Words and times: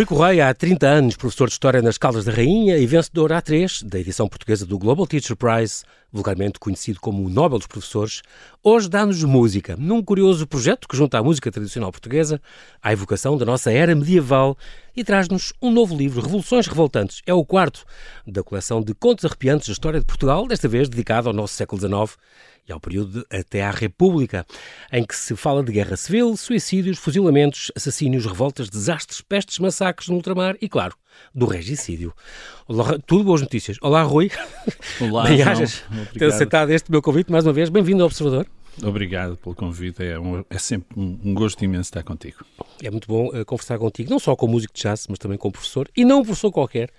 Rui 0.00 0.06
Correia, 0.06 0.48
há 0.48 0.54
30 0.54 0.86
anos, 0.86 1.14
professor 1.14 1.46
de 1.46 1.52
História 1.52 1.82
nas 1.82 1.98
Caldas 1.98 2.24
da 2.24 2.32
Rainha 2.32 2.78
e 2.78 2.86
vencedor 2.86 3.32
A3 3.32 3.84
da 3.84 4.00
edição 4.00 4.26
portuguesa 4.26 4.64
do 4.64 4.78
Global 4.78 5.06
Teacher 5.06 5.36
Prize, 5.36 5.84
vulgarmente 6.10 6.58
conhecido 6.58 6.98
como 6.98 7.22
o 7.22 7.28
Nobel 7.28 7.58
dos 7.58 7.66
Professores, 7.66 8.22
hoje 8.64 8.88
dá-nos 8.88 9.22
música, 9.24 9.76
num 9.78 10.02
curioso 10.02 10.46
projeto 10.46 10.88
que 10.88 10.96
junta 10.96 11.18
a 11.18 11.22
música 11.22 11.52
tradicional 11.52 11.92
portuguesa 11.92 12.40
à 12.82 12.94
evocação 12.94 13.36
da 13.36 13.44
nossa 13.44 13.70
era 13.70 13.94
medieval 13.94 14.56
e 14.96 15.04
traz-nos 15.04 15.52
um 15.60 15.70
novo 15.70 15.94
livro, 15.94 16.22
Revoluções 16.22 16.66
Revoltantes. 16.66 17.20
É 17.26 17.34
o 17.34 17.44
quarto 17.44 17.84
da 18.26 18.42
coleção 18.42 18.80
de 18.80 18.94
contos 18.94 19.26
arrepiantes 19.26 19.68
da 19.68 19.72
história 19.72 20.00
de 20.00 20.06
Portugal, 20.06 20.48
desta 20.48 20.66
vez 20.66 20.88
dedicado 20.88 21.28
ao 21.28 21.34
nosso 21.34 21.52
século 21.52 21.78
XIX 21.78 22.16
e 22.68 22.72
ao 22.72 22.80
período 22.80 23.26
até 23.30 23.62
à 23.62 23.70
República, 23.70 24.46
em 24.92 25.04
que 25.04 25.16
se 25.16 25.34
fala 25.36 25.62
de 25.62 25.72
guerra 25.72 25.96
civil, 25.96 26.36
suicídios, 26.36 26.98
fuzilamentos, 26.98 27.70
assassínios, 27.76 28.26
revoltas, 28.26 28.68
desastres, 28.68 29.20
pestes, 29.20 29.58
massacres 29.58 30.08
no 30.08 30.16
ultramar 30.16 30.56
e, 30.60 30.68
claro, 30.68 30.94
do 31.34 31.46
regicídio. 31.46 32.14
Olá, 32.66 32.98
tudo 33.06 33.24
boas 33.24 33.40
notícias. 33.40 33.76
Olá, 33.80 34.02
Rui. 34.02 34.30
Olá, 35.00 35.24
Bem-ajas. 35.24 35.82
Ter 36.16 36.26
aceitado 36.26 36.70
este 36.70 36.90
meu 36.90 37.02
convite 37.02 37.30
mais 37.30 37.46
uma 37.46 37.52
vez. 37.52 37.68
Bem-vindo 37.68 38.02
ao 38.02 38.06
Observador. 38.06 38.46
Obrigado 38.82 39.36
pelo 39.36 39.54
convite, 39.54 40.02
é, 40.02 40.18
um, 40.18 40.44
é 40.48 40.58
sempre 40.58 40.98
um, 40.98 41.34
gosto 41.34 41.62
imenso 41.64 41.88
estar 41.88 42.02
contigo. 42.02 42.44
É 42.82 42.90
muito 42.90 43.06
bom 43.06 43.28
uh, 43.28 43.44
conversar 43.44 43.78
contigo, 43.78 44.08
não 44.08 44.18
só 44.18 44.34
com 44.34 44.46
músico 44.46 44.72
de 44.72 44.82
jazz, 44.82 45.06
mas 45.08 45.18
também 45.18 45.36
com 45.36 45.50
professor, 45.50 45.88
e 45.96 46.04
não 46.04 46.20
um 46.20 46.24
professor 46.24 46.50
qualquer, 46.50 46.90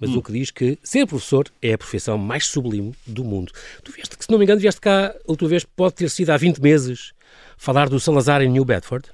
mas 0.00 0.10
hum. 0.10 0.18
o 0.18 0.22
que 0.22 0.32
diz 0.32 0.50
que 0.50 0.78
ser 0.82 1.06
professor 1.06 1.46
é 1.62 1.72
a 1.72 1.78
profissão 1.78 2.18
mais 2.18 2.46
sublime 2.46 2.94
do 3.06 3.24
mundo. 3.24 3.52
Tu 3.82 3.92
vieste 3.92 4.16
que, 4.16 4.24
se 4.24 4.30
não 4.30 4.38
me 4.38 4.44
engano, 4.44 4.60
vieste 4.60 4.80
cá, 4.80 5.08
a 5.08 5.30
última 5.30 5.50
vez, 5.50 5.64
pode 5.64 5.94
ter 5.94 6.10
sido 6.10 6.30
há 6.30 6.36
20 6.36 6.58
meses, 6.60 7.12
falar 7.56 7.88
do 7.88 7.98
Salazar 8.00 8.42
em 8.42 8.48
New 8.48 8.64
Bedford. 8.64 9.08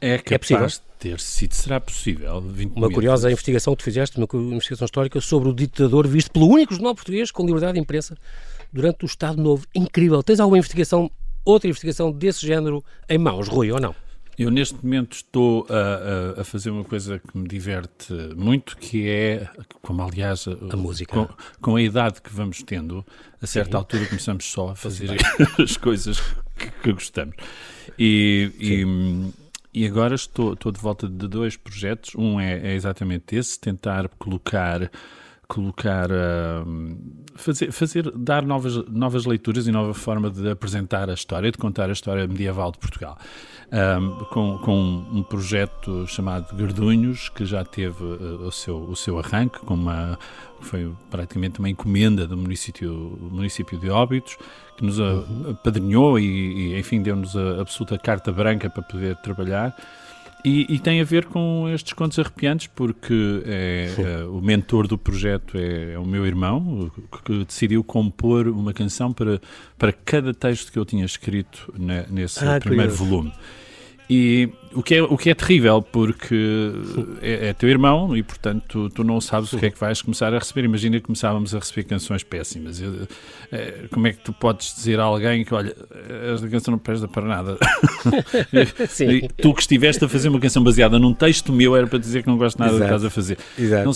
É 0.00 0.18
capaz 0.18 0.32
é 0.32 0.38
possível? 0.38 0.66
de 0.66 0.80
ter 0.98 1.20
sido, 1.20 1.54
será 1.54 1.80
possível. 1.80 2.44
uma 2.74 2.90
curiosa 2.90 3.30
investigação 3.30 3.74
que 3.74 3.82
tu 3.82 3.84
fizeste, 3.84 4.16
uma 4.18 4.54
investigação 4.54 4.84
histórica 4.84 5.20
sobre 5.20 5.48
o 5.48 5.54
ditador 5.54 6.06
visto 6.06 6.30
pelo 6.30 6.46
único 6.48 6.74
jornal 6.74 6.94
português 6.94 7.30
com 7.30 7.44
liberdade 7.44 7.74
de 7.74 7.80
imprensa 7.80 8.16
durante 8.72 9.04
o 9.04 9.06
Estado 9.06 9.40
Novo. 9.40 9.66
Incrível. 9.74 10.22
Tens 10.22 10.40
alguma 10.40 10.58
investigação 10.58 11.10
outra 11.44 11.68
investigação 11.68 12.10
desse 12.10 12.46
género 12.46 12.82
em 13.08 13.18
mãos, 13.18 13.48
Rui, 13.48 13.70
ou 13.70 13.80
não? 13.80 13.94
Eu, 14.38 14.50
neste 14.50 14.74
momento, 14.82 15.12
estou 15.14 15.66
a, 15.70 16.38
a, 16.38 16.40
a, 16.40 16.44
fazer 16.44 16.70
uma 16.70 16.84
coisa 16.84 17.18
que 17.18 17.36
me 17.38 17.46
diverte 17.46 18.12
muito, 18.36 18.76
que 18.76 19.08
é, 19.08 19.48
como 19.80 20.02
aliás, 20.02 20.46
a 20.48 20.76
música. 20.76 21.12
Com, 21.12 21.28
com 21.60 21.76
a 21.76 21.82
idade 21.82 22.20
que 22.20 22.32
vamos 22.32 22.62
tendo, 22.62 23.04
a 23.40 23.46
certa 23.46 23.72
Sim. 23.72 23.76
altura 23.76 24.06
começamos 24.06 24.44
só 24.44 24.70
a 24.70 24.76
fazer 24.76 25.10
as 25.58 25.76
coisas 25.76 26.20
que, 26.56 26.70
que 26.82 26.92
gostamos. 26.92 27.36
E, 27.98 28.50
e, 28.58 29.82
e, 29.82 29.86
agora 29.86 30.14
estou, 30.14 30.54
estou 30.54 30.72
de 30.72 30.80
volta 30.80 31.08
de 31.08 31.28
dois 31.28 31.56
projetos. 31.56 32.14
Um 32.16 32.40
é, 32.40 32.72
é 32.72 32.74
exatamente 32.74 33.36
esse, 33.36 33.58
tentar 33.58 34.08
colocar 34.18 34.90
colocar, 35.48 36.10
uh, 36.10 36.98
fazer, 37.34 37.72
fazer, 37.72 38.10
dar 38.10 38.44
novas, 38.44 38.76
novas 38.88 39.24
leituras 39.24 39.66
e 39.66 39.72
nova 39.72 39.94
forma 39.94 40.30
de 40.30 40.50
apresentar 40.50 41.10
a 41.10 41.14
história, 41.14 41.50
de 41.50 41.58
contar 41.58 41.88
a 41.88 41.92
história 41.92 42.26
medieval 42.26 42.72
de 42.72 42.78
Portugal. 42.78 43.18
Um, 43.72 44.24
com, 44.26 44.58
com, 44.58 45.04
um 45.12 45.22
projeto 45.22 46.06
chamado 46.06 46.54
Gardunhos, 46.54 47.28
que 47.28 47.44
já 47.44 47.64
teve 47.64 48.04
uh, 48.04 48.46
o, 48.46 48.52
seu, 48.52 48.78
o 48.78 48.94
seu 48.94 49.18
arranque, 49.18 49.58
com 49.60 49.74
uma, 49.74 50.18
foi 50.60 50.92
praticamente 51.10 51.58
uma 51.58 51.68
encomenda 51.68 52.26
do 52.26 52.36
município, 52.36 53.18
município 53.20 53.78
de 53.78 53.90
Óbitos, 53.90 54.36
que 54.76 54.84
nos 54.84 54.98
uhum. 54.98 55.50
apadrinhou 55.50 56.18
e, 56.18 56.24
e 56.24 56.78
enfim, 56.78 57.02
deu-nos 57.02 57.36
a 57.36 57.60
absoluta 57.60 57.98
carta 57.98 58.30
branca 58.30 58.70
para 58.70 58.82
poder 58.82 59.16
trabalhar. 59.16 59.74
E, 60.44 60.66
e, 60.74 60.78
tem 60.78 61.00
a 61.00 61.04
ver 61.04 61.24
com 61.24 61.70
estes 61.72 61.94
contos 61.94 62.18
arrepiantes, 62.18 62.66
porque 62.66 63.42
é, 63.46 63.94
é, 63.96 64.24
o 64.24 64.42
mentor 64.42 64.86
do 64.86 64.98
projeto 64.98 65.56
é, 65.56 65.94
é, 65.94 65.98
o 65.98 66.04
meu 66.04 66.26
irmão, 66.26 66.92
que 67.24 67.44
decidiu 67.46 67.82
compor 67.82 68.46
uma 68.48 68.74
canção 68.74 69.10
para, 69.10 69.40
para 69.78 69.90
cada 69.90 70.34
texto 70.34 70.70
que 70.70 70.78
eu 70.78 70.84
tinha 70.84 71.06
escrito 71.06 71.72
nesse 72.10 72.44
ah, 72.44 72.60
primeiro 72.60 72.92
curioso. 72.92 73.04
volume. 73.04 73.32
E 74.08 74.50
o 74.74 74.82
que 74.82 74.96
é, 74.96 75.02
o 75.02 75.16
que 75.16 75.30
é 75.30 75.34
terrível, 75.34 75.80
porque 75.80 76.72
é, 77.22 77.48
é 77.48 77.52
teu 77.54 77.68
irmão 77.70 78.14
e, 78.14 78.22
portanto, 78.22 78.62
tu, 78.68 78.90
tu 78.90 79.04
não 79.04 79.18
sabes 79.20 79.52
o 79.52 79.58
que 79.58 79.66
é 79.66 79.70
que 79.70 79.78
vais 79.78 80.02
começar 80.02 80.34
a 80.34 80.38
receber. 80.38 80.64
Imagina 80.64 80.98
que 80.98 81.04
começávamos 81.04 81.54
a 81.54 81.58
receber 81.58 81.84
canções 81.84 82.22
péssimas. 82.22 82.80
Eu, 82.80 83.08
é, 83.50 83.86
como 83.90 84.06
é 84.06 84.12
que 84.12 84.18
tu 84.18 84.32
podes 84.32 84.74
dizer 84.74 85.00
a 85.00 85.04
alguém 85.04 85.44
que, 85.44 85.54
olha, 85.54 85.74
esta 86.34 86.48
canção 86.48 86.72
não 86.72 86.78
presta 86.78 87.08
para 87.08 87.26
nada? 87.26 87.56
Sim. 88.88 89.28
tu 89.40 89.54
que 89.54 89.62
estiveste 89.62 90.04
a 90.04 90.08
fazer 90.08 90.28
uma 90.28 90.40
canção 90.40 90.62
baseada 90.62 90.98
num 90.98 91.14
texto 91.14 91.52
meu 91.52 91.74
era 91.74 91.86
para 91.86 91.98
dizer 91.98 92.22
que 92.22 92.28
não 92.28 92.36
gosto 92.36 92.58
nada 92.58 92.72
Exato. 92.72 92.84
do 92.84 92.88
que 92.88 92.94
estás 92.94 93.04
a 93.04 93.10
fazer. 93.10 93.38
Exato. 93.58 93.84
Não 93.84 93.94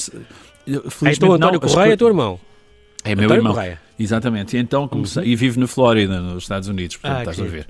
felizmente, 0.90 1.16
então, 1.16 1.32
António 1.32 1.60
não, 1.60 1.68
Correia 1.68 1.92
é 1.92 1.96
teu 1.96 2.08
irmão. 2.08 2.40
É 3.04 3.14
meu 3.14 3.24
António 3.24 3.40
irmão. 3.40 3.54
Correia. 3.54 3.80
Exatamente. 3.98 4.56
E 4.56 4.60
então 4.60 4.86
comecei, 4.88 5.22
uhum. 5.22 5.28
e 5.28 5.36
vive 5.36 5.58
na 5.58 5.66
Flórida, 5.66 6.20
nos 6.20 6.44
Estados 6.44 6.68
Unidos, 6.68 6.96
portanto, 6.96 7.28
ah, 7.28 7.30
estás 7.30 7.40
a 7.40 7.50
ver. 7.50 7.66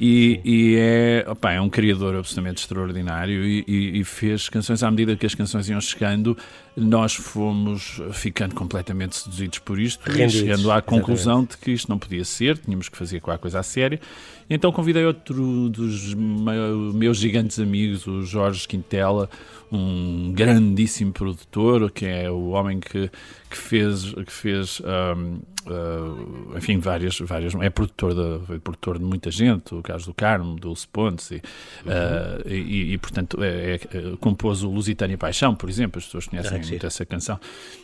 E, 0.00 0.40
e 0.42 0.76
é, 0.78 1.26
opa, 1.28 1.52
é 1.52 1.60
um 1.60 1.68
criador 1.68 2.16
absolutamente 2.16 2.62
extraordinário 2.62 3.44
e, 3.44 3.62
e, 3.68 4.00
e, 4.00 4.04
fez 4.04 4.48
canções 4.48 4.82
à 4.82 4.90
medida 4.90 5.14
que 5.14 5.26
as 5.26 5.34
canções 5.34 5.68
iam 5.68 5.78
chegando, 5.78 6.34
nós 6.76 7.14
fomos 7.14 8.00
ficando 8.12 8.54
completamente 8.54 9.16
seduzidos 9.16 9.58
por 9.58 9.78
isto 9.78 10.04
Rendidos, 10.06 10.34
e 10.34 10.38
chegando 10.38 10.70
à 10.70 10.80
conclusão 10.80 11.40
exatamente. 11.40 11.50
de 11.50 11.56
que 11.58 11.70
isto 11.72 11.88
não 11.88 11.98
podia 11.98 12.24
ser, 12.24 12.58
tínhamos 12.58 12.88
que 12.88 12.96
fazer 12.96 13.20
qualquer 13.20 13.40
coisa 13.40 13.60
a 13.60 13.62
sério. 13.62 13.98
Então 14.48 14.72
convidei 14.72 15.04
outro 15.04 15.68
dos 15.68 16.12
meus 16.14 17.18
gigantes 17.18 17.58
amigos, 17.60 18.06
o 18.06 18.22
Jorge 18.22 18.66
Quintela, 18.66 19.30
um 19.70 20.32
grandíssimo 20.32 21.12
produtor, 21.12 21.90
que 21.90 22.04
é 22.04 22.28
o 22.28 22.48
homem 22.48 22.80
que, 22.80 23.08
que 23.48 23.56
fez, 23.56 24.12
que 24.12 24.32
fez 24.32 24.80
um, 24.80 25.40
uh, 25.70 26.56
enfim, 26.56 26.78
várias, 26.78 27.18
várias. 27.20 27.54
É 27.54 27.70
produtor 27.70 28.14
de, 28.14 28.54
é 28.54 28.58
produtor 28.58 28.98
de 28.98 29.04
muita 29.04 29.30
gente, 29.30 29.72
o 29.74 29.82
Carlos 29.82 30.06
do 30.06 30.14
Carmo, 30.14 30.56
do 30.56 30.74
Pontes, 30.92 31.30
e, 31.30 31.34
uhum. 31.34 31.40
uh, 31.92 32.48
e, 32.48 32.94
e, 32.94 32.98
portanto, 32.98 33.38
é, 33.42 33.74
é, 33.74 33.80
compôs 34.18 34.64
o 34.64 34.70
Lusitânia 34.70 35.16
Paixão, 35.16 35.54
por 35.54 35.68
exemplo, 35.68 35.98
as 35.98 36.06
pessoas 36.06 36.26
conhecem 36.26 36.58
muito 36.70 36.86
essa 36.86 37.04
canção. 37.04 37.38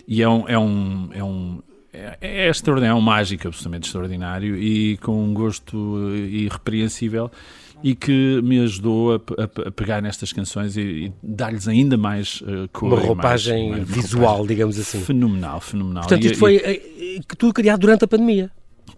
E 0.07 0.23
é 0.23 0.29
um. 0.29 0.49
É 0.49 0.59
um, 0.59 1.09
é 1.13 1.25
um 1.25 1.63
é, 1.93 2.19
é 2.21 2.49
extraordinário, 2.51 2.95
é 2.95 2.99
um 2.99 3.03
mágico 3.03 3.49
absolutamente 3.49 3.87
extraordinário 3.87 4.57
e 4.57 4.99
com 4.99 5.25
um 5.25 5.33
gosto 5.33 6.15
irrepreensível 6.15 7.31
e 7.83 7.95
que 7.95 8.41
me 8.43 8.61
ajudou 8.61 9.15
a, 9.15 9.17
a, 9.17 9.69
a 9.69 9.71
pegar 9.71 10.03
nestas 10.03 10.33
canções 10.33 10.77
e, 10.77 10.81
e 10.81 11.13
dar-lhes 11.23 11.69
ainda 11.69 11.97
mais 11.97 12.41
uh, 12.43 12.69
cor. 12.73 12.93
Uma 12.93 13.01
roupagem 13.01 13.71
mais, 13.71 13.83
uma 13.83 13.95
visual, 13.95 14.25
roupagem 14.25 14.47
digamos 14.49 14.79
assim. 14.79 15.01
Fenomenal, 15.01 15.61
fenomenal. 15.61 16.03
Portanto, 16.03 16.25
isto 16.25 16.37
e, 16.37 16.39
foi 16.39 16.57
e... 16.57 17.17
Eh, 17.19 17.21
tudo 17.37 17.53
criado 17.53 17.81
durante 17.81 18.05
a 18.05 18.09
pandemia. 18.09 18.51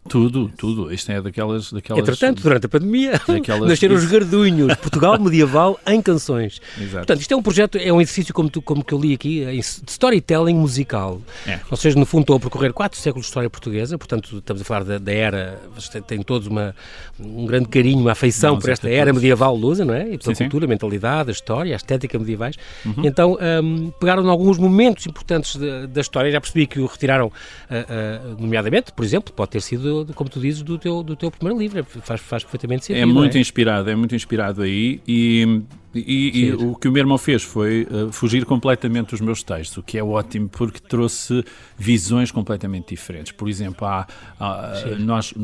Tudo, 0.09 0.51
tudo. 0.57 0.93
Isto 0.93 1.13
é 1.13 1.21
daquelas. 1.21 1.73
daquelas 1.73 2.03
Entretanto, 2.03 2.43
durante 2.43 2.67
a 2.67 2.69
pandemia, 2.69 3.13
daquelas... 3.29 3.69
nasceram 3.69 3.95
os 3.95 4.05
Gardunhos, 4.07 4.75
Portugal 4.81 5.19
medieval 5.21 5.79
em 5.87 6.01
canções. 6.01 6.61
Exato. 6.79 6.97
Portanto, 6.99 7.21
isto 7.21 7.35
é 7.35 7.37
um 7.37 7.43
projeto, 7.43 7.79
é 7.79 7.93
um 7.93 8.01
exercício, 8.01 8.33
como, 8.33 8.49
tu, 8.49 8.63
como 8.63 8.83
que 8.83 8.95
eu 8.95 8.99
li 8.99 9.13
aqui, 9.13 9.45
de 9.45 9.91
storytelling 9.91 10.55
musical. 10.55 11.21
É. 11.47 11.61
Ou 11.71 11.77
seja, 11.77 11.99
no 11.99 12.07
fundo, 12.07 12.23
estão 12.23 12.37
a 12.37 12.41
percorrer 12.41 12.73
quatro 12.73 12.99
séculos 12.99 13.27
de 13.27 13.31
história 13.31 13.51
portuguesa, 13.51 13.99
portanto, 13.99 14.39
estamos 14.39 14.63
a 14.63 14.65
falar 14.65 14.85
da, 14.85 14.99
da 14.99 15.13
era. 15.13 15.61
Tem 16.07 16.23
todos 16.23 16.49
uma, 16.49 16.75
um 17.21 17.47
grande 17.47 17.69
carinho, 17.69 18.01
uma 18.01 18.13
afeição 18.13 18.55
Não, 18.55 18.61
por 18.61 18.71
esta 18.71 18.89
era 18.89 19.13
medieval 19.13 19.55
lusa, 19.55 19.85
não 19.85 19.95
é? 19.95 20.09
E 20.09 20.19
pela 20.19 20.35
sim, 20.35 20.45
cultura, 20.45 20.63
sim. 20.63 20.67
a 20.67 20.69
mentalidade, 20.69 21.29
a 21.29 21.33
história, 21.33 21.75
a 21.75 21.77
estética 21.77 22.19
medievais. 22.19 22.57
Uhum. 22.85 23.05
Então, 23.05 23.39
um, 23.63 23.91
pegaram 23.91 24.25
em 24.25 24.29
alguns 24.29 24.59
momentos 24.59 25.07
importantes 25.07 25.57
da, 25.57 25.87
da, 25.87 26.01
história. 26.01 26.31
Já 26.31 26.41
percebi 26.41 26.67
que 26.67 26.81
o 26.81 26.87
retiraram, 26.87 27.27
uh, 27.27 27.31
uh, 27.31 28.41
nomeadamente, 28.41 28.93
por 28.93 29.05
exemplo, 29.05 29.33
pode 29.35 29.51
ter 29.51 29.61
sido 29.61 29.78
como 30.15 30.29
tu 30.29 30.41
dizes, 30.41 30.63
do 30.63 30.79
teu, 30.79 31.03
do 31.03 31.17
teu 31.17 31.31
primeiro 31.31 31.59
livro. 31.59 31.85
Faz, 32.03 32.21
faz 32.21 32.43
perfeitamente 32.43 32.87
sentido. 32.87 33.03
É 33.03 33.07
muito 33.07 33.37
é? 33.37 33.41
inspirado, 33.41 33.91
é 33.91 33.97
muito 33.97 34.15
inspirado 34.15 34.63
aí 34.63 35.01
e, 35.07 35.63
e, 35.95 36.47
e 36.47 36.53
o 36.53 36.75
que 36.75 36.89
o 36.89 36.93
meu 36.93 37.01
irmão 37.01 37.19
fez 37.19 37.43
foi 37.43 37.87
uh, 37.91 38.13
fugir 38.13 38.45
completamente 38.45 39.11
dos 39.11 39.21
meus 39.21 39.43
textos, 39.43 39.79
o 39.79 39.83
que 39.83 39.99
é 39.99 40.05
ótimo 40.05 40.49
porque 40.49 40.81
trouxe 40.81 41.45
visões 41.77 42.31
completamente 42.31 42.91
diferentes. 42.91 43.33
Por 43.33 43.49
exemplo, 43.49 43.87
há, 43.87 44.07
há 44.39 44.73
nós, 44.99 45.35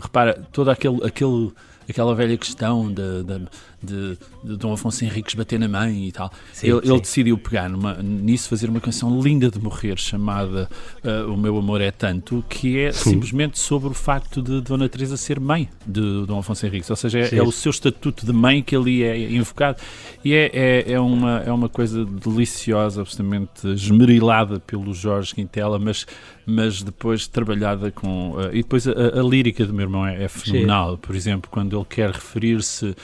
repara, 0.00 0.46
todo 0.52 0.70
aquele, 0.70 1.04
aquele 1.04 1.52
aquela 1.88 2.14
velha 2.14 2.36
questão 2.36 2.92
de, 2.92 3.22
de, 3.22 3.48
de, 3.82 4.18
de 4.42 4.56
Dom 4.56 4.72
Afonso 4.72 5.04
Henriques 5.04 5.34
bater 5.34 5.58
na 5.58 5.68
mãe 5.68 6.08
e 6.08 6.12
tal. 6.12 6.32
Sim, 6.52 6.68
ele, 6.68 6.80
sim. 6.80 6.92
ele, 6.92 7.00
decidiu 7.00 7.38
pegar 7.38 7.68
numa, 7.68 7.94
nisso, 8.02 8.48
fazer 8.48 8.68
uma 8.68 8.80
canção 8.80 9.20
linda 9.20 9.50
de 9.50 9.58
morrer 9.58 9.98
chamada 9.98 10.68
uh, 11.04 11.32
O 11.32 11.36
Meu 11.36 11.56
Amor 11.56 11.80
é 11.80 11.90
Tanto, 11.90 12.44
que 12.48 12.78
é 12.78 12.92
sim. 12.92 13.10
simplesmente 13.10 13.58
sobre 13.58 13.88
o 13.88 13.94
facto 13.94 14.42
de 14.42 14.60
Dona 14.60 14.88
Teresa 14.88 15.16
ser 15.16 15.38
mãe 15.40 15.68
de 15.86 16.26
Dom 16.26 16.38
Afonso 16.38 16.66
Henriques, 16.66 16.90
ou 16.90 16.96
seja, 16.96 17.20
é, 17.20 17.36
é, 17.36 17.42
o 17.42 17.52
seu 17.52 17.70
estatuto 17.70 18.26
de 18.26 18.32
mãe 18.32 18.62
que 18.62 18.74
ali 18.74 19.02
é 19.02 19.30
invocado 19.30 19.78
e 20.24 20.34
é, 20.34 20.50
é, 20.52 20.92
é, 20.92 21.00
uma, 21.00 21.38
é 21.40 21.52
uma 21.52 21.68
coisa 21.68 22.04
deliciosa, 22.04 23.00
absolutamente 23.00 23.68
esmerilada 23.68 24.60
pelo 24.60 24.92
Jorge 24.92 25.34
Quintela, 25.34 25.78
mas 25.78 26.06
mas 26.50 26.82
depois 26.82 27.26
trabalhada 27.28 27.90
com. 27.90 28.30
Uh, 28.30 28.48
e 28.52 28.62
depois 28.62 28.88
a, 28.88 28.92
a, 28.92 29.22
lírica 29.22 29.66
do 29.66 29.74
meu 29.74 29.84
irmão 29.84 30.06
é, 30.06 30.24
é 30.24 30.28
fenomenal. 30.28 30.92
Sim. 30.92 30.98
Por 31.02 31.14
exemplo, 31.14 31.50
quando 31.50 31.76
ele 31.76 31.84
quer 31.84 32.10
referir-se 32.10 32.96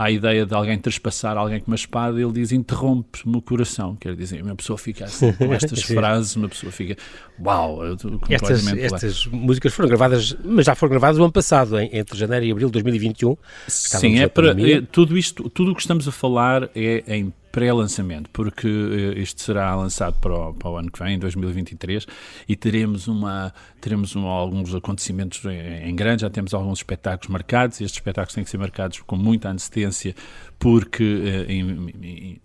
à 0.00 0.10
ideia 0.10 0.46
de 0.46 0.54
alguém 0.54 0.78
trespassar 0.78 1.36
alguém 1.36 1.60
com 1.60 1.70
uma 1.70 1.76
espada, 1.76 2.18
ele 2.18 2.32
diz 2.32 2.52
interrompe-me 2.52 3.36
o 3.36 3.42
coração. 3.42 3.94
Quer 3.96 4.16
dizer, 4.16 4.42
uma 4.42 4.56
pessoa 4.56 4.78
fica 4.78 5.04
assim, 5.04 5.30
com 5.36 5.52
estas 5.52 5.82
frases, 5.82 6.34
uma 6.36 6.48
pessoa 6.48 6.72
fica 6.72 6.96
uau, 7.38 7.84
eu 7.84 7.96
estas, 8.30 8.66
estas 8.66 9.26
músicas 9.26 9.74
foram 9.74 9.90
gravadas, 9.90 10.34
mas 10.42 10.64
já 10.64 10.74
foram 10.74 10.92
gravadas 10.92 11.18
no 11.18 11.24
ano 11.24 11.32
passado, 11.32 11.78
em, 11.78 11.90
entre 11.92 12.18
janeiro 12.18 12.46
e 12.46 12.50
abril 12.50 12.68
de 12.68 12.72
2021. 12.72 13.36
Sim, 13.68 14.20
é 14.20 14.26
para 14.26 14.58
é, 14.58 14.80
tudo 14.80 15.18
isto, 15.18 15.50
tudo 15.50 15.72
o 15.72 15.74
que 15.74 15.82
estamos 15.82 16.08
a 16.08 16.12
falar 16.12 16.70
é 16.74 17.04
em 17.06 17.30
pré-lançamento, 17.50 18.30
porque 18.30 18.68
uh, 18.68 19.18
isto 19.18 19.42
será 19.42 19.74
lançado 19.74 20.16
para 20.20 20.34
o, 20.34 20.54
para 20.54 20.70
o, 20.70 20.76
ano 20.76 20.90
que 20.90 20.98
vem, 21.02 21.14
em 21.14 21.18
2023, 21.18 22.06
e 22.48 22.56
teremos, 22.56 23.08
uma, 23.08 23.52
teremos 23.80 24.14
alguns 24.16 24.74
acontecimentos 24.74 25.44
em, 25.44 25.88
em 25.88 25.94
grande, 25.94 26.22
já 26.22 26.30
temos 26.30 26.54
alguns 26.54 26.78
espetáculos 26.78 27.28
marcados, 27.28 27.80
e 27.80 27.84
estes 27.84 27.98
espetáculos 27.98 28.34
têm 28.34 28.44
que 28.44 28.50
ser 28.50 28.58
marcados 28.58 29.00
com 29.00 29.16
muita 29.16 29.48
antecedência, 29.48 30.14
porque 30.58 31.02
uh, 31.02 31.50
em, 31.50 31.90
em, 32.02 32.40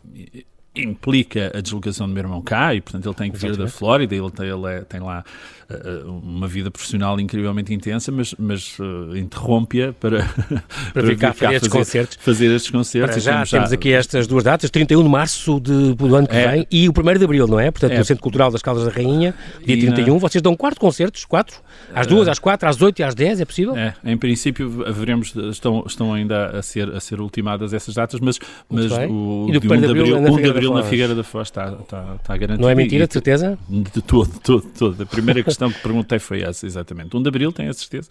implica 0.75 1.51
a 1.55 1.61
deslocação 1.61 2.07
do 2.07 2.13
meu 2.13 2.23
irmão 2.23 2.41
cá 2.41 2.73
e, 2.73 2.81
portanto, 2.81 3.05
ele 3.07 3.15
tem 3.15 3.31
que 3.31 3.37
vir 3.37 3.55
da 3.55 3.67
Flórida, 3.67 4.15
ele, 4.15 4.31
tem, 4.31 4.47
ele 4.47 4.67
é, 4.67 4.81
tem 4.81 4.99
lá 4.99 5.23
uh, 5.69 6.11
uma 6.11 6.47
vida 6.47 6.69
profissional 6.69 7.19
incrivelmente 7.19 7.73
intensa, 7.73 8.11
mas, 8.11 8.35
mas 8.37 8.77
uh, 8.79 9.15
interrompe-a 9.15 9.93
para, 9.93 10.23
para, 10.25 10.63
para 10.93 11.01
vir 11.03 11.17
cá 11.17 11.33
fazer, 11.33 11.55
estes 11.55 11.69
concertos. 11.69 12.17
fazer 12.19 12.51
estes 12.51 12.71
concertos. 12.71 13.23
já 13.23 13.33
temos, 13.33 13.49
temos 13.49 13.69
já... 13.69 13.75
aqui 13.75 13.93
estas 13.93 14.27
duas 14.27 14.43
datas, 14.43 14.69
31 14.69 15.03
de 15.03 15.09
março 15.09 15.59
de, 15.59 15.93
do 15.93 16.15
ano 16.15 16.27
que 16.27 16.35
é. 16.35 16.51
vem 16.51 16.67
e 16.71 16.87
o 16.87 16.91
1 16.91 17.17
de 17.17 17.25
abril, 17.25 17.47
não 17.47 17.59
é? 17.59 17.71
Portanto, 17.71 17.91
é. 17.91 17.97
no 17.97 18.05
Centro 18.05 18.21
Cultural 18.21 18.51
das 18.51 18.61
Caldas 18.61 18.85
da 18.85 18.91
Rainha, 18.91 19.33
dia 19.65 19.75
e 19.75 19.79
31, 19.79 20.13
na... 20.13 20.19
vocês 20.19 20.41
dão 20.41 20.55
quatro 20.55 20.79
concertos, 20.79 21.25
quatro? 21.25 21.57
Às 21.93 22.07
duas, 22.07 22.27
uh, 22.27 22.31
às 22.31 22.39
quatro, 22.39 22.67
às 22.67 22.81
oito 22.81 22.99
e 22.99 23.03
às 23.03 23.15
dez, 23.15 23.39
é 23.39 23.45
possível? 23.45 23.75
É, 23.75 23.93
em 24.03 24.17
princípio 24.17 24.69
veremos, 24.93 25.35
estão, 25.51 25.83
estão 25.85 26.13
ainda 26.13 26.57
a 26.57 26.61
ser, 26.61 26.89
a 26.89 26.99
ser 26.99 27.19
ultimadas 27.19 27.73
essas 27.73 27.95
datas, 27.95 28.19
mas, 28.19 28.39
mas 28.69 28.91
o, 29.09 29.47
e 29.49 29.59
do 29.59 29.73
1 29.73 29.79
de 29.79 29.85
abril, 29.85 30.17
1 30.17 30.35
de 30.37 30.49
abril 30.49 30.64
na 30.73 30.83
Figueira 30.83 31.13
da 31.13 31.23
Foz 31.23 31.47
está, 31.47 31.77
está, 31.79 32.15
está 32.15 32.37
garantido. 32.37 32.61
Não 32.61 32.69
é 32.69 32.75
mentira, 32.75 33.07
de 33.07 33.13
certeza? 33.13 33.57
De 33.69 34.01
todo, 34.01 34.39
todo, 34.39 34.65
todo. 34.77 35.03
A 35.03 35.05
primeira 35.05 35.43
questão 35.43 35.71
que 35.71 35.79
perguntei 35.79 36.19
foi 36.19 36.41
essa, 36.41 36.65
exatamente. 36.65 37.15
1 37.15 37.21
de 37.21 37.29
Abril, 37.29 37.51
tenho 37.51 37.69
a 37.69 37.73
certeza. 37.73 38.09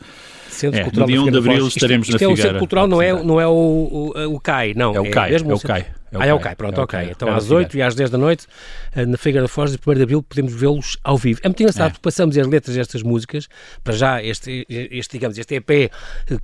Centro 0.49 0.81
é, 0.81 0.85
Cultural 0.85 1.09
no 1.09 1.13
dia 1.13 1.23
1 1.23 1.31
de 1.31 1.39
Abril 1.39 1.67
estaremos 1.69 2.09
isto, 2.09 2.17
isto 2.17 2.25
na 2.25 2.33
é 2.33 2.35
Figueira. 2.35 2.35
O 2.35 2.37
Centro 2.37 2.59
Cultural 2.59 2.87
não 2.87 3.03
é, 3.03 3.23
não 3.23 3.41
é 3.41 3.47
o, 3.47 4.13
o, 4.15 4.35
o 4.35 4.41
CAI, 4.41 4.75
não. 4.75 4.95
É 4.95 5.01
o 5.01 5.11
CAI, 5.11 5.29
é, 5.29 5.33
mesmo 5.33 5.51
é 5.51 5.55
o 5.55 5.61
CAI. 5.61 5.87
É 6.21 6.25
ah, 6.25 6.27
é 6.27 6.35
o 6.35 6.41
CAI, 6.41 6.55
pronto, 6.55 6.81
é 6.81 6.85
ok. 6.85 7.11
Então 7.11 7.33
às 7.33 7.51
8 7.51 7.77
e 7.77 7.83
às 7.83 7.95
10 7.95 8.11
da 8.11 8.19
noite, 8.19 8.47
eh, 8.95 9.07
na 9.07 9.17
Figueira 9.17 9.43
da 9.43 9.49
Foz, 9.49 9.73
de 9.73 9.79
1 9.85 9.95
de 9.95 10.03
Abril, 10.03 10.23
podemos 10.23 10.53
vê-los 10.53 10.97
ao 11.03 11.17
vivo. 11.17 11.41
É 11.43 11.49
muito 11.49 11.61
engraçado, 11.61 11.95
é. 11.97 11.99
passamos 12.01 12.37
as 12.37 12.47
letras 12.47 12.77
destas 12.77 13.03
músicas, 13.03 13.49
para 13.83 13.95
já 13.95 14.23
este, 14.23 14.67
este 14.69 15.13
digamos, 15.13 15.39
este 15.39 15.55
EP 15.57 15.71
eh, 15.71 15.91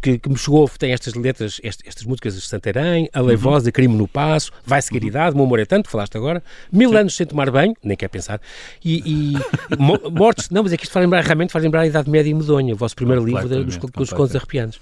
que, 0.01 0.19
que 0.19 0.29
me 0.29 0.37
chegou 0.37 0.69
tem 0.79 0.93
estas 0.93 1.15
letras, 1.15 1.61
este, 1.63 1.89
estas 1.89 2.05
músicas 2.05 2.35
de 2.35 2.41
Santarém, 2.41 3.09
A 3.13 3.21
Leivosa, 3.21 3.67
uhum. 3.67 3.73
Crime 3.73 3.95
no 3.95 4.09
Passo, 4.09 4.53
Vai 4.65 4.83
Seguir 4.83 5.03
uhum. 5.03 5.09
Idade, 5.09 5.37
Meu 5.37 5.45
Amor 5.45 5.59
é 5.59 5.65
Tanto, 5.65 5.89
falaste 5.89 6.17
agora, 6.17 6.43
Mil 6.73 6.91
Sim. 6.91 6.97
Anos 6.97 7.15
Sem 7.15 7.27
Tomar 7.27 7.51
Banho, 7.51 7.75
nem 7.83 7.97
quer 7.97 8.09
pensar, 8.09 8.41
e, 8.85 9.35
e 9.35 9.77
Mortes, 10.11 10.51
não, 10.51 10.63
mas 10.63 10.73
é 10.73 10.77
que 10.77 10.85
isto 10.85 10.93
faz 10.93 11.05
lembrar, 11.05 11.23
realmente 11.23 11.53
faz 11.53 11.65
lembrar 11.65 11.83
a 11.83 11.87
Idade 11.87 12.11
Média 12.11 12.31
e 12.31 12.35
Medonha, 12.35 12.75
o 12.75 12.77
vosso 12.77 12.97
primeiro 12.97 13.25
livro 13.25 13.49
dos, 13.49 13.77
dos 13.77 14.11
contos 14.11 14.35
arrepiantes 14.35 14.81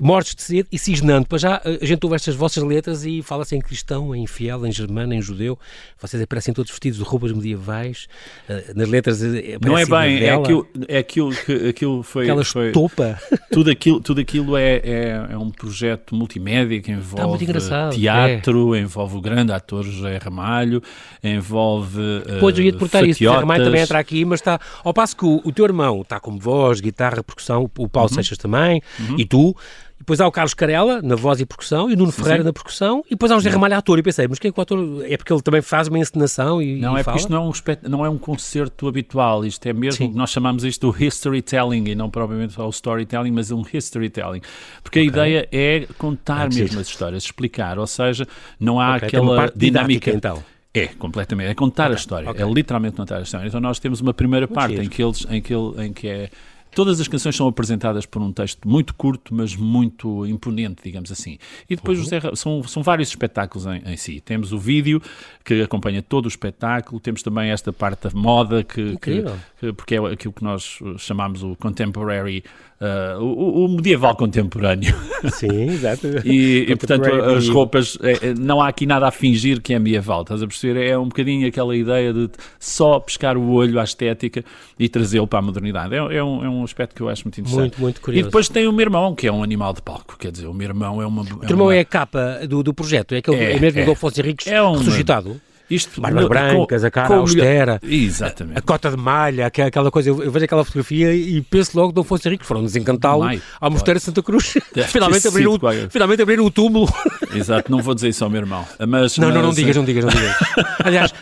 mortes 0.00 0.34
de 0.34 0.42
sede 0.42 0.68
e 0.70 0.78
cisnando. 0.78 1.26
Para 1.26 1.38
já 1.38 1.62
a 1.64 1.84
gente 1.84 2.04
ouve 2.04 2.16
estas 2.16 2.34
vossas 2.34 2.62
letras 2.62 3.04
e 3.04 3.22
fala-se 3.22 3.56
em 3.56 3.60
cristão, 3.60 4.14
em 4.14 4.26
fiel, 4.26 4.66
em 4.66 4.72
germano, 4.72 5.12
em 5.12 5.20
judeu. 5.20 5.58
Vocês 6.00 6.22
aparecem 6.22 6.54
todos 6.54 6.70
vestidos 6.70 6.98
de 6.98 7.04
roupas 7.04 7.32
medievais. 7.32 8.06
Eh, 8.48 8.72
nas 8.74 8.88
letras 8.88 9.22
eh, 9.22 9.58
Não 9.60 9.76
é 9.76 9.84
bem, 9.84 10.24
é 10.24 10.34
aquilo, 10.34 10.68
é 10.86 10.98
aquilo 10.98 11.30
que 11.34 11.68
aquilo 11.68 12.02
foi. 12.02 12.24
Aquela 12.24 12.44
foi, 12.44 12.68
estopa. 12.68 13.18
Tudo 13.50 13.70
aquilo, 13.70 14.00
tudo 14.00 14.20
aquilo 14.20 14.56
é, 14.56 14.76
é, 14.76 15.26
é 15.30 15.38
um 15.38 15.50
projeto 15.50 16.14
multimédia 16.14 16.80
que 16.80 16.92
envolve 16.92 17.46
teatro, 17.92 18.74
é. 18.74 18.80
envolve 18.80 19.16
o 19.16 19.20
grande 19.20 19.52
ator 19.52 19.82
José 19.82 20.18
Ramalho, 20.18 20.82
envolve. 21.24 21.98
Pois 22.38 22.56
eu 22.58 22.64
ia 22.64 22.72
te 22.72 22.78
perguntar 22.78 23.06
isso, 23.06 23.24
José 23.24 23.36
Ramalho 23.36 23.64
também 23.64 23.80
entra 23.80 23.98
aqui, 23.98 24.24
mas 24.24 24.40
está. 24.40 24.60
Ao 24.84 24.92
passo 24.92 25.16
que 25.16 25.24
o, 25.24 25.40
o 25.44 25.50
teu 25.50 25.64
irmão 25.64 26.02
está 26.02 26.20
como 26.20 26.38
voz, 26.38 26.80
guitarra, 26.80 27.22
percussão, 27.22 27.68
o 27.78 27.88
Paulo 27.88 28.10
uhum. 28.10 28.14
Seixas 28.14 28.38
também, 28.38 28.82
uhum. 29.00 29.18
e 29.18 29.24
tu 29.24 29.56
depois 29.98 30.20
há 30.20 30.26
o 30.26 30.32
Carlos 30.32 30.54
Carella, 30.54 31.02
na 31.02 31.16
voz 31.16 31.40
e 31.40 31.46
percussão, 31.46 31.90
e 31.90 31.94
o 31.94 31.96
Nuno 31.96 32.12
Ferreira 32.12 32.38
sim. 32.38 32.46
na 32.46 32.52
percussão, 32.52 33.02
e 33.06 33.10
depois 33.10 33.32
há 33.32 33.36
o 33.36 33.40
José 33.40 33.50
Ramalho, 33.50 33.76
ator. 33.76 33.98
E 33.98 34.02
pensei, 34.02 34.28
mas 34.28 34.38
quem 34.38 34.48
é 34.48 34.52
que 34.52 34.58
o 34.58 34.62
ator... 34.62 35.04
É 35.04 35.16
porque 35.16 35.32
ele 35.32 35.42
também 35.42 35.60
faz 35.60 35.88
uma 35.88 35.98
encenação 35.98 36.62
e 36.62 36.80
Não, 36.80 36.96
e 36.96 37.00
é 37.00 37.02
fala? 37.02 37.04
porque 37.04 37.18
isto 37.18 37.30
não 37.30 37.42
é, 37.42 37.46
um 37.46 37.50
espet... 37.50 37.88
não 37.88 38.06
é 38.06 38.08
um 38.08 38.16
concerto 38.16 38.86
habitual. 38.86 39.44
Isto 39.44 39.66
é 39.66 39.72
mesmo, 39.72 40.06
sim. 40.06 40.12
nós 40.14 40.30
chamamos 40.30 40.64
isto 40.64 40.90
do 40.90 41.04
historytelling, 41.04 41.88
e 41.88 41.94
não 41.94 42.08
propriamente 42.08 42.60
o 42.60 42.68
storytelling, 42.70 43.32
mas 43.32 43.50
um 43.50 43.62
historytelling. 43.72 44.40
Porque 44.82 45.00
okay. 45.00 45.08
a 45.08 45.12
ideia 45.12 45.48
é 45.50 45.86
contar 45.98 46.46
é 46.46 46.54
mesmo 46.54 46.80
as 46.80 46.86
histórias, 46.86 47.24
explicar. 47.24 47.78
Ou 47.78 47.86
seja, 47.86 48.26
não 48.58 48.80
há 48.80 48.96
okay, 48.96 49.08
aquela 49.08 49.52
dinâmica... 49.54 50.10
Então. 50.10 50.42
É, 50.72 50.86
completamente. 50.86 51.50
É 51.50 51.54
contar 51.54 51.84
okay, 51.84 51.94
a 51.94 51.98
história. 51.98 52.30
Okay. 52.30 52.44
É 52.44 52.48
literalmente 52.48 52.96
contar 52.96 53.16
a 53.16 53.22
história. 53.22 53.48
Então 53.48 53.60
nós 53.60 53.78
temos 53.78 54.00
uma 54.00 54.14
primeira 54.14 54.46
Muito 54.46 54.54
parte 54.54 54.76
em 54.76 54.88
que, 54.88 55.02
eles, 55.02 55.26
em, 55.28 55.40
que 55.40 55.52
ele, 55.52 55.86
em 55.86 55.92
que 55.92 56.06
é 56.06 56.30
Todas 56.78 57.00
as 57.00 57.08
canções 57.08 57.34
são 57.34 57.48
apresentadas 57.48 58.06
por 58.06 58.22
um 58.22 58.30
texto 58.30 58.68
muito 58.68 58.94
curto, 58.94 59.34
mas 59.34 59.56
muito 59.56 60.24
imponente, 60.24 60.80
digamos 60.84 61.10
assim. 61.10 61.36
E 61.68 61.74
depois 61.74 61.98
uhum. 61.98 62.36
são, 62.36 62.62
são 62.62 62.84
vários 62.84 63.08
espetáculos 63.08 63.66
em, 63.66 63.82
em, 63.84 63.96
si. 63.96 64.20
Temos 64.20 64.52
o 64.52 64.58
vídeo, 64.60 65.02
que 65.44 65.60
acompanha 65.60 66.00
todo 66.00 66.26
o 66.26 66.28
espetáculo, 66.28 67.00
temos 67.00 67.20
também 67.20 67.50
esta 67.50 67.72
parte 67.72 68.08
da 68.08 68.10
moda, 68.14 68.62
que, 68.62 68.96
que, 68.98 69.24
que 69.58 69.72
porque 69.72 69.96
é 69.96 69.98
aquilo 69.98 70.32
que 70.32 70.44
nós 70.44 70.78
chamamos 70.98 71.42
o 71.42 71.56
contemporary 71.56 72.44
Uh, 72.80 73.20
o, 73.20 73.64
o, 73.64 73.68
medieval 73.68 74.14
contemporâneo. 74.14 74.94
Sim, 75.34 75.62
exato. 75.62 76.06
e, 76.24 76.64
e, 76.70 76.76
portanto, 76.76 77.12
as 77.12 77.48
roupas, 77.48 77.98
é, 78.00 78.34
não 78.34 78.62
há 78.62 78.68
aqui 78.68 78.86
nada 78.86 79.08
a 79.08 79.10
fingir 79.10 79.60
que 79.60 79.74
é 79.74 79.80
medieval, 79.80 80.22
estás 80.22 80.44
a 80.44 80.46
perceber? 80.46 80.86
É 80.86 80.96
um 80.96 81.08
bocadinho 81.08 81.48
aquela 81.48 81.76
ideia 81.76 82.12
de 82.12 82.30
só 82.56 83.00
pescar 83.00 83.36
o 83.36 83.50
olho 83.50 83.80
à 83.80 83.82
estética 83.82 84.44
e 84.78 84.88
trazê-lo 84.88 85.26
para 85.26 85.40
a 85.40 85.42
modernidade. 85.42 85.92
É, 85.92 85.98
é, 85.98 86.22
um, 86.22 86.44
é 86.44 86.48
um 86.48 86.62
aspecto 86.68 86.94
que 86.94 87.00
eu 87.00 87.08
acho 87.08 87.24
muito 87.24 87.40
interessante. 87.40 87.60
Muito, 87.60 87.80
muito 87.80 88.00
curioso. 88.00 88.20
E 88.20 88.24
depois 88.24 88.48
tem 88.48 88.66
o 88.66 88.72
meu 88.72 88.84
irmão, 88.84 89.14
que 89.14 89.26
é 89.26 89.32
um 89.32 89.42
animal 89.42 89.72
de 89.72 89.82
palco, 89.82 90.16
quer 90.18 90.30
dizer, 90.30 90.46
o 90.46 90.54
meu 90.54 90.68
irmão 90.68 91.02
é 91.02 91.06
uma. 91.06 91.22
o 91.22 91.24
teu 91.24 91.50
irmão 91.50 91.66
uma... 91.66 91.74
é 91.74 91.80
a 91.80 91.84
capa 91.84 92.40
do, 92.48 92.62
do 92.62 92.74
projeto, 92.74 93.14
é, 93.14 93.18
aquele, 93.18 93.36
é, 93.36 93.56
é 93.56 93.60
mesmo 93.60 93.80
é, 93.80 93.84
do 93.84 93.92
Afonso 93.92 94.20
Henriques 94.20 94.46
é 94.46 94.62
um, 94.62 94.76
ressuscitado? 94.76 95.40
Isto, 95.70 96.00
Barbas 96.00 96.26
brancas, 96.26 96.82
a 96.82 96.90
cara 96.90 97.16
austera, 97.16 97.78
exatamente. 97.82 98.56
A, 98.56 98.58
a, 98.60 98.62
cota 98.62 98.90
de 98.90 98.96
malha, 98.96 99.46
aquela 99.46 99.90
coisa. 99.90 100.08
Eu, 100.08 100.22
eu, 100.22 100.32
vejo 100.32 100.46
aquela 100.46 100.64
fotografia 100.64 101.14
e 101.14 101.42
penso 101.42 101.78
logo 101.78 101.92
não 101.94 102.02
fosse 102.02 102.26
rico, 102.26 102.44
foram 102.46 102.64
desencantá-lo 102.64 103.28
ao 103.60 103.70
Mosteiro 103.70 104.00
de 104.00 104.06
Santa 104.06 104.22
Cruz. 104.22 104.54
finalmente, 104.88 105.28
abriram 105.28 105.52
o, 105.52 105.90
finalmente 105.90 106.22
abriram 106.22 106.46
o 106.46 106.50
túmulo. 106.50 106.88
Exato, 107.34 107.70
não 107.70 107.82
vou 107.82 107.94
dizer 107.94 108.08
isso 108.08 108.24
ao 108.24 108.30
meu 108.30 108.40
irmão. 108.40 108.64
Mas, 108.78 109.18
não, 109.18 109.28
mas... 109.28 109.34
não, 109.34 109.42
não 109.42 109.52
digas, 109.52 109.76
não 109.76 109.84
digas, 109.84 110.04
não 110.06 110.10
digas. 110.10 110.36
Aliás, 110.82 111.12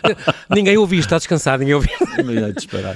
ninguém 0.49 0.77
ouviu, 0.77 0.99
está 1.01 1.17
descansado, 1.17 1.59
ninguém 1.59 1.75
ouviu. 1.75 1.91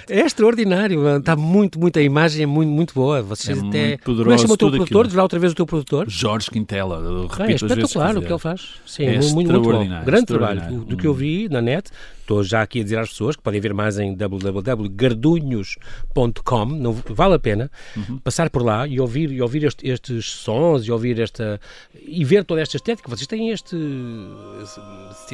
É, 0.10 0.20
é 0.20 0.26
extraordinário, 0.26 1.18
está 1.18 1.36
muito, 1.36 1.80
muito, 1.80 1.98
a 2.00 2.02
imagem 2.02 2.44
é 2.44 2.46
muito, 2.46 2.70
muito 2.70 2.94
boa. 2.94 3.22
Vocês 3.22 3.58
é 3.58 3.68
até... 3.68 3.88
muito 3.88 4.04
poderoso. 4.04 4.24
Como 4.24 4.34
é 4.34 4.36
que 4.36 4.42
chama 4.42 4.54
o 4.54 4.58
teu 4.58 4.72
produtor? 4.72 5.08
Diz 5.08 5.16
lá 5.16 5.24
outra 5.24 5.40
vez 5.40 5.52
o 5.52 5.56
teu 5.56 5.66
produtor. 5.66 6.10
Jorge 6.10 6.50
Quintela, 6.50 6.98
eu 6.98 7.28
repito 7.28 7.44
ah, 7.44 7.52
é 7.52 7.56
espetacular 7.56 8.18
o 8.18 8.22
que 8.22 8.32
ele 8.32 8.40
faz. 8.40 8.62
Sim, 8.86 9.06
é 9.06 9.20
muito, 9.20 9.52
muito 9.52 9.62
bom. 9.62 10.04
Grande 10.06 10.26
trabalho. 10.26 10.80
Do 10.86 10.98
que 10.98 11.08
eu 11.08 11.14
vi 11.14 11.48
na 11.50 11.62
net, 11.62 11.90
Estou 12.32 12.44
já 12.46 12.62
aqui 12.62 12.80
a 12.80 12.84
dizer 12.84 12.98
às 12.98 13.10
pessoas 13.10 13.36
que 13.36 13.42
podem 13.42 13.60
ver 13.60 13.74
mais 13.74 14.00
em 14.00 14.16
www.gardunhos.com, 14.16 16.66
não 16.66 16.94
vale 16.94 17.36
a 17.36 17.40
pena 17.40 17.70
uhum. 17.98 18.20
passar 18.20 18.50
por 18.50 18.64
lá 18.64 18.88
e 18.88 19.02
ouvir, 19.02 19.34
e 19.34 19.42
ouvir 19.42 19.66
este, 19.66 19.86
estes 19.86 20.32
sons 20.32 20.88
e 20.88 20.92
ouvir 20.94 21.20
esta 21.20 21.60
e 21.94 22.24
ver 22.24 22.46
toda 22.46 22.62
esta 22.62 22.78
estética. 22.78 23.10
Vocês 23.10 23.28
têm 23.28 23.50
este 23.50 23.76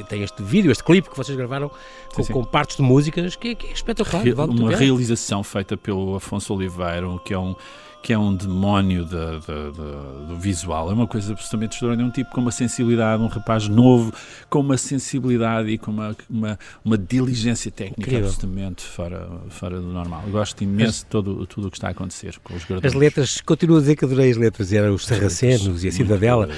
têm 0.09 0.23
este 0.23 0.41
vídeo, 0.41 0.71
este 0.71 0.83
clipe 0.83 1.07
que 1.07 1.15
vocês 1.15 1.37
gravaram 1.37 1.69
com, 1.69 1.75
sim, 2.15 2.23
sim. 2.23 2.33
com 2.33 2.43
partes 2.43 2.77
de 2.77 2.81
músicas 2.81 3.35
que, 3.35 3.53
que 3.53 3.67
é 3.67 3.73
espetacular. 3.73 4.23
Re, 4.23 4.33
uma 4.33 4.75
realização 4.75 5.43
feita 5.43 5.77
pelo 5.77 6.15
Afonso 6.15 6.55
Oliveira, 6.55 7.05
que 7.23 7.31
é 7.31 7.37
um 7.37 7.55
que 8.01 8.13
é 8.13 8.17
um 8.17 8.35
demónio 8.35 9.03
de, 9.03 9.09
de, 9.09 9.71
de, 9.71 10.27
do 10.27 10.37
visual. 10.37 10.89
É 10.89 10.93
uma 10.93 11.07
coisa 11.07 11.33
absolutamente 11.33 11.73
extraordinária. 11.73 12.07
É 12.07 12.09
um 12.09 12.13
tipo 12.13 12.31
com 12.31 12.41
uma 12.41 12.51
sensibilidade, 12.51 13.21
um 13.21 13.27
rapaz 13.27 13.67
novo, 13.67 14.13
com 14.49 14.59
uma 14.59 14.77
sensibilidade 14.77 15.69
e 15.69 15.77
com 15.77 15.91
uma, 15.91 16.15
uma, 16.29 16.59
uma 16.83 16.97
diligência 16.97 17.71
técnica 17.71 18.01
Incrível. 18.01 18.27
absolutamente 18.27 18.83
fora, 18.83 19.27
fora 19.49 19.81
do 19.81 19.87
normal. 19.87 20.23
Eu 20.25 20.31
gosto 20.31 20.63
imenso 20.63 20.99
de 20.99 21.05
todo, 21.07 21.45
tudo 21.47 21.67
o 21.67 21.71
que 21.71 21.77
está 21.77 21.87
a 21.87 21.91
acontecer 21.91 22.37
com 22.43 22.53
os 22.55 22.63
As 22.83 22.93
letras, 22.93 23.41
continuo 23.41 23.77
a 23.77 23.79
dizer 23.81 23.95
que 23.95 24.05
adorei 24.05 24.31
as 24.31 24.37
letras. 24.37 24.71
Eram 24.71 24.93
os 24.93 25.05
Sarracenos 25.05 25.83
e 25.83 25.87
a 25.87 25.91
Cidadela, 25.91 26.49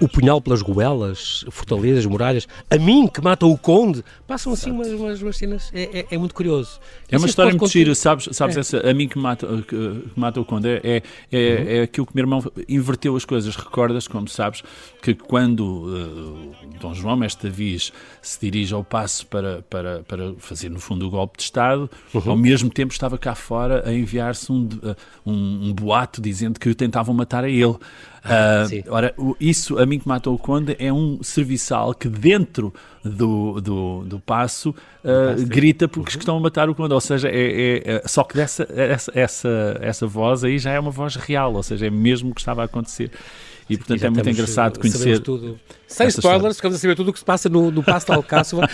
o 0.00 0.08
Punhal 0.08 0.40
pelas 0.40 0.62
Goelas, 0.62 1.44
Fortalezas, 1.50 2.06
Muralhas, 2.06 2.48
a 2.70 2.76
mim 2.76 3.06
que 3.06 3.20
mata 3.20 3.46
o 3.46 3.56
Conde. 3.56 4.04
Passam 4.26 4.52
assim 4.52 4.70
umas, 4.70 4.88
umas, 4.88 5.22
umas, 5.22 5.36
cenas. 5.36 5.70
É, 5.72 6.00
é, 6.00 6.06
é 6.10 6.18
muito 6.18 6.34
curioso. 6.34 6.80
É 7.08 7.16
uma 7.18 7.26
história 7.26 7.52
muito 7.52 7.68
gira, 7.68 7.94
sabes, 7.94 8.28
sabes 8.32 8.56
é. 8.56 8.60
essa, 8.60 8.88
a 8.88 8.94
mim 8.94 9.06
que 9.06 9.18
mata, 9.18 9.46
que, 9.68 9.76
que 9.76 10.20
mata 10.20 10.40
o 10.40 10.44
Conde 10.44 10.61
É, 10.68 10.80
é, 10.82 11.02
é, 11.30 11.38
uhum. 11.38 11.68
é 11.68 11.82
aquilo 11.82 12.06
que 12.06 12.14
meu 12.14 12.22
irmão 12.22 12.52
inverteu 12.68 13.16
as 13.16 13.24
coisas. 13.24 13.56
Recordas, 13.56 14.06
como 14.06 14.28
sabes, 14.28 14.62
que 15.00 15.14
quando 15.14 15.60
uh, 15.62 16.54
Dom 16.80 16.94
João 16.94 17.16
Mestre 17.16 17.48
Davis 17.48 17.92
se 18.20 18.40
dirige 18.40 18.74
ao 18.74 18.84
passo 18.84 19.26
para, 19.26 19.62
para, 19.68 20.02
para 20.02 20.34
fazer, 20.38 20.70
no 20.70 20.80
fundo, 20.80 21.06
o 21.06 21.10
golpe 21.10 21.38
de 21.38 21.44
Estado, 21.44 21.90
uhum. 22.12 22.22
ao 22.30 22.36
mesmo 22.36 22.70
tempo 22.70 22.92
estava 22.92 23.18
cá 23.18 23.34
fora 23.34 23.88
a 23.88 23.92
enviar-se 23.92 24.50
um, 24.50 24.68
um, 25.24 25.68
um 25.68 25.72
boato 25.72 26.20
dizendo 26.20 26.58
que 26.58 26.68
o 26.68 26.74
tentavam 26.74 27.14
matar 27.14 27.44
a 27.44 27.48
ele. 27.48 27.76
Uh, 28.24 28.84
ora, 28.88 29.14
isso, 29.40 29.78
a 29.78 29.84
mim 29.84 29.98
que 29.98 30.06
matou 30.06 30.34
o 30.34 30.38
Conde, 30.38 30.76
é 30.78 30.92
um 30.92 31.20
serviçal 31.22 31.92
que 31.92 32.08
dentro 32.08 32.72
do, 33.04 33.60
do, 33.60 34.04
do 34.04 34.20
passo 34.20 34.70
uh, 34.70 35.46
grita 35.46 35.88
porque 35.88 36.12
uhum. 36.12 36.18
estão 36.20 36.36
a 36.36 36.40
matar 36.40 36.70
o 36.70 36.74
Conde. 36.74 36.94
Ou 36.94 37.00
seja, 37.00 37.28
é, 37.28 37.32
é, 37.32 37.82
é, 37.94 38.02
só 38.06 38.22
que 38.22 38.36
dessa, 38.36 38.66
essa, 38.70 39.12
essa, 39.14 39.78
essa 39.80 40.06
voz 40.06 40.44
aí 40.44 40.58
já 40.58 40.70
é 40.70 40.78
uma 40.78 40.92
voz 40.92 41.16
real, 41.16 41.54
ou 41.54 41.62
seja, 41.62 41.86
é 41.86 41.90
mesmo 41.90 42.30
o 42.30 42.34
que 42.34 42.40
estava 42.40 42.62
a 42.62 42.66
acontecer. 42.66 43.10
E 43.68 43.76
portanto 43.76 44.04
é 44.04 44.10
muito 44.10 44.28
engraçado 44.28 44.78
conhecer. 44.78 45.20
Tudo. 45.20 45.58
Sem 45.86 46.08
spoilers, 46.08 46.56
ficamos 46.56 46.76
a 46.76 46.80
saber 46.80 46.94
tudo 46.94 47.10
o 47.10 47.12
que 47.12 47.18
se 47.18 47.24
passa 47.24 47.48
no, 47.48 47.70
no 47.70 47.82
passo 47.82 48.06
de 48.06 48.12
Alcáçova. 48.12 48.68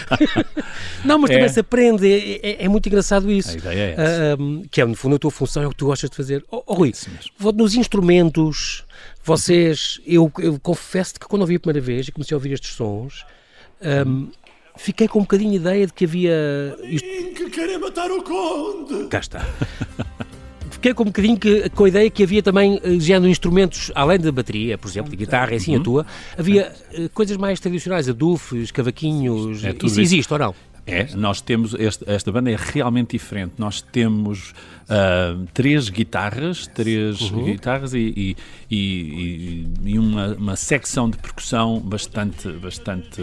não, 1.04 1.18
mas 1.18 1.30
também 1.30 1.44
é. 1.44 1.48
se 1.48 1.60
aprende, 1.60 2.06
é, 2.06 2.40
é, 2.42 2.64
é, 2.64 2.68
muito 2.68 2.86
engraçado 2.86 3.30
isso. 3.30 3.50
A 3.50 3.54
ideia 3.54 3.80
é 3.80 3.94
essa. 3.96 4.42
Uh, 4.42 4.62
que 4.70 4.80
é, 4.80 4.84
no 4.84 4.94
fundo, 4.94 5.16
a 5.16 5.18
tua 5.18 5.30
função, 5.30 5.62
é 5.62 5.66
o 5.66 5.70
que 5.70 5.76
tu 5.76 5.86
gostas 5.86 6.10
de 6.10 6.16
fazer. 6.16 6.44
Oh, 6.50 6.62
oh 6.66 6.74
Rui, 6.74 6.92
nos 7.54 7.74
instrumentos, 7.74 8.84
vocês, 9.28 10.00
eu, 10.06 10.32
eu 10.38 10.58
confesso 10.58 11.14
que 11.14 11.26
quando 11.28 11.42
ouvi 11.42 11.56
a 11.56 11.60
primeira 11.60 11.84
vez 11.84 12.08
e 12.08 12.12
comecei 12.12 12.34
a 12.34 12.38
ouvir 12.38 12.52
estes 12.52 12.74
sons, 12.74 13.26
um, 14.06 14.28
fiquei 14.76 15.06
com 15.06 15.18
um 15.18 15.22
bocadinho 15.22 15.50
de 15.50 15.56
ideia 15.56 15.86
de 15.86 15.92
que 15.92 16.06
havia. 16.06 16.76
Isto... 16.84 17.06
que 17.06 17.50
querem 17.50 17.78
matar 17.78 18.10
o 18.10 18.22
conde! 18.22 19.06
Cá 19.08 19.18
está. 19.18 19.46
fiquei 20.70 20.94
com 20.94 21.02
um 21.02 21.06
bocadinho 21.06 21.36
que, 21.36 21.68
com 21.70 21.84
a 21.84 21.88
ideia 21.88 22.08
que 22.08 22.22
havia 22.22 22.42
também, 22.42 22.80
eh, 22.82 22.98
género 23.00 23.28
instrumentos, 23.28 23.90
além 23.94 24.18
da 24.18 24.32
bateria, 24.32 24.78
por 24.78 24.88
exemplo, 24.88 25.10
de 25.10 25.16
guitarra, 25.16 25.56
assim 25.56 25.74
uhum. 25.74 25.80
a 25.80 25.84
tua, 25.84 26.06
havia 26.38 26.72
uh, 26.96 27.08
coisas 27.10 27.36
mais 27.36 27.60
tradicionais, 27.60 28.08
adufes, 28.08 28.70
cavaquinhos, 28.70 29.64
é, 29.64 29.70
isso, 29.70 29.86
isso 29.86 30.00
existe 30.00 30.32
ou 30.32 30.38
não? 30.38 30.54
É, 30.88 31.14
nós 31.14 31.40
temos, 31.40 31.74
este, 31.74 32.04
esta 32.10 32.32
banda 32.32 32.50
é 32.50 32.56
realmente 32.58 33.10
diferente. 33.10 33.54
Nós 33.58 33.82
temos 33.82 34.54
uh, 34.84 35.46
três 35.52 35.88
guitarras, 35.88 36.66
três 36.66 37.20
uhum. 37.30 37.44
guitarras 37.44 37.92
e, 37.92 37.98
e, 38.16 38.36
e, 38.70 39.66
e 39.84 39.98
uma, 39.98 40.34
uma, 40.34 40.56
secção 40.56 41.10
de 41.10 41.18
percussão 41.18 41.78
bastante, 41.78 42.50
bastante 42.52 43.22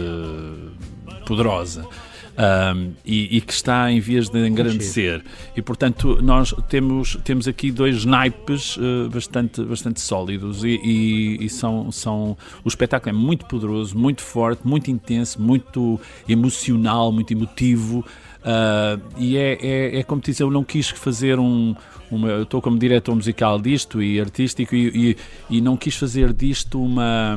poderosa 1.26 1.86
um, 2.36 2.92
e, 3.04 3.36
e, 3.36 3.40
que 3.40 3.52
está 3.52 3.90
em 3.90 4.00
vias 4.00 4.28
de 4.28 4.46
engrandecer. 4.46 5.22
E, 5.56 5.62
portanto, 5.62 6.18
nós 6.22 6.54
temos, 6.68 7.16
temos 7.24 7.48
aqui 7.48 7.70
dois 7.70 8.04
naipes 8.04 8.76
uh, 8.76 9.08
bastante, 9.12 9.62
bastante 9.62 10.00
sólidos 10.00 10.62
e, 10.62 10.78
e, 10.82 11.44
e, 11.44 11.48
são, 11.48 11.90
são... 11.90 12.36
O 12.64 12.68
espetáculo 12.68 13.16
é 13.16 13.18
muito 13.18 13.46
poderoso, 13.46 13.96
muito 13.96 14.22
forte, 14.22 14.66
muito 14.66 14.90
intenso, 14.90 15.40
muito 15.40 15.98
emocional, 16.28 17.10
muito 17.10 17.32
emotivo. 17.32 18.04
Uh, 18.46 19.02
e 19.16 19.36
é, 19.36 19.58
é, 19.60 19.98
é, 19.98 20.02
como 20.02 20.20
te 20.20 20.30
dizer, 20.30 20.44
eu 20.44 20.50
não 20.50 20.62
quis 20.62 20.88
fazer 20.90 21.38
um. 21.38 21.74
Uma, 22.08 22.28
eu 22.28 22.42
estou 22.44 22.62
como 22.62 22.78
diretor 22.78 23.12
musical 23.16 23.60
disto 23.60 24.00
e 24.00 24.20
artístico 24.20 24.76
e, 24.76 25.10
e, 25.50 25.56
e 25.56 25.60
não 25.60 25.76
quis 25.76 25.96
fazer 25.96 26.32
disto 26.32 26.80
uma 26.80 27.36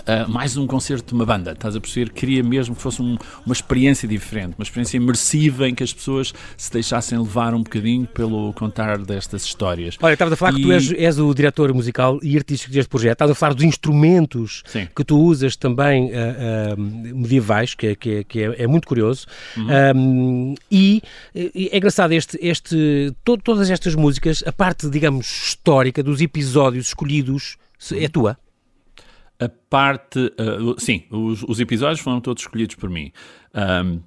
Uh, 0.00 0.28
mais 0.28 0.56
um 0.56 0.66
concerto 0.66 1.08
de 1.08 1.14
uma 1.14 1.26
banda, 1.26 1.52
estás 1.52 1.76
a 1.76 1.80
perceber? 1.80 2.10
Queria 2.10 2.42
mesmo 2.42 2.74
que 2.74 2.80
fosse 2.80 3.02
um, 3.02 3.16
uma 3.44 3.52
experiência 3.52 4.08
diferente, 4.08 4.54
uma 4.58 4.62
experiência 4.62 4.96
imersiva 4.96 5.68
em 5.68 5.74
que 5.74 5.82
as 5.82 5.92
pessoas 5.92 6.32
se 6.56 6.72
deixassem 6.72 7.18
levar 7.18 7.54
um 7.54 7.62
bocadinho 7.62 8.06
pelo 8.06 8.52
contar 8.54 8.98
destas 8.98 9.44
histórias. 9.44 9.98
Olha, 10.00 10.14
estavas 10.14 10.32
a 10.32 10.36
falar 10.36 10.52
e... 10.52 10.56
que 10.56 10.62
tu 10.62 10.72
és, 10.72 10.92
és, 10.92 11.18
o 11.18 11.32
diretor 11.34 11.72
musical 11.74 12.18
e 12.22 12.36
artístico 12.36 12.72
deste 12.72 12.88
projeto, 12.88 13.12
estavas 13.12 13.32
a 13.32 13.38
falar 13.38 13.54
dos 13.54 13.64
instrumentos 13.64 14.62
Sim. 14.66 14.88
que 14.94 15.04
tu 15.04 15.18
usas 15.18 15.56
também 15.56 16.06
uh, 16.06 16.74
uh, 16.74 16.80
medievais, 16.80 17.74
que, 17.74 17.88
é, 17.88 17.94
que, 17.94 18.10
é, 18.10 18.24
que 18.24 18.40
é, 18.40 18.62
é, 18.62 18.66
muito 18.66 18.88
curioso, 18.88 19.26
uhum. 19.56 19.66
um, 19.94 20.54
e, 20.70 21.02
e, 21.34 21.68
é 21.70 21.76
engraçado 21.76 22.12
este, 22.12 22.38
este 22.40 23.14
to, 23.22 23.36
todas 23.36 23.70
estas 23.70 23.94
músicas, 23.94 24.42
a 24.46 24.52
parte, 24.52 24.88
digamos, 24.88 25.26
histórica 25.26 26.02
dos 26.02 26.20
episódios 26.20 26.88
escolhidos 26.88 27.56
é 27.92 28.08
tua? 28.08 28.38
A 29.44 29.48
parte. 29.68 30.18
Uh, 30.18 30.80
sim, 30.80 31.04
os, 31.10 31.42
os, 31.42 31.60
episódios 31.60 32.00
foram 32.00 32.20
todos 32.20 32.42
escolhidos 32.42 32.76
por 32.76 32.90
mim. 32.90 33.12
Um, 33.54 34.00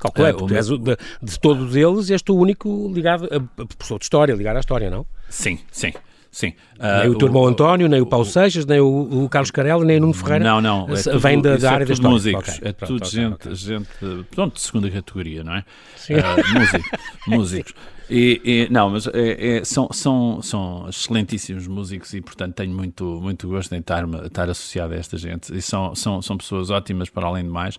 Calculei, 0.00 0.32
uh, 0.32 0.36
porque 0.36 0.54
és, 0.54 0.66
de, 0.66 0.78
de, 1.22 1.40
todos 1.40 1.74
eles, 1.74 2.10
és 2.10 2.22
o 2.28 2.34
único 2.34 2.90
ligado, 2.92 3.28
a, 3.32 3.62
a 3.62 3.66
professor 3.66 3.98
de 3.98 4.04
história, 4.04 4.34
ligado 4.34 4.56
à 4.56 4.60
história, 4.60 4.90
não? 4.90 5.06
Sim, 5.28 5.58
sim. 5.70 5.92
Sim. 6.30 6.52
Uh, 6.78 7.00
nem 7.00 7.08
o 7.08 7.14
Turmão 7.14 7.44
o, 7.44 7.46
António, 7.46 7.88
nem 7.88 7.98
o 8.02 8.04
Paulo 8.04 8.26
o, 8.26 8.28
Seixas, 8.28 8.66
nem 8.66 8.78
o, 8.78 9.24
o, 9.24 9.28
Carlos 9.28 9.50
Carela, 9.50 9.82
nem 9.86 9.96
o 9.96 10.00
Nuno 10.00 10.12
Ferreira. 10.12 10.44
Não, 10.44 10.60
não. 10.60 10.86
É 10.94 11.02
tudo, 11.02 11.18
vem 11.18 11.40
da, 11.40 11.56
da 11.56 11.66
é 11.66 11.72
área 11.72 11.86
da 11.86 11.92
história. 11.94 12.12
músicos. 12.12 12.58
Okay, 12.58 12.68
é 12.68 12.72
pronto, 12.74 12.92
tudo 12.92 13.06
okay, 13.06 13.10
gente, 13.10 13.34
okay. 13.34 13.54
gente, 13.54 13.88
pronto, 14.32 14.54
de 14.54 14.60
segunda 14.60 14.90
categoria, 14.90 15.42
não 15.42 15.54
é? 15.54 15.64
Sim. 15.96 16.12
Uh, 16.16 16.58
músico, 16.58 16.90
músicos. 17.26 17.74
E, 18.08 18.40
e, 18.44 18.72
não, 18.72 18.90
mas 18.90 19.08
é, 19.08 19.56
é, 19.58 19.64
são, 19.64 19.88
são, 19.92 20.40
são 20.40 20.88
excelentíssimos 20.88 21.66
músicos 21.66 22.14
e, 22.14 22.20
portanto, 22.20 22.54
tenho 22.54 22.72
muito, 22.72 23.04
muito 23.20 23.48
gosto 23.48 23.74
em 23.74 23.80
estar, 23.80 24.04
estar 24.24 24.48
associado 24.48 24.94
a 24.94 24.96
esta 24.96 25.16
gente. 25.16 25.52
E 25.52 25.60
são, 25.60 25.94
são, 25.94 26.22
são 26.22 26.36
pessoas 26.36 26.70
ótimas 26.70 27.10
para 27.10 27.26
além 27.26 27.44
de 27.44 27.50
mais 27.50 27.76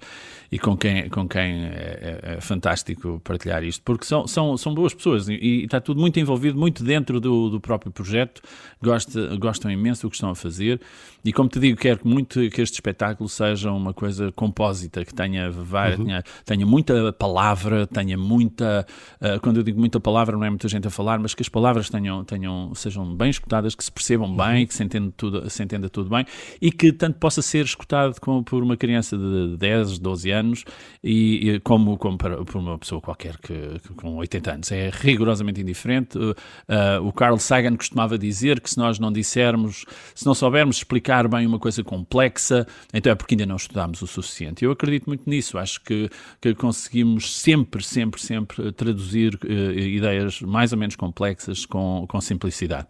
e 0.51 0.60
com 0.60 0.75
quem, 0.75 1.10
com 1.10 1.27
quem 1.27 1.65
é, 1.65 2.22
é, 2.24 2.36
é 2.38 2.41
fantástico 2.41 3.22
partilhar 3.24 3.63
isto, 3.63 3.81
porque 3.84 4.05
são, 4.05 4.27
são, 4.27 4.57
são 4.57 4.74
boas 4.74 4.93
pessoas 4.93 5.29
e, 5.29 5.34
e 5.34 5.63
está 5.63 5.79
tudo 5.79 6.00
muito 6.00 6.19
envolvido, 6.19 6.57
muito 6.57 6.84
dentro 6.84 7.19
do, 7.19 7.50
do 7.50 7.60
próprio 7.60 7.91
projeto, 7.91 8.41
gostam, 8.81 9.38
gostam 9.38 9.72
imenso 9.72 10.03
do 10.03 10.10
que 10.10 10.15
estão 10.15 10.29
a 10.29 10.36
fazer 10.36 10.79
e, 11.27 11.34
como 11.34 11.50
te 11.50 11.60
digo, 11.60 11.77
quero 11.77 12.00
muito 12.05 12.39
que 12.50 12.62
este 12.62 12.75
espetáculo 12.75 13.27
seja 13.27 13.69
uma 13.69 13.93
coisa 13.93 14.31
compósita, 14.31 15.03
que 15.03 15.13
tenha, 15.13 15.51
várias, 15.51 16.00
uhum. 16.00 16.05
tenha, 16.05 16.24
tenha 16.46 16.65
muita 16.65 17.12
palavra, 17.12 17.86
tenha 17.86 18.17
muita. 18.17 18.88
Uh, 19.19 19.38
quando 19.41 19.57
eu 19.57 19.63
digo 19.63 19.77
muita 19.77 20.00
palavra, 20.00 20.38
não 20.38 20.46
é 20.46 20.50
muita 20.50 20.69
gente 20.69 20.88
a 20.88 20.89
falar, 20.89 21.19
mas 21.19 21.34
que 21.34 21.41
as 21.41 21.50
palavras 21.50 21.89
tenham, 21.89 22.24
tenham, 22.24 22.74
sejam 22.75 23.13
bem 23.13 23.29
escutadas, 23.29 23.75
que 23.75 23.84
se 23.84 23.91
percebam 23.91 24.34
bem, 24.38 24.65
que 24.65 24.74
se 24.74 24.81
entenda, 24.86 25.12
tudo, 25.17 25.50
se 25.50 25.62
entenda 25.62 25.89
tudo 25.89 26.10
bem 26.10 26.25
e 26.62 26.72
que 26.72 26.93
tanto 26.93 27.19
possa 27.19 27.41
ser 27.41 27.65
escutado 27.65 28.22
como 28.22 28.41
por 28.41 28.63
uma 28.63 28.77
criança 28.77 29.17
de 29.17 29.57
10, 29.57 30.00
12 30.00 30.31
anos 30.31 30.63
e, 31.03 31.50
e 31.50 31.60
como, 31.60 31.98
como 31.98 32.17
para, 32.17 32.41
por 32.46 32.55
uma 32.55 32.77
pessoa 32.77 33.01
qualquer 33.01 33.38
que, 33.38 33.79
que, 33.86 33.93
com 33.96 34.15
80 34.15 34.51
anos. 34.53 34.72
É 34.72 34.89
rigorosamente 34.93 35.60
indiferente. 35.60 36.17
Uh, 36.17 36.31
uh, 36.31 37.05
o 37.05 37.12
Carl 37.12 37.38
Sagan 37.38 37.75
costumava 37.75 38.17
dizer 38.17 38.62
que 38.62 38.69
se 38.69 38.77
nós 38.77 38.98
não 38.98 39.12
dissermos, 39.12 39.84
se 40.15 40.25
não 40.25 40.34
soubermos 40.34 40.77
explicar 40.77 41.16
bem 41.25 41.47
uma 41.47 41.57
coisa 41.57 41.81
complexa, 41.86 42.67
então 42.93 43.09
é 43.09 43.15
porque 43.15 43.36
ainda 43.36 43.45
não 43.45 43.55
estudámos 43.55 44.01
o 44.01 44.07
suficiente. 44.07 44.65
Eu 44.65 44.71
acredito 44.71 45.05
muito 45.07 45.29
nisso. 45.29 45.57
Acho 45.57 45.81
que, 45.81 46.09
que 46.41 46.53
conseguimos 46.53 47.33
sempre, 47.33 47.81
sempre, 47.81 48.21
sempre 48.21 48.74
traduzir 48.74 49.39
uh, 49.45 49.79
ideias 49.79 50.41
mais 50.41 50.74
ou 50.74 50.77
menos 50.77 50.97
complexas 50.97 51.65
com, 51.65 52.05
com 52.09 52.19
simplicidade. 52.19 52.88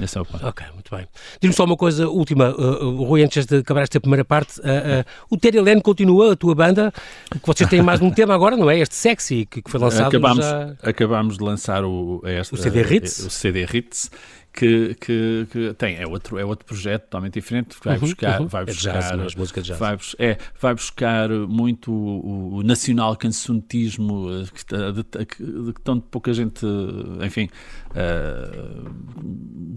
Esse 0.00 0.16
é 0.16 0.20
o 0.20 0.24
ponto. 0.24 0.46
Ok, 0.46 0.64
muito 0.74 0.94
bem. 0.94 1.06
Diz-me 1.40 1.54
só 1.54 1.64
uma 1.64 1.76
coisa 1.76 2.08
última, 2.08 2.50
uh, 2.50 3.02
Rui, 3.04 3.22
antes 3.22 3.44
de 3.46 3.58
acabar 3.58 3.82
esta 3.82 4.00
primeira 4.00 4.24
parte. 4.24 4.60
Uh, 4.60 4.62
uh, 4.62 5.04
o 5.30 5.36
Terry 5.36 5.60
Lane 5.60 5.82
continua, 5.82 6.32
a 6.32 6.36
tua 6.36 6.54
banda, 6.54 6.92
que 7.30 7.46
vocês 7.46 7.68
têm 7.68 7.82
mais 7.82 8.00
um 8.00 8.10
tema 8.10 8.34
agora, 8.34 8.56
não 8.56 8.70
é? 8.70 8.78
Este 8.78 8.94
Sexy, 8.94 9.46
que, 9.46 9.60
que 9.60 9.70
foi 9.70 9.80
lançado 9.80 10.08
acabámos, 10.08 10.44
já... 10.44 10.76
acabámos 10.82 11.38
de 11.38 11.44
lançar 11.44 11.84
o, 11.84 12.22
este, 12.24 12.54
o 12.54 12.56
CD 12.56 12.82
Hits. 12.82 13.18
O 13.18 13.30
CD 13.30 13.64
Hits 13.64 14.10
que, 14.58 14.96
que, 15.00 15.46
que, 15.52 15.74
tem, 15.74 15.98
é 15.98 16.06
outro, 16.06 16.36
é 16.36 16.44
outro 16.44 16.66
projeto 16.66 17.04
totalmente 17.04 17.34
diferente, 17.34 17.78
que 17.78 17.84
vai 17.84 17.94
uhum, 17.94 18.00
buscar, 18.00 18.40
uhum. 18.40 18.48
vai 18.48 18.64
buscar, 18.64 18.96
é 18.96 19.16
jazz, 19.16 19.34
música 19.36 19.62
jazz. 19.62 19.78
Vai, 19.78 19.96
é, 20.18 20.36
vai 20.60 20.74
buscar 20.74 21.30
muito 21.30 21.92
o, 21.92 22.56
o 22.56 22.62
nacional 22.64 23.14
cancionismo 23.14 24.28
eh, 24.32 24.46
que, 24.52 24.64
de, 24.66 25.64
de, 25.64 25.72
que 25.72 25.80
tão 25.80 26.00
pouca 26.00 26.32
gente, 26.32 26.66
enfim, 27.24 27.48
uh, 27.90 28.90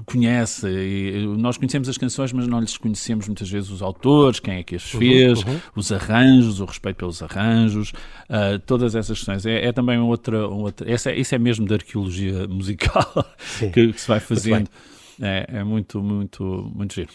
conhece. 0.06 0.68
E 0.68 1.28
nós 1.38 1.58
conhecemos 1.58 1.88
as 1.88 1.98
canções, 2.00 2.34
mas 2.34 2.48
não 2.48 2.60
lhes 2.60 2.76
conhecemos 2.76 3.28
muitas 3.28 3.52
vezes 3.52 3.70
os 3.70 3.84
autores, 3.84 4.40
quem 4.40 4.56
é 4.56 4.64
que 4.64 4.78
as 4.78 4.94
uhum, 4.96 5.00
fez, 5.00 5.44
uhum, 5.44 5.62
os 5.76 5.92
arranjos, 5.92 6.60
o 6.60 6.66
respeito 6.66 6.98
pelos 6.98 7.22
arranjos, 7.22 7.92
uh, 7.92 8.58
todas 8.66 8.96
essas 8.96 9.20
questões. 9.20 9.46
É, 9.46 9.68
é 9.68 9.72
também 9.72 10.00
outra, 10.00 10.48
outra 10.48 10.92
essa, 10.92 11.12
é, 11.12 11.20
isso 11.20 11.36
é 11.36 11.38
mesmo 11.38 11.68
da 11.68 11.76
arqueologia 11.76 12.48
musical 12.50 13.28
que, 13.60 13.94
que 13.94 14.02
se 14.02 14.08
vai 14.08 14.20
fazendo. 14.20 14.71
É, 15.22 15.46
é 15.60 15.64
muito, 15.64 16.02
muito, 16.02 16.44
muito 16.74 16.96
giro. 16.96 17.12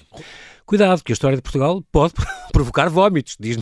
Cuidado, 0.64 1.02
que 1.02 1.12
a 1.12 1.14
história 1.14 1.36
de 1.36 1.42
Portugal 1.42 1.82
pode 1.90 2.14
provocar 2.52 2.88
vómitos, 2.88 3.36
diz, 3.38 3.58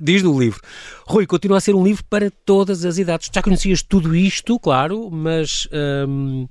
diz 0.00 0.22
no 0.22 0.38
livro. 0.38 0.60
Rui, 1.06 1.26
continua 1.26 1.58
a 1.58 1.60
ser 1.60 1.74
um 1.74 1.84
livro 1.84 2.04
para 2.10 2.30
todas 2.44 2.84
as 2.84 2.98
idades. 2.98 3.30
Já 3.32 3.42
conhecias 3.42 3.82
tudo 3.82 4.14
isto, 4.14 4.58
claro, 4.58 5.10
mas 5.10 5.68
hum, 6.08 6.46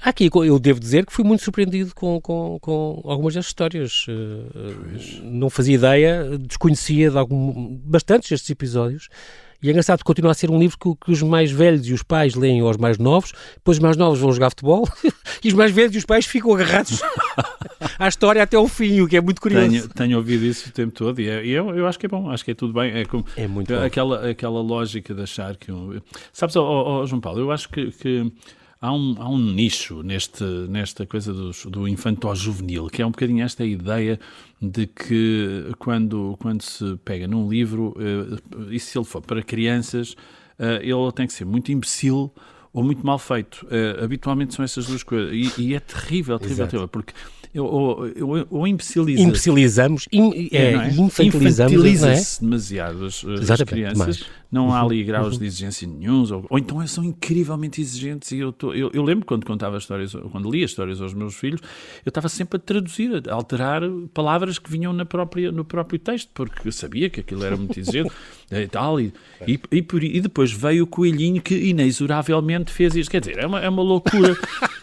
aqui 0.00 0.28
eu 0.32 0.58
devo 0.58 0.80
dizer 0.80 1.06
que 1.06 1.12
fui 1.12 1.24
muito 1.24 1.44
surpreendido 1.44 1.94
com, 1.94 2.20
com, 2.20 2.58
com 2.60 3.02
algumas 3.04 3.34
das 3.34 3.46
histórias. 3.46 4.06
Uh, 4.08 5.22
não 5.22 5.50
fazia 5.50 5.76
ideia, 5.76 6.38
desconhecia 6.38 7.10
de 7.10 7.18
algum, 7.18 7.76
bastantes 7.84 8.30
destes 8.30 8.50
episódios 8.50 9.08
E 9.62 9.68
é 9.68 9.70
engraçado 9.70 9.98
que 9.98 10.04
continua 10.04 10.32
a 10.32 10.34
ser 10.34 10.50
um 10.50 10.58
livro 10.58 10.76
que, 10.76 11.04
que, 11.04 11.12
os 11.12 11.22
mais 11.22 11.50
velhos 11.50 11.86
e 11.86 11.92
os 11.92 12.02
pais 12.02 12.34
leem 12.34 12.60
aos 12.60 12.76
mais 12.76 12.98
novos, 12.98 13.32
depois 13.54 13.76
os 13.76 13.82
mais 13.82 13.96
novos 13.96 14.18
vão 14.18 14.32
jogar 14.32 14.50
futebol 14.50 14.88
e 15.44 15.48
os 15.48 15.54
mais 15.54 15.70
velhos 15.70 15.94
e 15.94 15.98
os 15.98 16.04
pais 16.04 16.26
ficam 16.26 16.52
agarrados 16.52 17.00
à 17.98 18.08
história 18.08 18.42
até 18.42 18.56
ao 18.56 18.66
fim, 18.66 19.00
o 19.00 19.08
que 19.08 19.16
é 19.16 19.20
muito 19.20 19.40
curioso. 19.40 19.68
Tenho, 19.68 19.88
tenho 19.88 20.16
ouvido 20.18 20.44
isso 20.44 20.68
o 20.68 20.72
tempo 20.72 20.92
todo 20.92 21.20
e, 21.20 21.28
é, 21.28 21.44
e 21.44 21.50
eu, 21.50 21.74
eu, 21.76 21.86
acho 21.86 21.98
que 21.98 22.06
é 22.06 22.08
bom, 22.08 22.30
acho 22.30 22.44
que 22.44 22.50
é 22.50 22.54
tudo 22.54 22.72
bem. 22.72 22.92
É, 22.92 23.04
como, 23.04 23.24
é 23.36 23.46
muito 23.46 23.72
aquela, 23.74 24.28
aquela 24.30 24.60
lógica 24.60 25.14
de 25.14 25.22
achar 25.22 25.56
que. 25.56 25.70
Um, 25.70 26.00
sabes, 26.32 26.56
oh, 26.56 27.00
oh, 27.00 27.06
João 27.06 27.20
Paulo, 27.20 27.38
eu 27.38 27.52
acho 27.52 27.68
que, 27.68 27.92
que 27.92 28.32
há 28.82 28.92
um, 28.92 29.14
há 29.16 29.28
um 29.28 29.38
nicho 29.38 30.02
neste, 30.02 30.42
nesta 30.68 31.06
coisa 31.06 31.32
do, 31.32 31.52
do 31.70 31.86
infanto-juvenil, 31.86 32.88
que 32.88 33.00
é 33.00 33.06
um 33.06 33.12
bocadinho 33.12 33.44
esta 33.44 33.64
ideia 33.64 34.18
de 34.60 34.88
que 34.88 35.72
quando, 35.78 36.36
quando 36.40 36.62
se 36.62 36.96
pega 37.04 37.28
num 37.28 37.48
livro, 37.48 37.94
uh, 37.96 38.72
e 38.72 38.80
se 38.80 38.98
ele 38.98 39.04
for 39.04 39.22
para 39.22 39.40
crianças, 39.40 40.12
uh, 40.58 40.82
ele 40.82 41.12
tem 41.14 41.28
que 41.28 41.32
ser 41.32 41.44
muito 41.44 41.70
imbecil 41.70 42.32
ou 42.72 42.82
muito 42.82 43.04
mal 43.04 43.18
feito. 43.18 43.66
Uh, 43.66 44.02
habitualmente 44.04 44.54
são 44.54 44.64
essas 44.64 44.86
duas 44.86 45.02
coisas. 45.02 45.32
E, 45.32 45.60
e 45.60 45.74
é 45.74 45.80
terrível, 45.80 46.38
terrível, 46.38 46.66
terrível, 46.66 46.88
porque 46.88 47.12
ou, 47.60 48.00
ou, 48.20 48.46
ou 48.50 48.66
imbeciliza 48.66 49.22
Imbecilizamos, 49.22 50.08
in, 50.10 50.48
é, 50.52 50.72
é? 50.72 50.88
infantilizamos. 50.88 51.72
Infantiliza-se 51.72 52.38
é? 52.38 52.40
demasiado 52.40 53.04
as, 53.04 53.24
as 53.50 53.62
crianças 53.62 54.24
não 54.52 54.72
há 54.72 54.82
ali 54.82 55.00
uhum. 55.00 55.06
graus 55.06 55.32
de 55.34 55.40
uhum. 55.40 55.46
exigência 55.46 55.88
nenhums, 55.88 56.30
ou, 56.30 56.44
ou 56.48 56.58
então 56.58 56.86
são 56.86 57.02
incrivelmente 57.02 57.80
exigentes. 57.80 58.32
E 58.32 58.38
eu, 58.38 58.52
tô, 58.52 58.74
eu, 58.74 58.90
eu, 58.92 59.02
lembro 59.02 59.24
quando 59.24 59.46
contava 59.46 59.78
histórias, 59.78 60.14
quando 60.30 60.50
lia 60.50 60.66
histórias 60.66 61.00
aos 61.00 61.14
meus 61.14 61.34
filhos, 61.34 61.60
eu 62.04 62.10
estava 62.10 62.28
sempre 62.28 62.58
a 62.58 62.60
traduzir, 62.60 63.22
a 63.28 63.32
alterar 63.32 63.82
palavras 64.12 64.58
que 64.58 64.70
vinham 64.70 64.92
na 64.92 65.06
própria, 65.06 65.50
no 65.50 65.64
próprio 65.64 65.98
texto, 65.98 66.30
porque 66.34 66.68
eu 66.68 66.72
sabia 66.72 67.08
que 67.08 67.20
aquilo 67.20 67.44
era 67.44 67.56
muito 67.56 67.80
exigente 67.80 68.10
e 68.60 68.68
tal. 68.68 69.00
E, 69.00 69.12
e, 69.46 69.60
e, 69.70 69.82
por, 69.82 70.02
e, 70.02 70.20
depois 70.20 70.52
veio 70.52 70.84
o 70.84 70.86
coelhinho 70.86 71.40
que 71.40 71.54
inexoravelmente 71.54 72.70
fez 72.70 72.94
isto. 72.94 73.10
Quer 73.10 73.20
dizer, 73.20 73.38
é 73.38 73.46
uma, 73.46 73.60
é 73.60 73.68
uma 73.68 73.82
loucura. 73.82 74.36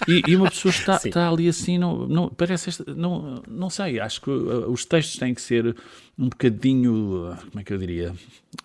e, 0.08 0.36
uma 0.36 0.50
pessoa 0.50 0.72
está, 0.72 0.96
está 1.04 1.30
ali 1.30 1.48
assim, 1.48 1.78
não, 1.78 2.08
não, 2.08 2.30
parece, 2.30 2.84
não, 2.96 3.42
não 3.48 3.70
sei, 3.70 4.00
acho 4.00 4.22
que 4.22 4.30
uh, 4.30 4.70
os 4.72 4.86
textos 4.86 5.18
têm 5.18 5.34
que 5.34 5.42
ser 5.42 5.76
um 6.20 6.28
bocadinho, 6.28 7.36
como 7.50 7.62
é 7.62 7.64
que 7.64 7.74
eu 7.74 7.78
diria, 7.78 8.14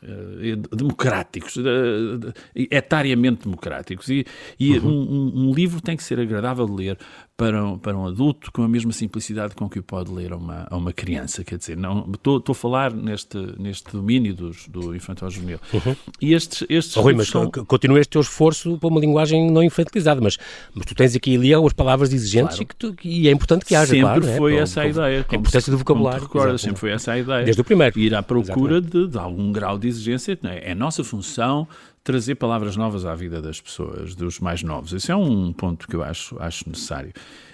uh, 0.02 0.76
democráticos, 0.76 1.56
uh, 1.56 2.34
etariamente 2.54 3.44
democráticos. 3.44 4.08
E, 4.08 4.26
e 4.58 4.76
uhum. 4.78 4.88
um, 4.90 5.48
um, 5.48 5.54
livro 5.54 5.80
tem 5.80 5.96
que 5.96 6.02
ser 6.02 6.18
agradável 6.18 6.66
de 6.66 6.72
ler 6.72 6.98
para 7.36 7.64
um, 7.64 7.78
para 7.78 7.96
um 7.96 8.06
adulto 8.06 8.52
com 8.52 8.62
a 8.62 8.68
mesma 8.68 8.92
simplicidade 8.92 9.54
com 9.54 9.68
que 9.68 9.78
o 9.78 9.82
pode 9.82 10.10
ler 10.10 10.32
a 10.32 10.36
uma, 10.36 10.66
a 10.68 10.76
uma 10.76 10.92
criança. 10.92 11.44
Quer 11.44 11.58
dizer, 11.58 11.76
não 11.76 12.10
estou 12.12 12.42
a 12.48 12.54
falar 12.54 12.92
neste, 12.92 13.38
neste 13.58 13.92
domínio 13.92 14.34
dos, 14.34 14.66
do 14.68 14.94
infantil 14.94 15.30
juvenil. 15.30 15.58
Uhum. 15.72 15.96
E 16.20 16.34
estes, 16.34 16.66
estes 16.68 16.96
oh, 16.96 17.02
Rui, 17.02 17.14
mas 17.14 17.28
são... 17.28 17.50
continua 17.50 18.00
este 18.00 18.10
teu 18.10 18.20
esforço 18.20 18.78
para 18.78 18.88
uma 18.88 19.00
linguagem 19.00 19.50
não 19.50 19.62
infantilizada, 19.62 20.20
mas, 20.20 20.38
mas 20.74 20.86
tu 20.86 20.94
tens 20.94 21.14
aqui 21.14 21.36
ali 21.36 21.54
algumas 21.54 21.72
palavras 21.72 22.12
exigentes 22.12 22.56
claro. 22.56 22.62
e, 22.62 22.66
que 22.66 22.76
tu, 22.76 22.96
e 23.04 23.28
é 23.28 23.30
importante 23.30 23.64
que 23.64 23.74
haja, 23.74 23.86
sempre 23.86 24.02
claro. 24.02 24.22
Sempre 24.22 24.38
foi 24.38 24.56
é? 24.56 24.58
essa 24.58 24.80
a 24.80 24.86
ideia. 24.88 25.26
A 25.28 25.36
importância 25.36 25.70
do 25.70 25.78
vocabulário. 25.78 26.22
Recordas, 26.22 26.60
sempre 26.60 26.78
foi 26.78 26.90
essa 26.90 27.12
a 27.12 27.18
ideia. 27.18 27.43
Desde 27.44 27.60
o 27.60 27.64
primeiro. 27.64 27.98
Ir 27.98 28.14
à 28.14 28.22
procura 28.22 28.80
de, 28.80 29.08
de, 29.08 29.18
algum 29.18 29.52
grau 29.52 29.78
de 29.78 29.88
exigência. 29.88 30.38
É? 30.44 30.72
é 30.72 30.74
nossa 30.74 31.04
função 31.04 31.68
trazer 32.02 32.34
palavras 32.34 32.76
novas 32.76 33.06
à 33.06 33.14
vida 33.14 33.40
das 33.40 33.60
pessoas, 33.60 34.14
dos 34.14 34.38
mais 34.38 34.62
novos. 34.62 34.92
Esse 34.92 35.10
é 35.10 35.16
um 35.16 35.52
ponto 35.52 35.88
que 35.88 35.96
eu 35.96 36.02
acho, 36.02 36.36
acho 36.38 36.68
necessário. 36.68 37.12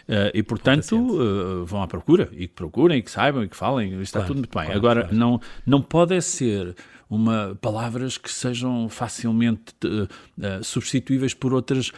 Uh, 0.09 0.35
e, 0.35 0.43
portanto, 0.43 0.97
uh, 0.97 1.65
vão 1.65 1.83
à 1.83 1.87
procura 1.87 2.29
e 2.33 2.49
que 2.49 2.55
procurem, 2.55 2.99
e 2.99 3.03
que 3.03 3.11
saibam, 3.11 3.45
e 3.45 3.49
que 3.49 3.57
falem, 3.57 4.01
está 4.01 4.23
tudo 4.23 4.39
muito 4.39 4.51
bem. 4.53 4.65
Claro, 4.65 4.79
Agora, 4.79 5.01
claro. 5.03 5.17
Não, 5.17 5.41
não 5.65 5.81
pode 5.81 6.21
ser 6.21 6.75
uma, 7.11 7.59
palavras 7.61 8.17
que 8.17 8.31
sejam 8.31 8.89
facilmente 8.89 9.75
uh, 9.85 10.63
substituíveis 10.63 11.35
por 11.35 11.53
outras 11.53 11.91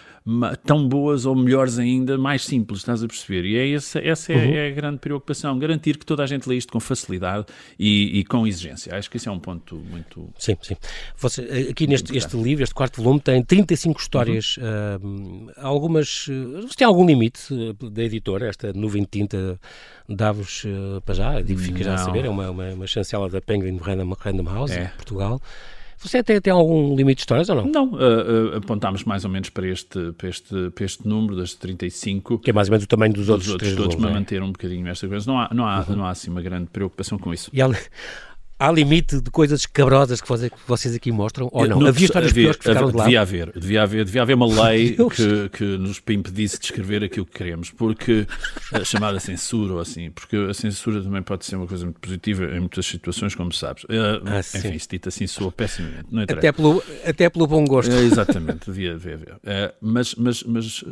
tão 0.65 0.89
boas 0.89 1.27
ou 1.27 1.35
melhores 1.35 1.79
ainda, 1.79 2.17
mais 2.17 2.45
simples, 2.45 2.79
estás 2.79 3.03
a 3.03 3.07
perceber? 3.07 3.45
E 3.45 3.57
é 3.57 3.73
essa, 3.73 3.99
essa 3.99 4.33
é, 4.33 4.37
uhum. 4.37 4.55
é, 4.55 4.69
a 4.69 4.71
grande 4.71 4.99
preocupação, 4.99 5.59
garantir 5.59 5.99
que 5.99 6.07
toda 6.07 6.23
a 6.23 6.27
gente 6.27 6.49
lê 6.49 6.57
isto 6.57 6.73
com 6.73 6.81
facilidade 6.81 7.45
e, 7.79 8.21
e 8.21 8.25
com 8.25 8.47
exigência. 8.47 8.97
Acho 8.97 9.11
que 9.11 9.19
isso 9.19 9.29
é 9.29 9.33
um 9.33 9.39
ponto 9.39 9.77
muito... 9.77 10.33
Sim, 10.39 10.57
sim. 10.63 10.77
Você, 11.19 11.43
eh, 11.43 11.71
aqui 11.71 11.87
neste 11.87 12.17
este 12.17 12.37
livro, 12.37 12.63
este 12.63 12.75
quarto 12.75 13.03
volume, 13.03 13.21
tem 13.21 13.43
35 13.43 14.01
histórias, 14.01 14.57
uhum. 14.57 15.49
uh, 15.49 15.53
algumas... 15.57 16.27
Você 16.63 16.77
tem 16.77 16.87
algum 16.87 17.05
limite 17.05 17.53
da 17.93 18.03
editora, 18.03 18.49
esta 18.49 18.73
nuvem 18.73 19.03
de 19.03 19.09
tinta 19.09 19.61
dá-vos 20.15 20.65
para 21.05 21.15
já, 21.15 21.41
digo, 21.41 21.61
fica 21.61 21.83
já 21.83 21.95
a 21.95 21.99
saber, 21.99 22.25
é 22.25 22.29
uma, 22.29 22.51
uma, 22.51 22.69
uma 22.71 22.87
chancela 22.87 23.29
da 23.29 23.41
Penguin 23.41 23.77
Random, 23.77 24.15
Random 24.19 24.45
House, 24.45 24.71
é. 24.73 24.89
Portugal. 24.97 25.41
Você 26.03 26.21
tem, 26.21 26.41
tem 26.41 26.53
algum 26.53 26.97
limite 26.97 27.19
de 27.19 27.23
histórias 27.23 27.49
ou 27.49 27.55
não? 27.55 27.65
Não, 27.65 27.93
uh, 27.93 28.55
uh, 28.55 28.57
apontámos 28.57 29.05
mais 29.05 29.25
ou 29.25 29.31
menos 29.31 29.51
para 29.51 29.69
este, 29.69 30.13
para, 30.19 30.29
este, 30.29 30.71
para 30.71 30.85
este 30.85 31.07
número 31.07 31.37
das 31.37 31.55
35. 31.55 32.41
Que 32.41 32.51
é 32.51 32.53
mais 32.53 32.67
ou 32.69 32.73
menos 32.73 32.85
o 32.85 32.89
tamanho 32.89 33.13
dos, 33.13 33.27
dos 33.27 33.31
outros, 33.31 33.53
outros 33.53 33.75
todos, 33.77 33.95
para 33.95 34.11
é? 34.11 34.13
manter 34.13 34.43
um 34.43 34.51
bocadinho 34.51 34.89
esta 34.89 35.07
coisa. 35.07 35.31
Não 35.31 35.39
há, 35.39 35.49
não 35.55 35.65
há, 35.65 35.85
uhum. 35.89 35.97
não 35.97 36.05
há 36.05 36.11
assim 36.11 36.29
uma 36.29 36.43
grande 36.43 36.67
preocupação 36.71 37.19
com 37.19 37.33
isso. 37.33 37.51
E 37.53 37.63
há 38.63 38.71
limite 38.71 39.21
de 39.21 39.31
coisas 39.31 39.61
escabrosas 39.61 40.21
que 40.21 40.29
vocês 40.67 40.95
aqui 40.95 41.11
mostram? 41.11 41.49
Ou 41.53 41.67
não? 41.67 41.85
havia 41.85 42.05
histórias 42.05 42.31
havia, 42.31 42.45
piores 42.45 42.57
que 42.57 42.65
ficaram 42.65 42.89
havia, 42.89 42.93
de 42.93 42.97
lado? 42.97 43.07
Devia 43.07 43.21
haver, 43.21 43.53
devia 43.53 43.83
haver, 43.83 44.05
devia 44.05 44.23
haver 44.23 44.35
uma 44.37 44.47
lei 44.47 44.97
que, 45.11 45.49
que 45.51 45.65
nos 45.65 46.01
impedisse 46.09 46.59
de 46.59 46.67
escrever 46.67 47.03
aquilo 47.03 47.27
que 47.27 47.33
queremos, 47.33 47.71
porque 47.71 48.27
a 48.73 48.85
chamada 48.85 49.19
censura 49.19 49.75
ou 49.75 49.81
assim, 49.81 50.11
porque 50.11 50.37
a 50.37 50.55
censura 50.55 51.03
também 51.03 51.23
pode 51.23 51.45
ser 51.45 51.57
uma 51.57 51.67
coisa 51.67 51.85
muito 51.85 51.99
positiva 51.99 52.45
em 52.45 52.61
muitas 52.61 52.87
situações, 52.87 53.35
como 53.35 53.53
sabes. 53.53 53.85
Uh, 53.85 54.23
ah, 54.27 54.39
enfim, 54.39 54.79
se 54.79 54.89
dito 54.89 55.09
assim, 55.09 55.27
soa 55.27 55.51
pessimamente. 55.51 56.07
Não 56.11 56.23
até, 56.23 56.53
pelo, 56.53 56.83
até 57.05 57.29
pelo 57.29 57.47
bom 57.47 57.65
gosto. 57.65 57.91
Uh, 57.91 58.03
exatamente, 58.05 58.71
devia, 58.71 58.93
devia 58.93 59.15
haver. 59.15 59.35
Uh, 59.35 59.75
mas 59.81 60.15
mas, 60.15 60.43
mas 60.45 60.85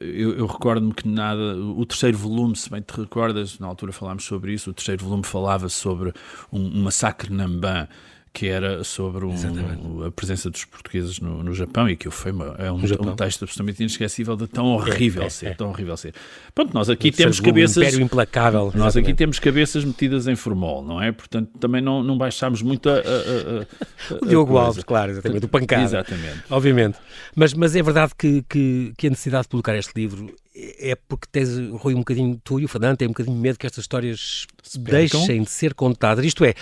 eu, 0.00 0.36
eu 0.36 0.46
recordo-me 0.46 0.92
que 0.94 1.06
nada. 1.06 1.56
O 1.56 1.84
terceiro 1.84 2.16
volume, 2.16 2.56
se 2.56 2.70
bem 2.70 2.80
te 2.80 2.92
recordas, 2.98 3.58
na 3.58 3.66
altura 3.66 3.92
falámos 3.92 4.24
sobre 4.24 4.52
isso, 4.52 4.70
o 4.70 4.74
terceiro 4.74 5.04
volume 5.04 5.24
falava 5.24 5.68
sobre 5.68 6.12
um, 6.52 6.60
um 6.60 6.82
massacre 6.82 7.32
Namban 7.32 7.88
que 8.34 8.48
era 8.48 8.82
sobre 8.82 9.24
um, 9.24 10.04
a 10.04 10.10
presença 10.10 10.50
dos 10.50 10.64
portugueses 10.64 11.20
no, 11.20 11.44
no 11.44 11.54
Japão 11.54 11.88
e 11.88 11.94
que 11.94 12.10
foi 12.10 12.32
uma, 12.32 12.56
é 12.58 12.70
um, 12.70 12.78
um, 12.78 13.14
texto 13.14 13.44
absolutamente 13.44 13.80
inesquecível 13.80 14.34
de 14.34 14.48
tão 14.48 14.66
horrível 14.66 15.22
é, 15.22 15.26
é, 15.26 15.28
ser, 15.28 15.46
é. 15.46 15.54
tão 15.54 15.68
horrível 15.68 15.96
ser. 15.96 16.12
Pronto, 16.52 16.74
nós 16.74 16.90
aqui 16.90 17.12
temos 17.12 17.38
cabeças... 17.38 17.94
Um 17.94 18.00
implacável. 18.00 18.64
Nós 18.64 18.74
exatamente. 18.74 18.98
aqui 18.98 19.14
temos 19.14 19.38
cabeças 19.38 19.84
metidas 19.84 20.26
em 20.26 20.34
formol, 20.34 20.82
não 20.82 21.00
é? 21.00 21.12
Portanto, 21.12 21.48
também 21.60 21.80
não, 21.80 22.02
não 22.02 22.18
baixámos 22.18 22.60
muito 22.60 22.90
a... 22.90 22.94
a, 22.94 22.96
a, 22.96 24.12
a 24.12 24.14
o 24.20 24.26
Diogo 24.26 24.58
Alves, 24.58 24.82
claro, 24.82 25.12
exatamente, 25.12 25.40
do 25.40 25.48
pancada. 25.48 25.84
Exatamente. 25.84 26.42
Obviamente. 26.50 26.98
Mas, 27.36 27.54
mas 27.54 27.76
é 27.76 27.82
verdade 27.84 28.14
que, 28.18 28.42
que, 28.48 28.92
que 28.98 29.06
a 29.06 29.10
necessidade 29.10 29.44
de 29.44 29.48
publicar 29.50 29.76
este 29.76 29.92
livro 29.94 30.34
é 30.56 30.94
porque 31.08 31.26
tens, 31.30 31.50
Rui, 31.72 31.94
um 31.94 31.98
bocadinho, 31.98 32.40
tu 32.42 32.60
e 32.60 32.64
o 32.64 32.68
Fernando 32.68 32.96
têm 32.96 33.08
um 33.08 33.10
bocadinho 33.10 33.36
medo 33.36 33.58
que 33.58 33.66
estas 33.66 33.82
histórias 33.82 34.46
deixem 34.78 35.42
de 35.42 35.50
ser 35.50 35.74
contadas. 35.74 36.24
Isto 36.24 36.44
é, 36.44 36.54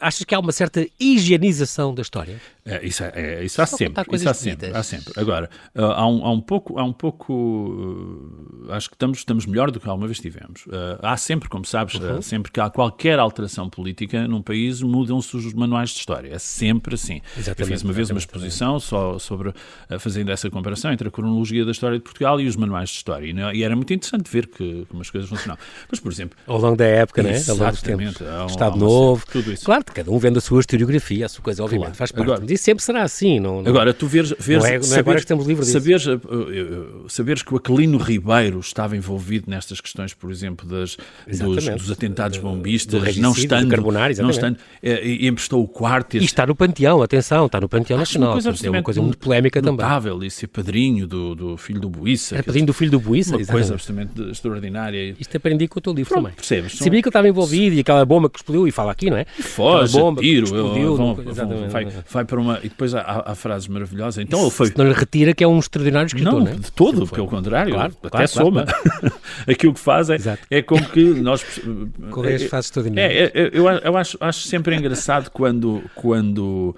achas 0.00 0.24
que 0.24 0.34
há 0.34 0.38
uma 0.38 0.52
certa 0.52 0.86
higienização 0.98 1.94
da 1.94 2.02
história? 2.02 2.40
É, 2.64 2.86
isso, 2.86 3.02
é, 3.02 3.12
é 3.14 3.44
isso 3.44 3.60
há 3.60 3.66
sempre, 3.66 4.04
isso 4.12 4.28
há 4.28 4.34
sempre, 4.34 4.70
há 4.74 4.82
sempre. 4.82 5.12
Agora, 5.16 5.48
uh, 5.74 5.82
há, 5.82 6.06
um, 6.06 6.24
há 6.24 6.30
um 6.30 6.40
pouco, 6.40 6.78
há 6.78 6.84
um 6.84 6.92
pouco 6.92 7.32
uh, 7.32 8.72
acho 8.72 8.88
que 8.88 8.94
estamos, 8.94 9.18
estamos 9.18 9.46
melhor 9.46 9.70
do 9.70 9.80
que 9.80 9.88
alguma 9.88 10.06
vez 10.06 10.20
tivemos. 10.20 10.66
Uh, 10.66 10.98
há 11.02 11.16
sempre, 11.16 11.48
como 11.48 11.64
sabes, 11.64 11.94
uhum. 11.94 12.20
sempre 12.20 12.52
que 12.52 12.60
há 12.60 12.70
qualquer 12.70 13.18
alteração 13.18 13.68
política 13.68 14.28
num 14.28 14.42
país, 14.42 14.82
mudam-se 14.82 15.36
os 15.36 15.52
manuais 15.52 15.90
de 15.90 15.98
história. 15.98 16.32
É 16.32 16.38
sempre 16.38 16.94
assim. 16.94 17.20
Exatamente, 17.36 17.60
Eu 17.60 17.66
fiz 17.66 17.82
uma 17.82 17.92
vez 17.92 18.10
uma 18.10 18.18
exposição 18.18 18.78
só 18.78 19.18
sobre, 19.18 19.52
fazendo 19.98 20.30
essa 20.30 20.50
comparação 20.50 20.92
entre 20.92 21.08
a 21.08 21.10
cronologia 21.10 21.64
da 21.64 21.70
história 21.70 21.98
de 21.98 22.04
Portugal 22.04 22.40
e 22.40 22.46
os 22.46 22.56
manuais 22.56 22.90
de 22.90 22.96
história. 22.96 23.26
E, 23.26 23.58
e 23.58 23.62
era 23.62 23.74
muito 23.74 23.92
interessante 23.92 24.30
ver 24.30 24.46
que, 24.46 24.86
como 24.88 25.00
as 25.00 25.10
coisas 25.10 25.28
funcionavam. 25.28 25.62
Mas, 25.90 25.98
por 25.98 26.12
exemplo... 26.12 26.38
Ao 26.46 26.58
longo 26.58 26.76
da 26.76 26.86
época, 26.86 27.22
né? 27.22 27.40
Ao 27.48 27.56
longo 27.56 27.70
dos 27.70 27.82
tempos. 27.82 28.20
Um, 28.20 28.46
Estado 28.46 28.76
Novo. 28.76 29.24
Tudo 29.26 29.52
isso. 29.52 29.64
Claro, 29.64 29.84
cada 29.94 30.10
um 30.10 30.18
vendo 30.18 30.38
a 30.38 30.40
sua 30.40 30.60
historiografia, 30.60 31.26
a 31.26 31.28
sua 31.28 31.42
coisa, 31.42 31.62
obviamente, 31.62 31.86
claro. 31.86 31.96
faz 31.96 32.12
parte. 32.12 32.30
Agora, 32.30 32.44
e 32.48 32.58
sempre 32.58 32.82
será 32.82 33.02
assim. 33.02 33.40
Não, 33.40 33.62
não, 33.62 33.70
agora, 33.70 33.92
tu 33.92 34.06
veres, 34.06 34.34
veres 34.38 34.62
não 34.62 34.70
é, 34.70 34.72
não 34.72 34.78
é 34.78 34.82
saberes, 34.82 34.98
agora 34.98 35.16
que 35.16 35.22
estamos 35.22 35.46
livres 35.46 35.66
disso. 35.66 35.80
Saberes, 35.80 36.06
uh, 36.06 36.14
uh, 36.14 37.08
saberes 37.08 37.42
que 37.42 37.52
o 37.54 37.56
Aquilino 37.56 37.98
Ribeiro 37.98 38.60
estava 38.60 38.96
envolvido 38.96 39.50
nestas 39.50 39.80
questões, 39.80 40.14
por 40.14 40.30
exemplo, 40.30 40.66
das, 40.68 40.96
dos, 41.26 41.64
dos, 41.64 41.90
atentados 41.90 42.38
bombistas, 42.38 43.14
do 43.14 43.20
não 43.20 43.32
estando, 43.32 43.76
não 44.22 44.30
estando 44.30 44.58
é, 44.82 45.04
e 45.06 45.26
emprestou 45.26 45.62
o 45.62 45.68
quarto. 45.68 46.16
E 46.16 46.24
está 46.24 46.46
no 46.46 46.54
Panteão, 46.54 47.02
atenção, 47.02 47.46
está 47.46 47.60
no 47.60 47.68
Panteão 47.68 47.98
Nacional. 47.98 48.34
Uma 48.34 48.42
coisa 48.42 48.66
é 48.66 48.70
uma 48.70 48.82
coisa 48.82 49.02
muito 49.02 49.18
polémica 49.18 49.60
notável, 49.60 50.14
também. 50.14 50.28
e 50.28 50.30
ser 50.30 50.46
padrinho 50.46 51.06
do, 51.06 51.34
do 51.34 51.56
filho 51.56 51.80
do 51.80 51.88
Buissa. 51.88 52.36
É 52.36 52.42
padrinho 52.42 52.66
do 52.66 52.72
filho 52.72 52.90
do 52.90 53.00
Buissa, 53.00 53.36
Uma 53.36 53.46
coisa 53.46 53.74
absolutamente 53.74 54.30
extraordinária. 54.30 55.14
Isto 55.18 55.36
aprendi 55.36 55.68
com 55.68 55.78
o 55.78 55.82
teu 55.82 55.92
livro 55.92 56.10
Pronto, 56.10 56.24
também. 56.24 56.36
Percebes? 56.36 56.72
Sabia 56.78 57.02
que 57.02 57.08
ele 57.08 57.10
estava 57.10 57.28
envolvido 57.28 57.76
e 57.76 57.80
aquela 57.80 58.04
bomba 58.04 58.28
que 58.28 58.38
explodiu, 58.38 58.66
e 58.66 58.70
fala 58.70 58.92
aqui, 58.92 59.10
não 59.10 59.16
é? 59.16 59.26
Bomba 59.86 60.20
tiro, 60.20 60.44
explodiu, 60.44 60.96
vão, 60.96 61.14
vão, 61.14 61.68
vai, 61.68 61.86
vai 62.08 62.24
para 62.24 62.40
uma... 62.40 62.58
E 62.58 62.68
depois 62.68 62.94
há, 62.94 63.24
há 63.26 63.34
frases 63.34 63.68
maravilhosas. 63.68 64.22
Então 64.22 64.40
ele 64.40 64.50
foi... 64.50 64.72
Não 64.76 64.86
lhe 64.86 64.92
retira 64.92 65.34
que 65.34 65.44
é 65.44 65.48
um 65.48 65.58
extraordinário 65.58 66.06
escritor, 66.06 66.32
não, 66.32 66.40
não 66.40 66.52
é? 66.52 66.54
de 66.54 66.72
todo, 66.72 67.06
pelo 67.06 67.26
contrário. 67.26 67.74
Claro, 67.74 67.92
até 67.98 68.08
claro, 68.10 68.28
soma. 68.28 68.64
Claro, 68.64 69.14
Aquilo 69.48 69.74
que 69.74 69.80
faz 69.80 70.10
é, 70.10 70.18
é 70.50 70.62
como 70.62 70.84
que 70.86 71.02
nós... 71.02 71.44
Qual 72.10 72.24
é 72.26 72.34
as 72.34 72.42
frases 72.44 72.66
extraordinárias? 72.66 73.30
É, 73.34 73.40
é, 73.40 73.50
eu, 73.52 73.68
eu 73.68 73.96
acho, 73.96 74.16
acho 74.20 74.40
sempre 74.46 74.76
engraçado 74.76 75.30
quando... 75.30 75.82
quando 75.94 76.74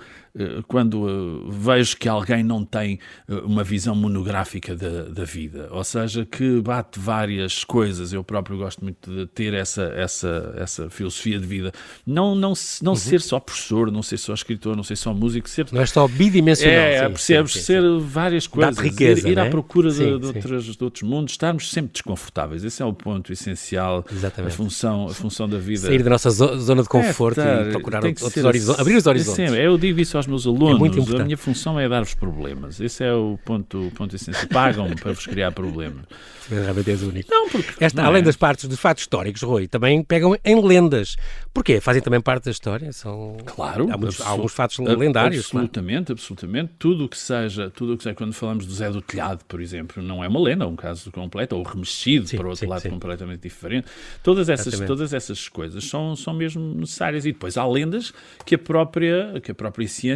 quando 0.66 1.04
uh, 1.04 1.50
vejo 1.50 1.96
que 1.96 2.08
alguém 2.08 2.42
não 2.42 2.64
tem 2.64 2.98
uh, 3.28 3.40
uma 3.40 3.62
visão 3.62 3.94
monográfica 3.94 4.74
da, 4.74 5.02
da, 5.04 5.24
vida, 5.24 5.68
ou 5.70 5.84
seja, 5.84 6.24
que 6.24 6.60
bate 6.60 6.98
várias 6.98 7.64
coisas. 7.64 8.14
Eu 8.14 8.24
próprio 8.24 8.56
gosto 8.56 8.82
muito 8.82 9.10
de 9.10 9.26
ter 9.26 9.52
essa, 9.52 9.82
essa, 9.94 10.54
essa 10.56 10.88
filosofia 10.88 11.38
de 11.38 11.46
vida. 11.46 11.72
Não, 12.06 12.34
não, 12.34 12.54
não 12.80 12.92
uhum. 12.92 12.96
ser 12.96 13.20
só 13.20 13.38
professor, 13.38 13.90
não 13.90 14.02
ser 14.02 14.16
só 14.16 14.32
escritor, 14.32 14.74
não 14.74 14.82
ser 14.82 14.96
só 14.96 15.12
músico, 15.12 15.48
ser. 15.48 15.66
Não 15.70 15.82
é 15.82 15.86
só 15.86 16.08
bidimensional. 16.08 16.76
É, 16.76 17.02
sim, 17.02 17.08
percebes? 17.10 17.52
Sim, 17.52 17.58
sim, 17.58 17.64
ser 17.66 17.82
várias 18.00 18.46
coisas. 18.46 18.78
Riqueza, 18.78 19.28
ir, 19.28 19.32
ir 19.32 19.38
à 19.38 19.44
é? 19.44 19.50
procura 19.50 19.90
de, 19.90 20.18
de, 20.18 20.26
outros, 20.26 20.64
de 20.64 20.84
outros 20.84 21.02
mundos, 21.02 21.32
estarmos 21.34 21.70
sempre 21.70 21.92
desconfortáveis. 21.92 22.64
Esse 22.64 22.82
é 22.82 22.86
o 22.86 22.92
ponto 22.94 23.32
essencial. 23.32 24.02
Exatamente. 24.10 24.52
A 24.52 24.56
função, 24.56 25.06
a 25.08 25.14
função 25.14 25.46
da 25.46 25.58
vida. 25.58 25.88
Sair 25.88 26.02
da 26.02 26.10
nossa 26.10 26.30
zona 26.30 26.82
de 26.82 26.88
conforto 26.88 27.40
é, 27.40 27.68
e 27.68 27.70
procurar 27.70 28.02
outros 28.02 28.44
horizontes, 28.44 28.80
abrir 28.80 28.96
os 28.96 29.06
horizontes. 29.06 29.52
eu 29.52 29.76
digo 29.76 30.00
isso 30.00 30.21
aos 30.22 30.26
meus 30.26 30.46
alunos. 30.46 31.10
É 31.10 31.20
a 31.20 31.24
minha 31.24 31.36
função 31.36 31.78
é 31.78 31.88
dar-vos 31.88 32.14
problemas. 32.14 32.80
Esse 32.80 33.04
é 33.04 33.12
o 33.12 33.38
ponto, 33.44 33.92
ponto 33.94 34.14
essencial. 34.16 34.48
Pagam-me 34.48 34.96
para 34.96 35.12
vos 35.12 35.26
criar 35.26 35.52
problemas. 35.52 36.04
Realmente 36.48 36.90
és 36.90 37.02
único. 37.02 37.30
Não, 37.30 37.48
porque. 37.48 37.84
Esta, 37.84 38.02
não 38.02 38.08
além 38.08 38.22
é. 38.22 38.24
das 38.24 38.36
partes 38.36 38.68
dos 38.68 38.78
fatos 38.78 39.02
históricos, 39.02 39.42
Rui, 39.42 39.68
também 39.68 40.02
pegam 40.02 40.36
em 40.44 40.60
lendas. 40.60 41.16
Porquê? 41.52 41.80
Fazem 41.80 42.02
também 42.02 42.20
parte 42.20 42.46
da 42.46 42.50
história? 42.50 42.92
São... 42.92 43.36
Claro. 43.44 43.88
Há, 43.92 43.96
muitos, 43.96 44.20
há 44.20 44.28
alguns 44.28 44.52
fatos 44.52 44.78
lendários. 44.78 45.44
Absolutamente, 45.44 46.06
claro. 46.06 46.12
absolutamente. 46.12 46.72
Tudo 46.78 47.04
o 47.04 47.08
que 47.08 47.18
seja, 47.18 47.70
tudo 47.70 47.94
o 47.94 47.96
que 47.96 48.02
seja, 48.02 48.14
quando 48.14 48.32
falamos 48.32 48.66
do 48.66 48.72
Zé 48.72 48.90
do 48.90 49.00
Telhado, 49.00 49.44
por 49.46 49.60
exemplo, 49.60 50.02
não 50.02 50.22
é 50.24 50.28
uma 50.28 50.40
lenda, 50.40 50.64
é 50.64 50.66
um 50.66 50.76
caso 50.76 51.10
completo, 51.10 51.56
ou 51.56 51.62
remexido 51.62 52.26
sim, 52.26 52.36
para 52.36 52.46
outro 52.46 52.60
sim, 52.60 52.66
lado 52.66 52.82
sim. 52.82 52.90
completamente 52.90 53.42
diferente. 53.42 53.86
Todas 54.22 54.48
essas, 54.48 54.80
todas 54.80 55.12
essas 55.12 55.48
coisas 55.48 55.84
são, 55.84 56.16
são 56.16 56.34
mesmo 56.34 56.74
necessárias. 56.74 57.24
E 57.24 57.32
depois 57.32 57.56
há 57.56 57.66
lendas 57.66 58.12
que 58.44 58.54
a 58.54 58.58
própria, 58.58 59.40
que 59.42 59.50
a 59.50 59.54
própria 59.54 59.86
ciência 59.86 60.11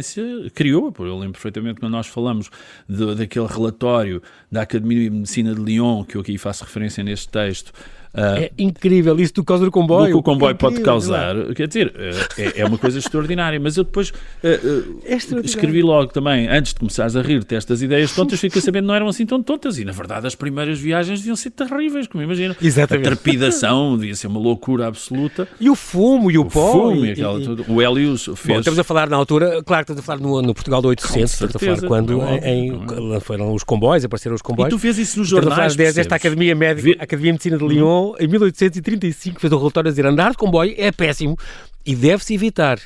criou. 0.53 0.93
Eu 0.99 1.17
lembro 1.17 1.33
perfeitamente 1.33 1.79
quando 1.79 1.91
nós 1.91 2.07
falamos 2.07 2.49
de, 2.87 3.15
daquele 3.15 3.45
relatório 3.47 4.21
da 4.51 4.61
Academia 4.61 5.09
de 5.09 5.09
Medicina 5.09 5.53
de 5.53 5.61
Lyon, 5.61 6.03
que 6.03 6.15
eu 6.15 6.21
aqui 6.21 6.37
faço 6.37 6.63
referência 6.63 7.03
neste 7.03 7.29
texto, 7.29 7.71
é 8.13 8.51
incrível 8.57 9.19
isso 9.19 9.33
do 9.33 9.43
causa 9.43 9.65
do 9.65 9.71
comboio. 9.71 10.07
Do 10.07 10.11
que 10.11 10.17
o 10.17 10.23
comboio 10.23 10.51
é 10.51 10.53
pode 10.53 10.81
causar. 10.81 11.35
Quer 11.53 11.67
dizer, 11.67 11.93
é, 12.37 12.61
é, 12.61 12.65
uma 12.65 12.77
coisa 12.77 12.99
extraordinária. 12.99 13.59
Mas 13.59 13.77
eu 13.77 13.83
depois 13.83 14.09
uh, 14.09 15.01
é 15.05 15.15
escrevi 15.43 15.81
logo 15.81 16.11
também, 16.11 16.47
antes 16.47 16.73
de 16.73 16.79
começares 16.79 17.15
a 17.15 17.21
rir-te 17.21 17.55
estas 17.55 17.81
ideias 17.81 18.11
tontas, 18.13 18.39
fiquei 18.39 18.61
sabendo 18.61 18.83
que 18.83 18.87
não 18.87 18.95
eram 18.95 19.07
assim 19.07 19.25
tão 19.25 19.41
tontas. 19.41 19.77
E 19.77 19.85
na 19.85 19.91
verdade 19.91 20.27
as 20.27 20.35
primeiras 20.35 20.79
viagens 20.79 21.19
deviam 21.19 21.35
ser 21.35 21.51
terríveis, 21.51 22.07
como 22.07 22.23
imagino. 22.23 22.55
Exatamente. 22.61 23.07
A 23.07 23.11
trepidação 23.11 23.97
devia 23.97 24.15
ser 24.15 24.27
uma 24.27 24.39
loucura 24.39 24.87
absoluta. 24.87 25.47
E 25.59 25.69
o 25.69 25.75
fumo 25.75 26.31
e 26.31 26.37
o, 26.37 26.41
o 26.41 26.45
pó. 26.45 26.71
Fumo 26.71 27.05
e, 27.05 27.11
aquela, 27.11 27.39
e, 27.39 27.65
o 27.67 27.81
Helios 27.81 28.25
fez. 28.35 28.47
Bom, 28.47 28.59
estamos 28.59 28.79
a 28.79 28.83
falar 28.83 29.09
na 29.09 29.17
altura, 29.17 29.61
claro 29.63 29.85
que 29.85 29.91
estamos 29.91 29.99
a 29.99 30.03
falar 30.03 30.19
no, 30.19 30.41
no 30.41 30.53
Portugal 30.53 30.81
do 30.81 30.87
800, 30.87 31.33
estamos 31.33 31.55
a 31.55 31.59
falar 31.59 31.87
quando 31.87 32.21
é 32.21 32.49
em, 32.49 32.69
em, 32.69 33.19
foram 33.19 33.53
os 33.53 33.63
comboios, 33.63 34.03
apareceram 34.05 34.35
os 34.35 34.41
comboios. 34.41 34.73
E 34.73 34.75
tu 34.75 34.77
vês 34.77 34.97
isso 34.97 35.19
nos 35.19 35.27
jornais. 35.27 35.73
Estamos 35.73 35.73
a 35.73 35.77
falar 35.77 35.93
desta 35.93 36.15
Academia 36.15 36.55
Médica, 36.55 37.03
Academia 37.03 37.31
de 37.31 37.33
Medicina 37.33 37.57
de 37.57 37.67
Lyon, 37.67 37.96
em 38.19 38.27
1800 38.27 38.81
35 38.81 39.39
fez 39.39 39.53
um 39.53 39.57
relatório 39.57 39.89
a 39.89 39.91
dizer 39.91 40.05
andar 40.05 40.31
de 40.31 40.37
comboio 40.37 40.73
é 40.77 40.91
péssimo 40.91 41.37
e 41.85 41.95
deve-se 41.95 42.33
evitar. 42.33 42.79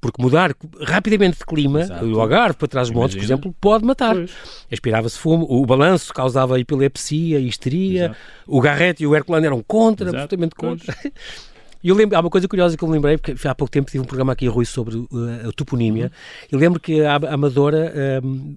Porque 0.00 0.20
mudar 0.20 0.54
rapidamente 0.80 1.38
de 1.38 1.44
clima, 1.44 1.82
Exato. 1.82 2.06
o 2.06 2.20
Algarve 2.20 2.56
para 2.56 2.68
trás 2.68 2.88
dos 2.88 2.96
montes, 2.96 3.16
por 3.16 3.22
exemplo, 3.22 3.54
pode 3.60 3.84
matar. 3.84 4.16
Aspirava-se 4.72 5.18
fumo, 5.18 5.46
o 5.48 5.64
balanço 5.66 6.12
causava 6.12 6.58
epilepsia, 6.58 7.38
histeria, 7.38 8.06
Exato. 8.06 8.16
o 8.46 8.60
Garrett 8.60 9.02
e 9.02 9.06
o 9.06 9.14
Herculano 9.14 9.44
eram 9.44 9.62
contra, 9.62 10.06
Exato. 10.06 10.16
absolutamente 10.16 10.54
contra. 10.54 10.96
E 11.82 11.88
eu 11.88 11.94
lembro, 11.94 12.14
há 12.14 12.20
uma 12.20 12.28
coisa 12.28 12.46
curiosa 12.46 12.76
que 12.76 12.84
eu 12.84 12.88
me 12.88 12.92
lembrei, 12.92 13.16
porque 13.16 13.48
há 13.48 13.54
pouco 13.54 13.70
tempo 13.70 13.90
tive 13.90 14.02
um 14.02 14.06
programa 14.06 14.34
aqui, 14.34 14.46
Rui, 14.46 14.66
sobre 14.66 14.96
uh, 14.96 15.48
a 15.48 15.52
toponímia. 15.52 16.04
Uhum. 16.04 16.48
Eu 16.52 16.58
lembro 16.58 16.78
que 16.78 17.00
a 17.00 17.14
Amadora 17.14 18.20
um, 18.22 18.54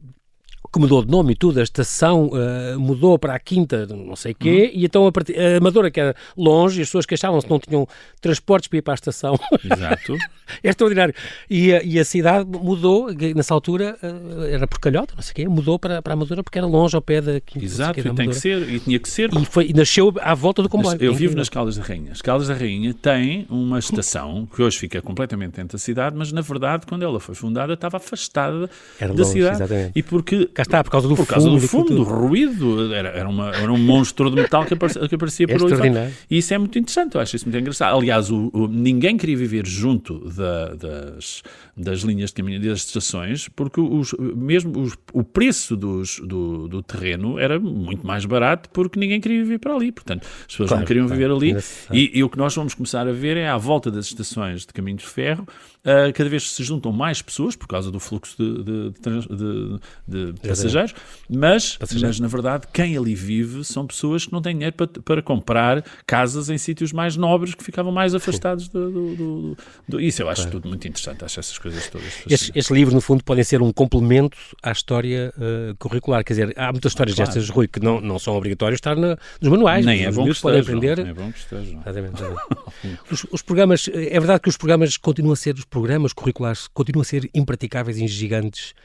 que 0.74 0.80
mudou 0.80 1.06
de 1.06 1.12
nome 1.12 1.34
e 1.34 1.36
tudo, 1.36 1.60
a 1.60 1.64
estação 1.64 2.32
uh, 2.34 2.80
mudou 2.80 3.20
para 3.20 3.36
a 3.36 3.40
Quinta, 3.40 3.86
não 3.86 4.16
sei 4.16 4.34
quê, 4.34 4.72
uhum. 4.74 4.82
e 4.82 4.86
então 4.86 5.06
a, 5.06 5.12
part... 5.12 5.32
a 5.32 5.58
Amadora, 5.58 5.92
que 5.92 6.00
era 6.00 6.16
longe, 6.36 6.80
e 6.80 6.82
as 6.82 6.88
pessoas 6.88 7.06
queixavam-se 7.06 7.48
não 7.48 7.60
tinham 7.60 7.88
transportes 8.20 8.68
para 8.68 8.80
ir 8.80 8.82
para 8.82 8.94
a 8.94 8.96
estação. 8.96 9.40
Exato. 9.64 10.16
é 10.64 10.70
extraordinário. 10.70 11.14
E, 11.48 11.70
e, 11.70 12.00
a 12.00 12.04
cidade 12.04 12.50
mudou, 12.50 13.14
nessa 13.36 13.54
altura, 13.54 13.98
uh, 14.02 14.44
era 14.46 14.66
por 14.68 14.80
Calhota, 14.80 15.14
não 15.16 15.22
sei 15.22 15.34
quê, 15.36 15.48
mudou 15.48 15.78
para, 15.78 16.02
para 16.02 16.14
a 16.14 16.16
Amadora 16.16 16.44
porque 16.44 16.58
era 16.58 16.66
longe 16.66 16.96
ao 16.96 17.02
pé 17.02 17.22
da 17.22 17.40
Quinta. 17.40 17.64
Exato, 17.64 18.00
e 18.00 18.14
tem 18.14 18.30
que 18.30 18.36
ser, 18.36 18.68
e 18.68 18.80
tinha 18.80 18.98
que 18.98 19.10
ser. 19.10 19.30
E, 19.32 19.46
foi, 19.46 19.68
e 19.70 19.74
nasceu 19.74 20.12
à 20.22 20.34
volta 20.34 20.64
do 20.64 20.70
comboio. 20.70 20.98
Eu 21.00 21.14
vivo 21.14 21.36
nas 21.36 21.50
Caldas 21.50 21.78
da 21.78 21.84
Rainha. 21.84 22.12
As 22.12 22.22
Caldas 22.22 22.48
da 22.48 22.56
Rainha 22.56 22.96
tem 22.96 23.46
uma 23.48 23.78
estação 23.78 24.48
que 24.48 24.62
hoje 24.62 24.80
fica 24.80 25.02
completamente 25.04 25.56
dentro 25.58 25.78
da 25.78 25.80
cidade, 25.80 26.16
mas 26.18 26.32
na 26.32 26.42
verdade, 26.42 26.88
quando 26.88 27.04
ela 27.04 27.20
foi 27.20 27.36
fundada, 27.36 27.74
estava 27.74 27.98
afastada 27.98 28.70
era 29.00 29.14
da 29.14 29.22
longe, 29.22 29.34
cidade. 29.34 29.56
Exatamente. 29.56 29.92
E 29.96 30.02
porque. 30.02 30.50
Está, 30.64 30.84
por 30.84 30.90
causa 30.90 31.08
do 31.08 31.16
por 31.16 31.28
causa 31.28 31.50
do 31.50 31.60
fumo, 31.60 31.86
do 31.86 32.04
ruído, 32.04 32.94
era, 32.94 33.10
era, 33.10 33.30
uma, 33.30 33.50
era 33.56 33.72
um 33.72 33.78
monstro 33.78 34.30
de 34.30 34.36
metal 34.36 34.66
que 34.66 34.74
aparecia, 34.74 35.08
que 35.08 35.16
aparecia 35.16 35.46
é 35.50 35.58
por 35.58 35.74
ali. 35.74 36.14
E 36.30 36.38
isso 36.38 36.54
é 36.54 36.58
muito 36.58 36.78
interessante, 36.80 37.16
eu 37.16 37.22
acho 37.22 37.36
isso 37.36 37.46
muito 37.46 37.58
engraçado. 37.58 37.98
Aliás, 37.98 38.32
o, 38.32 38.50
o, 38.54 38.68
ninguém 38.68 39.18
queria 39.18 39.38
viver 39.38 39.66
junto 39.68 40.20
da, 40.32 40.74
das, 40.74 41.44
das 41.76 42.00
linhas 42.02 42.30
de 42.30 42.36
caminho, 42.36 42.62
das 42.62 42.80
estações, 42.80 43.48
porque 43.50 43.80
os, 43.80 44.14
mesmo 44.36 44.80
os, 44.80 44.94
o 45.14 45.24
preço 45.24 45.76
dos, 45.76 46.20
do, 46.20 46.68
do 46.68 46.82
terreno 46.82 47.38
era 47.38 47.60
muito 47.60 48.06
mais 48.06 48.26
barato 48.26 48.70
porque 48.70 49.00
ninguém 49.00 49.20
queria 49.20 49.44
viver 49.44 49.60
para 49.60 49.76
ali. 49.76 49.92
Portanto, 49.92 50.26
as 50.26 50.48
pessoas 50.48 50.70
claro, 50.70 50.82
não 50.82 50.88
queriam 50.88 51.08
claro, 51.08 51.40
viver 51.40 51.54
ali. 51.54 51.64
E, 51.92 52.20
e, 52.20 52.24
o 52.24 52.30
que 52.30 52.38
nós 52.38 52.56
vamos 52.56 52.74
começar 52.74 53.08
a 53.08 53.12
ver 53.12 53.38
é 53.38 53.48
à 53.48 53.58
volta 53.58 53.92
das 53.92 54.06
estações 54.06 54.62
de 54.66 54.74
caminho 54.74 54.98
de 54.98 55.06
ferro, 55.06 55.46
uh, 55.84 56.14
cada 56.14 56.30
vez 56.30 56.52
se 56.52 56.64
juntam 56.64 56.92
mais 56.92 57.22
pessoas 57.22 57.56
por 57.56 57.68
causa 57.68 57.92
do 57.92 58.00
fluxo 58.00 58.36
de, 58.38 58.64
de, 58.64 59.78
de, 60.08 60.34
de 60.34 60.48
passageiros, 60.48 60.94
mas, 61.30 61.78
mas 62.02 62.20
na 62.20 62.28
verdade 62.28 62.68
quem 62.74 62.98
ali 62.98 63.16
vive 63.16 63.64
são 63.64 63.86
pessoas 63.86 64.26
que 64.26 64.34
não 64.34 64.42
têm 64.42 64.54
dinheiro 64.54 64.76
para, 64.76 64.88
para 64.88 65.22
comprar 65.22 65.84
casas 66.06 66.50
em 66.50 66.58
sítios 66.58 66.92
mais 66.92 67.16
nobres 67.16 67.54
que 67.54 67.64
ficavam 67.64 67.92
mais 67.92 68.16
afastados 68.16 68.68
do, 68.68 68.92
do, 68.92 69.16
do, 69.16 69.58
do, 69.88 70.02
Isso 70.02 70.22
eu 70.22 70.30
acho 70.30 70.44
claro. 70.44 70.60
tudo 70.60 70.70
muito 70.70 70.88
interessante, 70.88 71.24
acho 71.24 71.40
essas 71.40 71.58
coisas 71.58 71.88
todas. 71.88 72.08
Estes, 72.30 72.52
estes, 72.54 72.72
livros, 72.72 72.94
no 72.94 73.02
fundo, 73.02 73.24
podem 73.24 73.44
ser 73.44 73.62
um 73.62 73.72
complemento 73.72 74.38
à 74.62 74.72
história 74.72 75.34
uh, 75.38 75.76
curricular. 75.78 76.24
Quer 76.24 76.34
dizer, 76.34 76.54
há 76.58 76.72
muitas 76.72 76.92
histórias 76.92 77.16
claro. 77.16 77.32
destas, 77.32 77.50
Rui, 77.50 77.68
que 77.68 77.80
não, 77.80 78.02
não 78.02 78.20
são 78.20 78.36
obrigatórias 78.36 78.78
estar 78.78 78.96
na, 78.96 79.18
nos 79.42 79.50
manuais. 79.50 79.86
Nem 79.86 80.06
é 80.06 80.12
bom 80.12 80.26
que 80.26 80.42
podem 80.42 80.62
aprender. 80.62 81.00
É 81.00 81.14
bom 81.14 81.32
que 81.32 81.40
estejam. 81.40 81.84
os, 83.12 83.26
os 83.32 83.42
programas, 83.42 83.90
é 83.94 84.20
verdade 84.20 84.42
que 84.42 84.50
os 84.50 84.58
programas 84.58 84.98
continuam 84.98 85.34
a 85.34 85.36
ser, 85.36 85.56
os 85.56 85.66
programas 85.74 86.14
curriculares 86.14 86.68
continuam 86.68 87.02
a 87.02 87.06
ser 87.06 87.28
impraticáveis 87.34 87.98
e 87.98 88.08
gigantes 88.08 88.76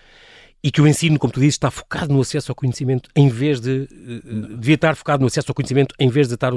e 0.62 0.70
que 0.70 0.81
o 0.81 0.88
ensino, 0.88 1.18
como 1.18 1.31
tu 1.31 1.38
dizes, 1.38 1.55
está 1.55 1.70
focado 1.70 2.12
no 2.12 2.20
acesso 2.20 2.51
ao 2.51 2.57
conhecimento 2.57 3.11
em 3.14 3.29
vez 3.29 3.61
de. 3.61 3.87
Uh, 3.92 4.57
devia 4.57 4.74
estar 4.74 4.96
focado 4.96 5.20
no 5.20 5.27
acesso 5.27 5.51
ao 5.51 5.55
conhecimento 5.55 5.94
em 5.98 6.09
vez 6.09 6.29
de 6.29 6.35
estar 6.35 6.51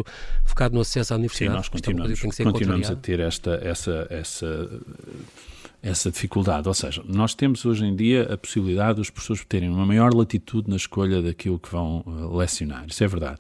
focado 0.46 0.74
no 0.74 0.80
acesso 0.80 1.14
à 1.14 1.18
universidade. 1.18 1.52
Sim, 1.52 1.58
nós 1.58 1.68
continuamos, 1.68 2.40
é 2.40 2.44
continuamos 2.44 2.90
a 2.90 2.96
ter 2.96 3.20
esta, 3.20 3.60
essa, 3.62 4.08
essa, 4.10 4.70
essa 5.84 6.10
dificuldade. 6.10 6.68
Ou 6.70 6.74
seja, 6.74 7.04
nós 7.06 7.36
temos 7.36 7.66
hoje 7.66 7.84
em 7.84 7.94
dia 7.94 8.24
a 8.34 8.38
possibilidade 8.38 8.96
dos 8.96 9.10
professores 9.10 9.44
terem 9.44 9.70
uma 9.70 9.86
maior 9.86 10.14
latitude 10.14 10.70
na 10.70 10.78
escolha 10.78 11.22
daquilo 11.22 11.60
que 11.60 11.70
vão 11.70 12.04
lecionar. 12.32 12.86
Isso 12.88 13.04
é 13.04 13.08
verdade. 13.08 13.40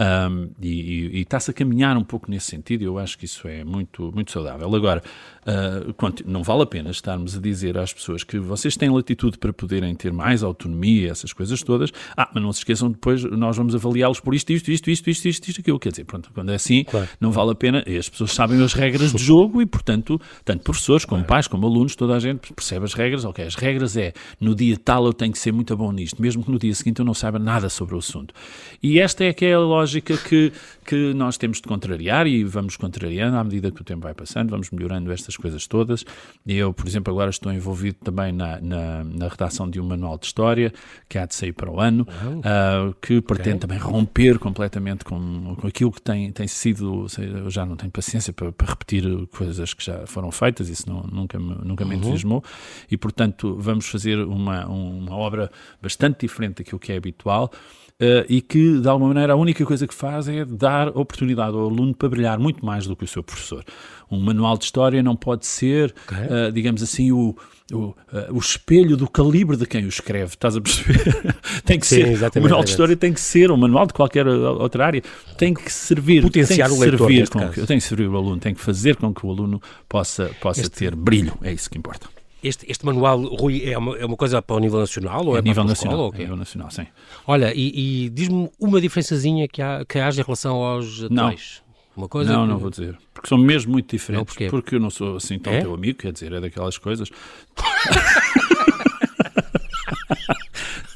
Um, 0.00 0.50
e, 0.62 0.68
e, 0.68 1.18
e 1.18 1.20
está-se 1.20 1.50
a 1.50 1.54
caminhar 1.54 1.94
um 1.98 2.02
pouco 2.02 2.30
nesse 2.30 2.46
sentido, 2.46 2.82
eu 2.82 2.98
acho 2.98 3.18
que 3.18 3.26
isso 3.26 3.46
é 3.46 3.62
muito, 3.62 4.10
muito 4.14 4.32
saudável. 4.32 4.74
Agora, 4.74 5.02
uh, 5.46 6.22
não 6.26 6.42
vale 6.42 6.62
a 6.62 6.66
pena 6.66 6.90
estarmos 6.90 7.36
a 7.36 7.40
dizer 7.40 7.76
às 7.78 7.92
pessoas 7.92 8.24
que 8.24 8.38
vocês 8.38 8.76
têm 8.76 8.90
latitude 8.90 9.38
para 9.38 9.52
poderem 9.52 9.94
ter 9.94 10.12
mais 10.12 10.42
autonomia, 10.42 11.10
essas 11.10 11.32
coisas 11.32 11.62
todas, 11.62 11.92
ah, 12.16 12.28
mas 12.32 12.42
não 12.42 12.52
se 12.52 12.60
esqueçam 12.60 12.90
depois, 12.90 13.22
nós 13.24 13.56
vamos 13.56 13.74
avaliá-los 13.74 14.20
por 14.20 14.34
isto, 14.34 14.50
isto, 14.52 14.70
isto, 14.70 14.90
isto, 14.90 15.10
isto, 15.10 15.28
isto, 15.28 15.48
isto, 15.48 15.60
aquilo. 15.60 15.78
Quer 15.78 15.90
dizer, 15.90 16.04
pronto, 16.04 16.30
quando 16.34 16.50
é 16.50 16.54
assim, 16.54 16.84
claro. 16.84 17.08
não 17.20 17.30
vale 17.30 17.52
a 17.52 17.54
pena, 17.54 17.84
e 17.86 17.96
as 17.96 18.08
pessoas 18.08 18.32
sabem 18.32 18.62
as 18.62 18.72
regras 18.72 19.12
de 19.12 19.22
jogo 19.22 19.60
e, 19.60 19.66
portanto, 19.66 20.20
tanto 20.44 20.62
professores 20.62 21.04
como 21.04 21.24
pais, 21.24 21.46
como 21.46 21.66
alunos, 21.66 21.94
toda 21.94 22.14
a 22.14 22.18
gente 22.18 22.52
percebe 22.52 22.84
as 22.84 22.94
regras, 22.94 23.24
ok, 23.24 23.44
as 23.44 23.54
regras 23.54 23.96
é, 23.96 24.12
no 24.40 24.54
dia 24.54 24.76
tal 24.76 25.06
eu 25.06 25.12
tenho 25.12 25.32
que 25.32 25.38
ser 25.38 25.52
muito 25.52 25.76
bom 25.76 25.92
nisto, 25.92 26.20
mesmo 26.20 26.42
que 26.42 26.50
no 26.50 26.58
dia 26.58 26.74
seguinte 26.74 27.00
eu 27.00 27.04
não 27.04 27.14
saiba 27.14 27.38
nada 27.38 27.68
sobre 27.68 27.94
o 27.94 27.98
assunto. 27.98 28.34
E 28.82 28.98
esta 28.98 29.24
é 29.24 29.32
que 29.32 29.44
é 29.44 29.54
a 29.54 29.58
lógica 29.58 29.90
lógica 29.90 30.16
que, 30.16 30.52
que 30.84 31.14
nós 31.14 31.36
temos 31.36 31.58
de 31.58 31.64
contrariar 31.64 32.26
e 32.26 32.44
vamos 32.44 32.76
contrariando 32.76 33.36
à 33.36 33.44
medida 33.44 33.70
que 33.70 33.80
o 33.80 33.84
tempo 33.84 34.02
vai 34.02 34.14
passando, 34.14 34.50
vamos 34.50 34.70
melhorando 34.70 35.10
estas 35.12 35.29
coisas 35.36 35.66
todas. 35.66 36.04
Eu, 36.46 36.72
por 36.72 36.86
exemplo, 36.86 37.12
agora 37.12 37.30
estou 37.30 37.52
envolvido 37.52 37.98
também 38.02 38.32
na, 38.32 38.60
na, 38.60 39.04
na 39.04 39.28
redação 39.28 39.68
de 39.68 39.80
um 39.80 39.84
manual 39.84 40.18
de 40.18 40.26
história 40.26 40.72
que 41.08 41.18
há 41.18 41.26
de 41.26 41.34
sair 41.34 41.52
para 41.52 41.70
o 41.70 41.80
ano, 41.80 42.02
uh, 42.02 42.94
que 43.00 43.20
pretende 43.20 43.56
okay. 43.56 43.60
também 43.60 43.78
romper 43.78 44.38
completamente 44.38 45.04
com, 45.04 45.56
com 45.56 45.66
aquilo 45.66 45.92
que 45.92 46.02
tem, 46.02 46.30
tem 46.32 46.46
sido. 46.46 47.06
Eu 47.18 47.50
já 47.50 47.64
não 47.66 47.76
tenho 47.76 47.90
paciência 47.90 48.32
para, 48.32 48.52
para 48.52 48.68
repetir 48.68 49.04
coisas 49.28 49.74
que 49.74 49.84
já 49.84 50.06
foram 50.06 50.30
feitas, 50.30 50.68
isso 50.68 50.88
não, 50.88 51.02
nunca 51.02 51.38
me, 51.38 51.54
nunca 51.64 51.84
me 51.84 51.94
uhum. 51.94 51.98
entusiasmou, 51.98 52.44
e 52.90 52.96
portanto 52.96 53.56
vamos 53.58 53.86
fazer 53.88 54.18
uma, 54.18 54.66
uma 54.66 55.14
obra 55.16 55.50
bastante 55.80 56.20
diferente 56.20 56.58
daquilo 56.58 56.78
que 56.78 56.92
é 56.92 56.96
habitual 56.96 57.50
Uh, 58.00 58.24
e 58.30 58.40
que, 58.40 58.80
de 58.80 58.88
alguma 58.88 59.08
maneira, 59.08 59.34
a 59.34 59.36
única 59.36 59.62
coisa 59.66 59.86
que 59.86 59.94
faz 59.94 60.26
é 60.26 60.42
dar 60.42 60.88
oportunidade 60.88 61.54
ao 61.54 61.66
aluno 61.66 61.94
para 61.94 62.08
brilhar 62.08 62.38
muito 62.38 62.64
mais 62.64 62.86
do 62.86 62.96
que 62.96 63.04
o 63.04 63.06
seu 63.06 63.22
professor. 63.22 63.62
Um 64.10 64.18
manual 64.18 64.56
de 64.56 64.64
história 64.64 65.02
não 65.02 65.14
pode 65.14 65.44
ser, 65.44 65.94
okay. 66.06 66.48
uh, 66.48 66.50
digamos 66.50 66.82
assim, 66.82 67.12
o, 67.12 67.36
o, 67.70 67.76
uh, 67.76 67.94
o, 68.30 68.38
espelho 68.38 68.96
do 68.96 69.06
calibre 69.06 69.54
de 69.54 69.66
quem 69.66 69.84
o 69.84 69.88
escreve, 69.88 70.32
estás 70.32 70.56
a 70.56 70.62
perceber? 70.62 70.98
tem 71.62 71.78
que 71.78 71.86
Sim, 71.86 72.16
ser, 72.16 72.38
o 72.38 72.42
manual 72.42 72.64
de 72.64 72.70
história 72.70 72.96
tem 72.96 73.12
que 73.12 73.20
ser, 73.20 73.50
um 73.50 73.56
manual 73.58 73.86
de 73.86 73.92
qualquer 73.92 74.26
outra 74.26 74.86
área, 74.86 75.02
tem 75.36 75.52
que 75.52 75.70
servir, 75.70 76.22
potenciar 76.22 76.70
tem 76.70 76.78
que 76.78 76.82
o 76.82 76.88
leitor, 76.88 77.06
servir 77.06 77.28
com 77.28 77.48
que, 77.50 77.66
tem 77.66 77.76
que 77.76 77.84
servir 77.84 78.08
o 78.08 78.16
aluno, 78.16 78.38
tem 78.38 78.54
que 78.54 78.62
fazer 78.62 78.96
com 78.96 79.12
que 79.12 79.26
o 79.26 79.30
aluno 79.30 79.60
possa, 79.86 80.30
possa 80.40 80.62
este... 80.62 80.70
ter 80.70 80.96
brilho, 80.96 81.34
é 81.42 81.52
isso 81.52 81.68
que 81.68 81.76
importa. 81.76 82.08
Este, 82.42 82.70
este 82.70 82.86
manual, 82.86 83.22
Rui, 83.22 83.62
é 83.64 83.76
uma, 83.76 83.96
é 83.98 84.04
uma 84.06 84.16
coisa 84.16 84.40
para 84.40 84.56
o 84.56 84.58
nível 84.58 84.80
nacional 84.80 85.26
ou 85.26 85.36
é, 85.36 85.40
é 85.40 85.42
nível 85.42 85.64
nacional, 85.64 86.06
escola, 86.06 86.14
é 86.16 86.18
nível 86.18 86.36
nacional, 86.36 86.70
sim. 86.70 86.86
Olha, 87.26 87.52
e, 87.54 88.06
e 88.06 88.10
diz-me 88.10 88.50
uma 88.58 88.80
diferençazinha 88.80 89.46
que, 89.46 89.60
há, 89.60 89.84
que 89.86 89.98
haja 89.98 90.22
em 90.22 90.24
relação 90.24 90.56
aos 90.56 91.04
atuais. 91.04 91.62
Não. 91.64 91.70
Uma 91.96 92.08
coisa 92.08 92.32
não, 92.32 92.42
que... 92.42 92.48
não 92.48 92.58
vou 92.58 92.70
dizer. 92.70 92.96
Porque 93.12 93.28
são 93.28 93.36
mesmo 93.36 93.72
muito 93.72 93.90
diferentes. 93.90 94.34
Não, 94.38 94.48
porque 94.48 94.76
eu 94.76 94.80
não 94.80 94.90
sou 94.90 95.16
assim 95.16 95.38
tão 95.38 95.52
é? 95.52 95.60
teu 95.60 95.74
amigo, 95.74 95.98
quer 95.98 96.12
dizer, 96.12 96.32
é 96.32 96.40
daquelas 96.40 96.78
coisas. 96.78 97.10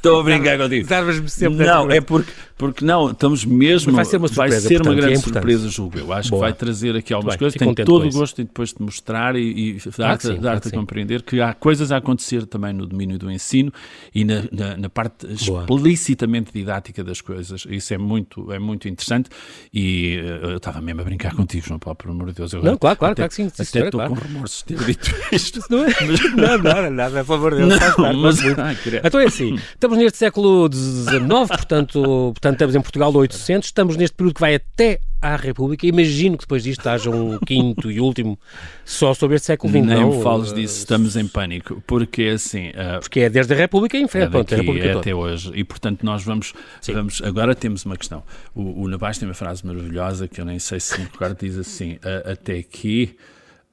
Estou 0.05 0.21
a 0.21 0.23
brincar 0.23 0.59
contigo. 0.59 0.87
sempre 1.29 1.67
não, 1.67 1.91
é 1.91 1.99
porque, 1.99 2.31
porque 2.59 2.85
não, 2.85 3.11
estamos 3.11 3.43
mesmo. 3.47 3.91
Mas 3.91 3.97
vai 3.97 4.05
ser 4.05 4.17
uma 4.19 4.29
surpresa, 4.29 4.61
vai 4.61 4.61
ser 4.61 4.69
portanto, 4.69 4.87
uma 4.87 4.95
grande 4.95 5.15
é 5.15 5.17
surpresa, 5.17 5.69
julgo 5.71 5.99
eu. 5.99 6.13
Acho 6.13 6.29
Boa. 6.29 6.41
que 6.41 6.51
vai 6.51 6.53
trazer 6.53 6.97
aqui 6.97 7.15
algumas 7.15 7.37
coisas. 7.37 7.59
Tenho 7.59 7.75
todo 7.75 8.07
o 8.07 8.11
gosto 8.13 8.43
em 8.43 8.45
depois 8.45 8.75
de 8.75 8.83
mostrar 8.83 9.35
e, 9.35 9.79
e 9.79 9.79
dar-te 9.97 10.35
dar 10.35 10.59
a 10.59 10.71
compreender 10.71 11.23
que 11.23 11.41
há 11.41 11.55
coisas 11.55 11.91
a 11.91 11.97
acontecer 11.97 12.45
também 12.45 12.75
no 12.75 12.87
domínio 12.87 13.19
do 13.19 13.31
ensino 13.31 13.73
e 14.15 14.25
na, 14.27 14.45
na, 14.53 14.77
na 14.77 14.89
parte 14.91 15.27
Boa. 15.47 15.65
explicitamente 15.65 16.53
didática 16.53 17.03
das 17.03 17.23
coisas. 17.23 17.67
Isso 17.71 17.95
é 17.95 17.99
muito, 17.99 18.53
é 18.53 18.59
muito 18.59 18.87
interessante. 18.87 19.31
E 19.73 20.19
uh, 20.19 20.51
eu 20.51 20.57
estava 20.59 20.83
mesmo 20.83 21.01
a 21.01 21.05
brincar 21.05 21.35
contigo, 21.35 21.67
João 21.67 21.79
Paulo, 21.79 21.97
por 21.97 22.11
amor 22.11 22.29
de 22.29 22.35
Deus. 22.35 22.53
Não, 22.53 22.77
claro, 22.77 22.99
claro, 22.99 23.13
até, 23.13 23.23
claro 23.23 23.29
que 23.31 23.35
sim. 23.37 23.47
Até 23.47 23.63
estou 23.63 24.01
claro. 24.01 24.15
com 24.15 24.21
remorsos 24.21 24.65
de 24.67 24.77
ter 24.77 24.85
dito 24.85 25.15
isto. 25.33 25.61
Não 25.71 25.85
é? 25.85 25.87
Mas... 25.87 26.35
Não, 26.35 26.59
nada, 26.59 26.91
nada, 26.91 27.25
por 27.25 27.27
favor 27.27 27.55
de 27.55 27.67
Deus. 27.67 27.81
Não, 27.97 28.15
mas, 28.23 28.41
mas, 28.43 28.85
então 29.05 29.21
é 29.21 29.25
assim, 29.25 29.55
estamos 29.55 29.94
neste 29.97 30.19
século 30.19 30.69
XIX, 30.73 31.49
portanto, 31.49 32.03
portanto 32.35 32.55
estamos 32.55 32.75
em 32.75 32.81
Portugal 32.81 33.13
do 33.13 33.19
800, 33.19 33.69
estamos 33.69 33.97
neste 33.97 34.17
período 34.17 34.35
que 34.35 34.41
vai 34.41 34.55
até 34.55 35.01
à 35.21 35.37
República. 35.37 35.87
Imagino 35.87 36.37
que 36.37 36.45
depois 36.45 36.63
disto 36.63 36.87
haja 36.87 37.11
um 37.11 37.39
quinto 37.39 37.91
e 37.91 38.01
último 38.01 38.39
só 38.85 39.15
sobre 39.15 39.37
este 39.37 39.47
século 39.47 39.73
XX. 39.73 39.87
Nem 39.87 40.01
não, 40.01 40.21
fales 40.23 40.53
disso, 40.53 40.79
estamos 40.79 41.17
em 41.17 41.27
pânico, 41.27 41.83
porque 41.87 42.25
assim... 42.35 42.69
Uh, 42.69 43.01
porque 43.01 43.21
é 43.21 43.31
desde 43.31 43.55
a 43.55 43.57
República 43.57 43.97
em 43.97 44.07
frente, 44.07 44.27
é 44.27 44.31
pronto, 44.31 44.55
a 44.55 44.57
República 44.57 44.87
é 44.87 44.89
toda. 44.91 45.01
até 45.01 45.15
hoje. 45.15 45.51
E, 45.55 45.65
portanto, 45.65 46.03
nós 46.05 46.23
vamos, 46.23 46.53
vamos... 46.87 47.23
Agora 47.23 47.55
temos 47.55 47.85
uma 47.85 47.97
questão. 47.97 48.23
O, 48.55 48.83
o 48.83 48.89
Nabás 48.89 49.19
tem 49.19 49.27
uma 49.27 49.35
frase 49.35 49.67
maravilhosa 49.67 50.29
que 50.29 50.41
eu 50.41 50.45
nem 50.45 50.59
sei 50.59 50.79
se 50.79 50.99
me 50.99 51.05
recordo, 51.05 51.39
diz 51.39 51.57
assim, 51.57 51.95
uh, 51.95 52.33
até 52.33 52.59
aqui 52.59 53.17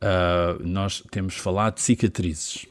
uh, 0.01 0.61
nós 0.65 1.03
temos 1.11 1.35
falado 1.35 1.75
de 1.75 1.81
cicatrizes 1.81 2.65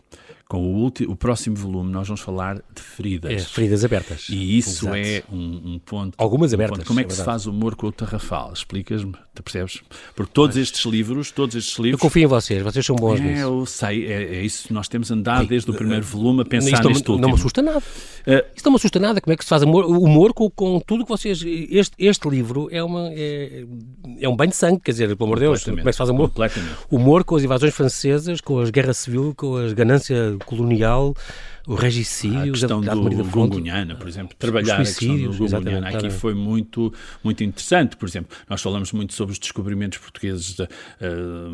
com 0.51 0.59
o, 0.59 0.75
último, 0.83 1.13
o 1.13 1.17
próximo 1.17 1.55
volume 1.55 1.93
nós 1.93 2.09
vamos 2.09 2.21
falar 2.21 2.57
de 2.57 2.83
feridas. 2.83 3.31
É, 3.31 3.39
feridas 3.39 3.85
abertas. 3.85 4.27
E 4.29 4.59
isso 4.59 4.89
Exato. 4.89 4.97
é 4.97 5.23
um, 5.31 5.75
um, 5.75 5.79
ponto. 5.79 6.17
Algumas 6.19 6.51
um 6.51 6.57
abertas. 6.57 6.79
Ponto. 6.79 6.89
Como 6.89 6.99
é 6.99 7.05
que 7.05 7.13
é 7.13 7.15
se 7.15 7.23
faz 7.23 7.47
humor 7.47 7.77
com 7.77 7.87
o 7.87 7.93
Tarrafal? 7.93 8.53
Explicas-me, 8.53 9.15
percebes? 9.43 9.81
Porque 10.15 10.33
todos 10.33 10.57
Mas, 10.57 10.65
estes 10.65 10.85
livros, 10.85 11.31
todos 11.31 11.55
estes 11.55 11.79
livros. 11.79 11.93
Eu 11.93 11.99
confio 11.99 12.25
em 12.25 12.27
vocês, 12.27 12.63
vocês 12.63 12.85
são 12.85 12.97
bons 12.97 13.21
é, 13.21 13.23
nisso. 13.23 13.41
Eu 13.41 13.67
sei, 13.67 14.07
é, 14.07 14.37
é 14.37 14.43
isso. 14.43 14.73
Nós 14.73 14.89
temos 14.89 15.11
andado 15.11 15.47
desde 15.47 15.71
o 15.71 15.75
primeiro 15.75 16.05
volume 16.05 16.43
a 16.43 16.45
pensar 16.45 16.71
isto 16.71 16.89
neste 16.89 17.05
não, 17.07 17.15
último. 17.15 17.19
Não 17.19 17.29
me 17.29 17.35
assusta 17.35 17.63
nada. 17.63 17.79
Uh, 17.79 18.45
isto 18.55 18.65
não 18.65 18.73
me 18.73 18.77
assusta 18.77 18.99
nada. 18.99 19.21
Como 19.21 19.33
é 19.33 19.37
que 19.37 19.45
se 19.45 19.49
faz 19.49 19.63
humor, 19.63 19.85
humor 19.87 20.33
com, 20.33 20.51
com 20.51 20.81
tudo 20.81 21.05
que 21.05 21.09
vocês. 21.09 21.43
Este, 21.45 21.95
este 21.99 22.29
livro 22.29 22.69
é, 22.71 22.83
uma, 22.83 23.09
é, 23.13 23.65
é 24.21 24.29
um 24.29 24.37
banho 24.37 24.51
de 24.51 24.57
sangue, 24.57 24.81
quer 24.81 24.93
dizer, 24.93 25.17
pelo 25.17 25.25
amor 25.25 25.39
de 25.39 25.47
Deus. 25.47 25.65
Como 25.65 25.81
é 25.81 25.85
que 25.85 25.93
se 25.93 25.99
faz 25.99 26.11
humor? 26.11 26.31
Humor 26.91 27.25
com 27.25 27.37
as 27.37 27.45
invasões 27.45 27.75
francesas, 27.75 28.41
com 28.41 28.59
as 28.59 28.71
guerras 28.71 28.99
civil, 28.99 29.35
com 29.37 29.57
a 29.57 29.73
ganância 29.73 30.37
colonial 30.47 31.15
o 31.71 31.77
regicídio, 31.77 32.41
a 32.41 32.51
questão 32.51 32.81
da, 32.81 32.95
do 32.95 33.25
Gungunhana, 33.27 33.95
por 33.95 34.09
exemplo, 34.09 34.35
trabalhar 34.37 34.75
a 34.75 34.79
questão 34.79 35.17
do 35.17 35.33
Gungunhana 35.35 35.89
aqui 35.89 36.11
foi 36.11 36.35
muito, 36.35 36.93
muito 37.23 37.45
interessante. 37.45 37.97
Por 37.97 38.09
exemplo, 38.09 38.37
nós 38.49 38.61
falamos 38.61 38.91
muito 38.91 39.15
sobre 39.15 39.35
os 39.35 39.39
descobrimentos 39.39 39.99
portugueses 39.99 40.57
de, 40.57 40.65
uh, 40.65 40.69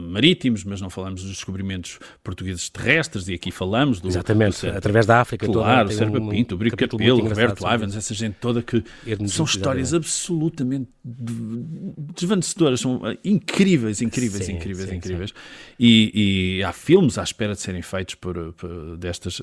marítimos, 0.09 0.65
mas 0.65 0.81
não 0.81 0.89
falamos 0.89 1.21
dos 1.21 1.33
descobrimentos 1.33 1.99
portugueses 2.25 2.71
terrestres, 2.71 3.29
e 3.29 3.35
aqui 3.35 3.51
falamos 3.51 4.01
do... 4.01 4.09
Exatamente, 4.09 4.63
do 4.63 4.75
através 4.75 5.05
da 5.05 5.21
África 5.21 5.45
claro, 5.47 5.91
toda. 5.91 5.95
o 5.95 5.99
Serpa 5.99 6.19
um, 6.19 6.31
Pinto, 6.31 6.55
o 6.55 6.59
Brico 6.59 6.79
Capelo, 6.79 7.19
o 7.21 7.29
Roberto 7.29 7.67
Ivans, 7.71 7.95
essa 7.95 8.15
gente 8.15 8.37
toda 8.41 8.63
que 8.63 8.83
são 9.29 9.45
histórias 9.45 9.93
absolutamente 9.93 10.89
desvanecedoras, 11.05 12.81
são 12.81 12.97
uh, 13.03 13.19
incríveis, 13.23 14.01
incríveis, 14.01 14.47
sim, 14.47 14.55
incríveis, 14.55 14.89
sim, 14.89 14.97
incríveis. 14.97 15.31
Sim. 15.31 15.37
E, 15.79 16.57
e, 16.59 16.65
há 16.65 16.73
filmes 16.73 17.19
à 17.19 17.23
espera 17.23 17.53
de 17.53 17.61
serem 17.61 17.83
feitos 17.83 18.15
por, 18.15 18.55
por 18.55 18.97
destas, 18.97 19.43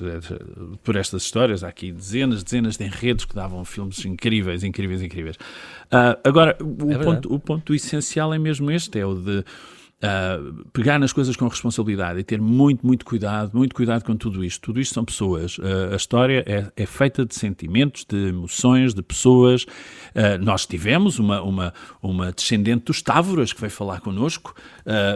por 0.82 0.96
estas 0.96 1.22
histórias. 1.22 1.64
Há 1.64 1.68
aqui 1.68 1.92
dezenas, 1.92 2.42
dezenas 2.42 2.76
de 2.76 2.84
enredos 2.84 3.24
que 3.24 3.34
davam 3.34 3.64
filmes 3.64 4.04
incríveis, 4.04 4.62
incríveis, 4.64 5.02
incríveis. 5.02 5.36
Uh, 5.36 6.18
agora, 6.24 6.56
o, 6.60 6.90
é 6.90 6.98
ponto, 6.98 7.34
o 7.34 7.38
ponto 7.38 7.74
essencial 7.74 8.32
é 8.34 8.38
mesmo 8.38 8.70
este, 8.70 8.98
é 8.98 9.06
o 9.06 9.14
de 9.14 9.44
Uh, 10.04 10.68
pegar 10.70 10.98
nas 10.98 11.14
coisas 11.14 11.34
com 11.34 11.48
responsabilidade 11.48 12.18
e 12.18 12.24
ter 12.24 12.38
muito, 12.38 12.84
muito 12.84 13.06
cuidado, 13.06 13.56
muito 13.56 13.74
cuidado 13.74 14.04
com 14.04 14.14
tudo 14.14 14.44
isto. 14.44 14.60
Tudo 14.60 14.78
isto 14.78 14.92
são 14.92 15.02
pessoas. 15.02 15.56
Uh, 15.56 15.92
a 15.92 15.96
história 15.96 16.44
é, 16.46 16.70
é, 16.76 16.84
feita 16.84 17.24
de 17.24 17.34
sentimentos, 17.34 18.04
de 18.04 18.28
emoções, 18.28 18.92
de 18.92 19.02
pessoas. 19.02 19.62
Uh, 19.62 20.36
nós 20.42 20.66
tivemos 20.66 21.18
uma, 21.18 21.40
uma, 21.40 21.72
uma 22.02 22.32
descendente 22.32 22.84
dos 22.86 23.00
Távoras 23.00 23.54
que 23.54 23.60
veio 23.60 23.70
falar 23.70 24.00
connosco 24.00 24.54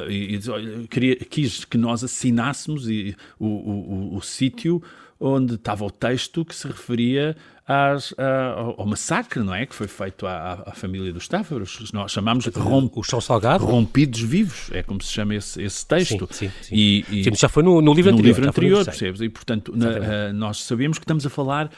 e, 0.08 0.36
e 0.36 0.88
queria, 0.88 1.16
quis 1.16 1.66
que 1.66 1.76
nós 1.76 2.02
assinássemos 2.02 2.88
e, 2.88 3.14
o, 3.38 3.46
o, 3.46 4.14
o, 4.14 4.16
o 4.16 4.22
sítio 4.22 4.82
onde 5.20 5.54
estava 5.54 5.84
o 5.84 5.90
texto 5.90 6.44
que 6.44 6.54
se 6.54 6.66
referia 6.66 7.36
às, 7.66 8.14
ao, 8.56 8.80
ao, 8.80 8.86
massacre, 8.86 9.42
não 9.42 9.54
é? 9.54 9.66
Que 9.66 9.74
foi 9.74 9.86
feito 9.88 10.26
à, 10.26 10.62
à 10.66 10.72
família 10.72 11.12
dos 11.12 11.28
Távaros. 11.28 11.90
Nós 11.92 12.12
chamamos 12.12 12.44
de 12.44 12.58
rom, 12.58 12.88
o 12.94 13.02
chão 13.02 13.20
salgado. 13.20 13.64
rompidos 13.64 14.20
vivos, 14.20 14.70
é 14.72 14.82
como 14.82 15.02
se 15.02 15.12
chama 15.12 15.34
esse, 15.34 15.62
esse 15.62 15.86
texto. 15.86 16.26
Sim, 16.30 16.48
sim, 16.48 16.52
sim. 16.62 16.74
E, 16.74 17.04
e 17.10 17.24
sim 17.24 17.34
já 17.34 17.48
foi 17.48 17.62
no, 17.62 17.82
no 17.82 17.92
livro 17.92 18.12
no 18.12 18.18
anterior. 18.18 18.34
Livro 18.34 18.48
anterior 18.48 18.84
percebes? 18.84 19.20
E, 19.20 19.28
portanto, 19.28 19.72
na, 19.76 19.88
uh, 19.88 20.32
nós 20.32 20.62
sabemos 20.62 20.98
que 20.98 21.04
estamos 21.04 21.26
a 21.26 21.30
falar 21.30 21.70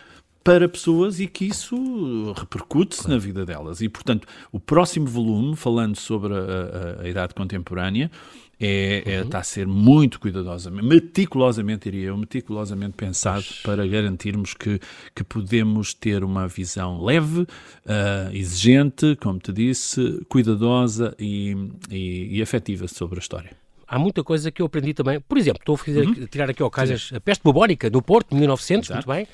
para 0.45 0.69
pessoas 0.69 1.21
e 1.21 1.27
que 1.27 1.47
isso 1.47 2.33
repercute-se 2.37 3.03
claro. 3.03 3.15
na 3.15 3.21
vida 3.21 3.45
delas. 3.45 3.81
E, 3.81 3.89
portanto, 3.89 4.27
o 4.53 4.61
próximo 4.61 5.07
volume, 5.07 5.57
falando 5.57 5.97
sobre 5.97 6.33
a, 6.33 7.01
a, 7.01 7.03
a 7.03 7.09
idade 7.09 7.35
contemporânea, 7.35 8.11
é, 8.61 9.03
é, 9.07 9.19
uhum. 9.19 9.25
está 9.25 9.39
a 9.39 9.43
ser 9.43 9.67
muito 9.67 10.21
cuidadosamente, 10.21 10.87
meticulosamente, 10.87 11.91
diria 11.91 12.09
eu, 12.09 12.17
meticulosamente 12.17 12.95
pensado 12.95 13.45
para 13.65 13.87
garantirmos 13.87 14.53
que, 14.53 14.79
que 15.15 15.25
podemos 15.25 15.95
ter 15.95 16.23
uma 16.23 16.47
visão 16.47 17.03
leve, 17.03 17.41
uh, 17.41 17.47
exigente, 18.33 19.17
como 19.21 19.39
te 19.39 19.53
disse, 19.53 20.21
cuidadosa 20.29 21.15
e, 21.19 21.57
e, 21.91 22.37
e 22.39 22.43
afetiva 22.43 22.87
sobre 22.87 23.19
a 23.19 23.23
história 23.23 23.61
há 23.91 23.99
muita 23.99 24.23
coisa 24.23 24.51
que 24.53 24.63
eu 24.63 24.67
aprendi 24.67 24.95
também. 24.95 25.21
Por 25.21 25.37
exemplo, 25.37 25.61
estou 25.61 25.75
a 25.75 25.79
fazer, 25.79 26.07
uhum. 26.07 26.27
tirar 26.27 26.49
aqui 26.49 26.63
ao 26.63 26.71
calhas 26.71 27.11
a 27.13 27.21
peste 27.21 27.43
bubónica 27.43 27.91
no 27.91 28.01
Porto, 28.01 28.37
1900, 28.37 28.89
exato, 28.89 29.09
muito 29.09 29.17
bem. 29.17 29.27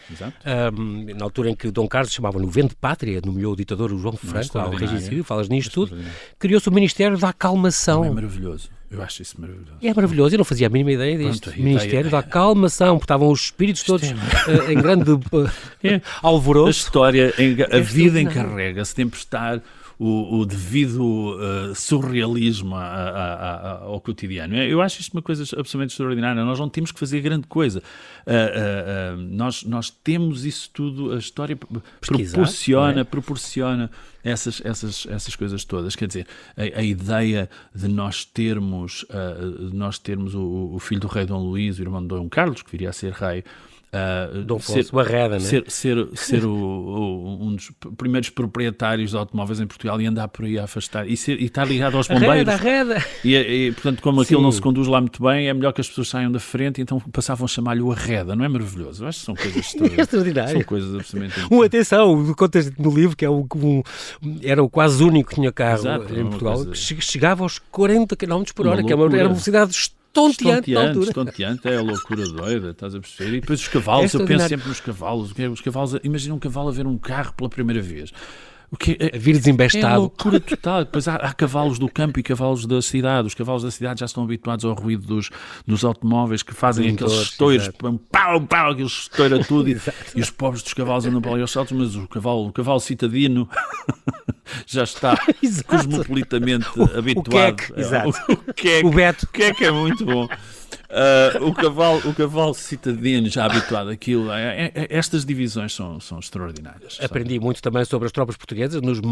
Um, 0.74 1.14
na 1.14 1.24
altura 1.24 1.50
em 1.50 1.54
que 1.54 1.70
Dom 1.70 1.86
Carlos 1.86 2.12
chamava 2.12 2.38
no 2.38 2.48
vento 2.48 2.70
de 2.70 2.76
pátria, 2.76 3.20
nomeou 3.24 3.52
o 3.52 3.56
ditador 3.56 3.90
João 3.96 4.16
Franco 4.16 4.58
ao 4.58 4.70
regicídio, 4.70 5.22
falas 5.22 5.48
nisto 5.48 5.72
tudo. 5.72 5.98
Criou-se 6.38 6.68
o 6.68 6.72
Ministério 6.72 7.18
da 7.18 7.28
Acalmação. 7.28 8.04
é 8.04 8.10
maravilhoso. 8.10 8.70
Eu 8.88 9.02
acho 9.02 9.20
isso 9.20 9.40
maravilhoso. 9.40 9.78
É 9.82 9.92
maravilhoso, 9.92 10.34
eu 10.34 10.38
não 10.38 10.44
fazia 10.44 10.68
a 10.68 10.70
mínima 10.70 10.92
ideia 10.92 11.18
disto. 11.18 11.50
Pronto, 11.50 11.60
Ministério 11.60 12.08
da 12.08 12.20
Acalmação, 12.20 12.94
porque 12.94 13.04
estavam 13.04 13.28
os 13.30 13.40
espíritos 13.42 13.82
todos 13.82 14.08
uh, 14.10 14.70
em 14.70 14.76
grande 14.80 15.10
uh, 15.10 15.20
é. 15.82 16.00
alvoroço. 16.22 16.68
A 16.68 16.70
história, 16.70 17.34
a 17.70 17.78
vida 17.80 18.20
encarrega-se 18.20 18.94
de 18.94 19.02
emprestar 19.02 19.60
o, 19.98 20.40
o 20.40 20.46
devido 20.46 21.00
uh, 21.00 21.74
surrealismo 21.74 22.74
a, 22.76 22.84
a, 22.84 23.34
a, 23.34 23.72
ao 23.84 24.00
cotidiano. 24.00 24.54
Eu 24.54 24.82
acho 24.82 25.00
isto 25.00 25.14
uma 25.14 25.22
coisa 25.22 25.42
absolutamente 25.42 25.92
extraordinária. 25.92 26.44
Nós 26.44 26.58
não 26.58 26.68
temos 26.68 26.92
que 26.92 26.98
fazer 26.98 27.20
grande 27.20 27.46
coisa. 27.46 27.82
Uh, 28.26 29.14
uh, 29.14 29.16
nós, 29.16 29.64
nós 29.64 29.90
temos 29.90 30.44
isso 30.44 30.70
tudo, 30.72 31.12
a 31.12 31.18
história 31.18 31.56
Pesquisar, 32.00 32.36
proporciona, 32.36 33.00
é? 33.00 33.04
proporciona 33.04 33.90
essas, 34.22 34.60
essas, 34.64 35.06
essas 35.06 35.34
coisas 35.34 35.64
todas. 35.64 35.96
Quer 35.96 36.08
dizer, 36.08 36.26
a, 36.56 36.80
a 36.80 36.82
ideia 36.82 37.48
de 37.74 37.88
nós 37.88 38.24
termos, 38.24 39.06
de 39.70 39.76
nós 39.76 39.98
termos 39.98 40.34
o, 40.34 40.72
o, 40.74 40.78
filho 40.78 41.00
do 41.00 41.06
rei 41.06 41.24
Dom 41.24 41.38
Luís, 41.38 41.78
o 41.78 41.82
irmão 41.82 42.02
de 42.02 42.08
Dom 42.08 42.28
Carlos, 42.28 42.60
que 42.60 42.70
viria 42.70 42.90
a 42.90 42.92
ser 42.92 43.12
rei, 43.12 43.44
Uh, 43.96 44.42
Dom 44.44 44.56
Afonso 44.56 44.94
Barreda, 44.94 45.34
né? 45.34 45.40
ser, 45.40 45.64
ser, 45.68 46.08
ser 46.14 46.44
o, 46.44 46.52
o, 46.52 47.46
um 47.46 47.54
dos 47.54 47.70
primeiros 47.96 48.30
proprietários 48.30 49.10
de 49.10 49.16
automóveis 49.16 49.60
em 49.60 49.66
Portugal 49.66 50.00
e 50.00 50.06
andar 50.06 50.28
por 50.28 50.44
aí 50.44 50.58
a 50.58 50.64
afastar 50.64 51.08
e, 51.08 51.16
ser, 51.16 51.40
e 51.40 51.46
estar 51.46 51.64
ligado 51.64 51.96
aos 51.96 52.06
bombeiros. 52.08 52.48
Arreda, 52.48 52.96
arreda. 52.96 53.06
E, 53.24 53.34
e, 53.36 53.72
portanto, 53.72 54.02
como 54.02 54.20
aquilo 54.20 54.40
Sim. 54.40 54.44
não 54.44 54.52
se 54.52 54.60
conduz 54.60 54.86
lá 54.86 55.00
muito 55.00 55.22
bem, 55.22 55.48
é 55.48 55.54
melhor 55.54 55.72
que 55.72 55.80
as 55.80 55.88
pessoas 55.88 56.08
saiam 56.08 56.30
da 56.30 56.40
frente, 56.40 56.80
então 56.80 57.00
passavam 57.00 57.44
a 57.44 57.48
chamar-lhe 57.48 57.82
o 57.82 57.90
Arreda, 57.90 58.36
não 58.36 58.44
é 58.44 58.48
maravilhoso? 58.48 59.04
Eu 59.04 59.08
acho 59.08 59.20
que 59.20 59.24
são 59.24 59.34
coisas 59.34 59.74
extraordinárias. 59.98 60.52
São 60.52 60.62
coisas 60.62 60.94
absolutamente. 60.94 61.54
Um, 61.54 61.62
atenção, 61.62 62.34
contas 62.34 62.70
no 62.76 62.90
livro 62.90 63.16
que 63.16 63.24
é 63.24 63.30
um, 63.30 63.46
um, 63.56 63.82
era 64.42 64.62
o 64.62 64.68
quase 64.68 65.02
único 65.02 65.30
que 65.30 65.36
tinha 65.36 65.52
carro 65.52 65.80
Exato, 65.80 66.18
em 66.18 66.26
Portugal, 66.26 66.64
que 66.66 67.00
chegava 67.00 67.42
aos 67.42 67.58
40 67.58 68.14
km 68.16 68.42
por 68.54 68.66
hora, 68.66 68.82
que 68.82 68.92
é 68.92 68.96
era 68.96 69.02
uma 69.02 69.08
velocidade 69.08 69.72
estonteante, 70.16 70.70
estonteante, 70.70 71.08
estonteante 71.08 71.68
é 71.68 71.76
a 71.76 71.82
loucura 71.82 72.24
doida, 72.26 72.70
estás 72.70 72.94
a 72.94 73.00
perceber? 73.00 73.36
E 73.36 73.40
depois 73.40 73.60
os 73.60 73.68
cavalos, 73.68 74.14
é 74.14 74.18
eu 74.18 74.26
penso 74.26 74.48
sempre 74.48 74.68
nos 74.68 74.80
cavalos. 74.80 75.32
Os 75.32 75.60
cavalos, 75.60 75.96
imagina 76.02 76.34
um 76.34 76.38
cavalo 76.38 76.68
a 76.68 76.72
ver 76.72 76.86
um 76.86 76.98
carro 76.98 77.32
pela 77.34 77.48
primeira 77.48 77.82
vez. 77.82 78.12
O 78.70 78.76
que 78.76 78.96
é, 78.98 79.16
vir 79.16 79.36
desembestado. 79.36 79.94
É 79.94 79.96
loucura 79.98 80.40
total. 80.40 80.84
Depois 80.84 81.06
há, 81.06 81.16
há, 81.16 81.32
cavalos 81.32 81.78
do 81.78 81.88
campo 81.88 82.18
e 82.18 82.22
cavalos 82.22 82.66
da 82.66 82.82
cidade. 82.82 83.28
Os 83.28 83.34
cavalos 83.34 83.62
da 83.62 83.70
cidade 83.70 84.00
já 84.00 84.06
estão 84.06 84.24
habituados 84.24 84.64
ao 84.64 84.74
ruído 84.74 85.06
dos, 85.06 85.30
dos 85.66 85.84
automóveis 85.84 86.42
que 86.42 86.52
fazem 86.52 86.90
aqueles 86.90 87.12
estoiros, 87.12 87.70
pau, 88.10 88.40
pau, 88.40 88.72
aqueles 88.72 88.92
estoura 88.92 89.44
tudo. 89.44 89.70
e, 89.70 89.80
e, 90.14 90.20
os 90.20 90.30
pobres 90.30 90.62
dos 90.62 90.74
cavalos 90.74 91.06
andam 91.06 91.20
para 91.20 91.32
ali 91.32 91.42
aos 91.42 91.52
saltos, 91.52 91.76
mas 91.76 91.94
o 91.94 92.08
cavalo, 92.08 92.48
o 92.48 92.52
cavalo 92.52 92.80
citadino 92.80 93.48
já 94.66 94.82
está 94.82 95.16
cosmopolitamente 95.66 96.66
habituado. 96.96 97.62
O, 97.76 97.80
exato. 97.80 98.08
o, 98.28 98.54
queque, 98.54 98.86
o 98.86 98.90
Beto. 98.90 99.26
O 99.26 99.28
queque 99.28 99.64
é 99.64 99.70
muito 99.70 100.04
bom. 100.04 100.28
Uh, 100.96 101.48
o, 101.48 101.52
cavalo, 101.52 101.98
o 102.08 102.14
cavalo 102.14 102.54
citadino, 102.54 103.28
já 103.28 103.44
habituado 103.44 103.90
àquilo, 103.90 104.32
é, 104.32 104.64
é, 104.64 104.72
é, 104.74 104.86
estas 104.88 105.26
divisões 105.26 105.74
são, 105.74 106.00
são 106.00 106.18
extraordinárias. 106.18 106.98
Aprendi 107.02 107.34
sabe? 107.34 107.44
muito 107.44 107.60
também 107.60 107.84
sobre 107.84 108.06
as 108.06 108.12
tropas 108.12 108.34
portuguesas, 108.34 108.80
nos 108.80 109.02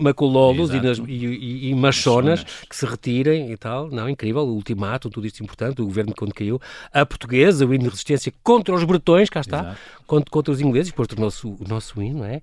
macololos 0.00 0.74
e, 0.74 0.80
nas, 0.80 0.98
e, 0.98 1.12
e, 1.12 1.70
e, 1.70 1.74
machonas, 1.76 2.42
que 2.68 2.74
se 2.74 2.84
retirem 2.84 3.52
e 3.52 3.56
tal. 3.56 3.88
Não, 3.88 4.08
incrível, 4.08 4.42
o 4.42 4.52
ultimato, 4.52 5.08
tudo 5.08 5.24
isto 5.24 5.44
importante, 5.44 5.80
o 5.80 5.84
governo 5.84 6.12
quando 6.12 6.34
caiu. 6.34 6.60
A 6.92 7.06
portuguesa, 7.06 7.64
o 7.64 7.72
hino 7.72 7.84
de 7.84 7.90
resistência 7.90 8.32
contra 8.42 8.74
os 8.74 8.82
bretões, 8.82 9.30
cá 9.30 9.42
está, 9.42 9.76
contra, 10.04 10.28
contra, 10.28 10.52
os 10.52 10.60
ingleses, 10.60 10.90
depois 10.90 11.06
o 11.16 11.20
nosso, 11.20 11.50
o 11.50 11.68
nosso 11.68 12.02
hino, 12.02 12.18
não 12.18 12.26
é? 12.26 12.42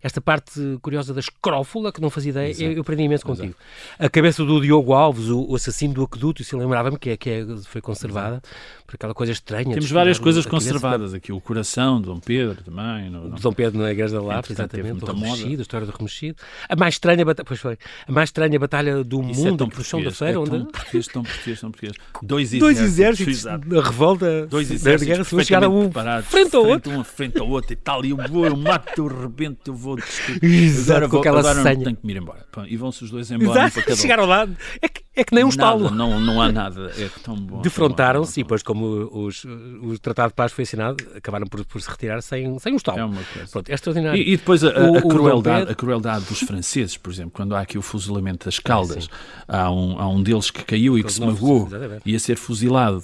Esta 0.00 0.20
parte 0.20 0.78
curiosa 0.80 1.12
da 1.12 1.18
escrófula, 1.18 1.92
que 1.92 2.00
não 2.00 2.10
fazia 2.10 2.30
ideia, 2.30 2.54
eu, 2.62 2.72
eu, 2.74 2.80
aprendi 2.82 3.02
imenso 3.02 3.26
contigo. 3.26 3.56
A 3.98 4.08
cabeça 4.08 4.44
do 4.44 4.60
Diogo 4.60 4.92
Alves, 4.92 5.28
o, 5.28 5.52
assassino 5.56 5.94
do 5.94 6.04
aqueduto, 6.04 6.42
isso 6.42 6.56
lembrava-me 6.56 6.96
que, 6.96 7.10
é, 7.10 7.16
que 7.16 7.28
é, 7.28 7.44
foi 7.64 7.80
conservado 7.80 8.19
conservada 8.20 8.42
por 8.86 8.96
aquela 8.96 9.14
coisa 9.14 9.32
estranha. 9.32 9.72
Temos 9.72 9.90
várias 9.90 10.18
coisas 10.18 10.44
conservadas 10.44 11.14
aqui. 11.14 11.32
O 11.32 11.40
coração 11.40 12.00
de 12.00 12.06
Dom 12.06 12.18
Pedro 12.18 12.62
também. 12.62 13.10
Dom 13.40 13.52
Pedro 13.52 13.80
na 13.80 13.90
Igreja 13.92 14.16
da 14.16 14.22
Lapa, 14.22 14.52
exatamente. 14.52 15.04
O 15.04 15.06
remexido, 15.06 15.60
a 15.60 15.62
história 15.62 15.86
do 15.86 15.92
remexido. 15.92 16.36
A 16.68 16.76
mais 16.76 16.94
estranha 16.94 17.24
batalha, 17.24 17.44
pois 17.46 17.60
foi, 17.60 17.78
a 18.06 18.12
mais 18.12 18.28
estranha 18.28 18.58
batalha 18.58 19.04
do 19.04 19.22
Isso 19.22 19.46
é 19.46 19.50
mundo, 19.50 19.64
é 19.64 19.80
o 19.80 19.84
chão 19.84 20.02
da 20.02 20.10
feira. 20.10 20.34
É 20.34 20.38
onde... 20.38 20.50
tão 20.50 20.64
português, 20.66 21.06
tão 21.06 21.22
português, 21.22 21.60
tão 21.60 21.70
português. 21.70 21.96
Dois 22.22 22.52
exércitos, 22.52 22.76
Dois 22.76 22.80
exércitos 22.80 23.44
da 23.44 23.82
revolta 23.82 24.46
Dois 24.46 24.70
exércitos 24.70 25.06
da 25.06 25.12
guerra 25.12 25.24
civil 25.24 25.44
chegaram 25.44 25.78
um 25.78 25.90
frente 26.22 26.56
ao 26.56 26.66
outro. 26.66 26.92
Um 26.92 27.04
frente 27.04 27.38
ao 27.38 27.48
outro 27.48 27.72
e 27.72 27.76
tal. 27.76 28.04
E 28.04 28.10
eu 28.10 28.16
vou, 28.16 28.46
eu 28.46 28.56
mato, 28.56 28.90
eu 28.98 29.06
rebento, 29.06 29.70
eu 29.70 29.74
vou 29.74 29.98
Exato, 30.42 31.04
agora, 31.04 31.08
com 31.08 31.18
aquela 31.18 31.40
agora 31.40 31.62
senha. 31.62 31.84
tenho 31.84 31.96
que 31.96 32.06
me 32.06 32.12
ir 32.12 32.16
embora. 32.16 32.44
E 32.66 32.76
vão-se 32.76 33.04
os 33.04 33.10
dois 33.10 33.30
embora. 33.30 33.66
Exato, 33.66 33.84
para 33.84 33.96
chegaram 33.96 34.26
lá. 34.26 34.48
É 34.82 34.88
que, 34.88 35.02
é 35.14 35.24
que 35.24 35.34
nem 35.34 35.44
um 35.44 35.48
estalo. 35.48 35.90
Não, 35.90 36.20
não 36.20 36.40
há 36.40 36.52
nada. 36.52 36.92
É 36.96 37.08
tão 37.22 37.34
bom. 37.34 37.60
Defrontaram-se 37.60 38.40
e 38.40 38.42
depois, 38.44 38.62
como 38.62 39.10
os, 39.12 39.44
o 39.44 39.98
Tratado 39.98 40.28
de 40.28 40.34
Paz 40.34 40.52
foi 40.52 40.62
assinado, 40.62 41.04
acabaram 41.16 41.46
por, 41.46 41.64
por 41.64 41.82
se 41.82 41.90
retirar 41.90 42.22
sem, 42.22 42.58
sem 42.60 42.72
um 42.72 42.76
estalo. 42.76 42.98
É 42.98 43.04
uma 43.04 43.22
coisa. 43.22 43.48
Pronto, 43.50 43.68
é 43.70 43.74
extraordinário. 43.74 44.22
E, 44.22 44.32
e 44.32 44.36
depois 44.36 44.62
a, 44.62 44.68
a, 44.68 44.98
a 44.98 45.02
crueldade, 45.02 45.70
a 45.70 45.74
crueldade 45.74 46.24
dos 46.26 46.40
franceses, 46.40 46.96
por 46.96 47.12
exemplo, 47.12 47.32
quando 47.32 47.56
há 47.56 47.60
aqui 47.60 47.76
o 47.76 47.82
fuzilamento 47.82 48.44
das 48.44 48.60
Caldas, 48.60 49.08
ah, 49.48 49.64
há, 49.64 49.70
um, 49.72 49.98
há 49.98 50.08
um 50.08 50.22
deles 50.22 50.50
que 50.50 50.64
caiu 50.64 50.96
e 50.96 51.02
que 51.02 51.12
se 51.12 51.20
magoou, 51.20 51.68
ia 52.06 52.18
ser 52.18 52.36
fuzilado, 52.36 53.02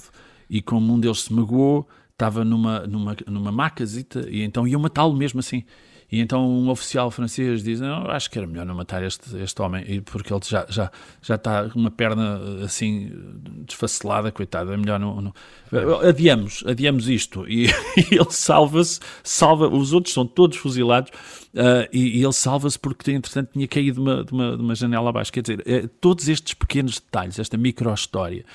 e 0.49 0.61
como 0.61 0.93
um 0.93 0.99
deles 0.99 1.23
se 1.23 1.33
magoou, 1.33 1.87
estava 2.13 2.45
numa, 2.45 2.87
numa, 2.87 3.17
numa 3.27 3.51
macazita, 3.51 4.25
e 4.29 4.43
então 4.43 4.65
iam 4.65 4.79
matá-lo 4.81 5.13
mesmo 5.13 5.41
assim. 5.41 5.63
E 6.09 6.21
então 6.21 6.47
um 6.47 6.69
oficial 6.69 7.11
francês 7.11 7.61
diz: 7.61 7.81
não, 7.81 8.09
acho 8.09 8.31
que 8.31 8.37
era 8.37 8.47
melhor 8.47 8.65
não 8.65 8.75
matar 8.75 9.03
este, 9.03 9.35
este 9.37 9.61
homem, 9.61 10.01
porque 10.01 10.33
ele 10.33 10.39
já, 10.45 10.65
já, 10.69 10.89
já 11.21 11.35
está 11.35 11.69
uma 11.75 11.91
perna 11.91 12.63
assim 12.63 13.11
desfacelada, 13.65 14.31
coitado, 14.31 14.71
é 14.71 14.77
melhor 14.77 14.99
não. 14.99 15.21
não. 15.21 15.33
Adiamos, 16.07 16.63
adiamos 16.65 17.09
isto. 17.09 17.45
E, 17.47 17.65
e 18.09 18.15
ele 18.15 18.31
salva-se, 18.31 19.01
salva, 19.21 19.67
os 19.67 19.91
outros 19.91 20.13
são 20.13 20.25
todos 20.25 20.57
fuzilados. 20.57 21.11
Uh, 21.53 21.89
e, 21.91 22.19
e, 22.19 22.23
ele 22.23 22.33
salva-se 22.33 22.79
porque, 22.79 23.11
entretanto, 23.11 23.51
tinha 23.51 23.67
caído 23.67 23.95
de 23.95 23.99
uma, 23.99 24.23
de 24.23 24.31
uma, 24.31 24.57
de 24.57 24.63
uma 24.63 24.75
janela 24.75 25.09
abaixo. 25.09 25.33
Quer 25.33 25.41
dizer, 25.41 25.63
é, 25.65 25.87
todos 25.99 26.29
estes 26.29 26.53
pequenos 26.53 26.99
detalhes, 26.99 27.37
esta 27.37 27.57
micro-história, 27.57 28.45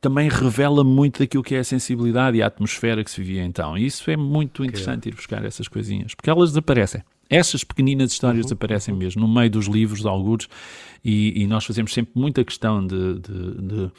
também 0.00 0.28
revela 0.28 0.82
muito 0.82 1.18
daquilo 1.18 1.42
que 1.42 1.54
é 1.54 1.58
a 1.58 1.64
sensibilidade 1.64 2.38
e 2.38 2.42
a 2.42 2.46
atmosfera 2.46 3.04
que 3.04 3.10
se 3.10 3.20
vivia 3.20 3.44
então. 3.44 3.76
E 3.76 3.86
isso 3.86 4.10
é 4.10 4.16
muito 4.16 4.64
interessante 4.64 5.08
ir 5.08 5.14
buscar 5.14 5.44
essas 5.44 5.68
coisinhas, 5.68 6.14
porque 6.14 6.30
elas 6.30 6.50
desaparecem. 6.50 7.02
Essas 7.28 7.62
pequeninas 7.62 8.10
histórias 8.10 8.38
uhum, 8.38 8.48
desaparecem 8.48 8.94
mesmo 8.94 9.22
no 9.22 9.32
meio 9.32 9.50
dos 9.50 9.66
livros 9.66 10.00
de 10.00 10.08
alguns 10.08 10.48
e, 11.04 11.42
e, 11.42 11.46
nós 11.46 11.64
fazemos 11.64 11.92
sempre 11.94 12.12
muita 12.16 12.44
questão 12.44 12.84
de, 12.84 13.20
de, 13.20 13.54
de 13.62 13.90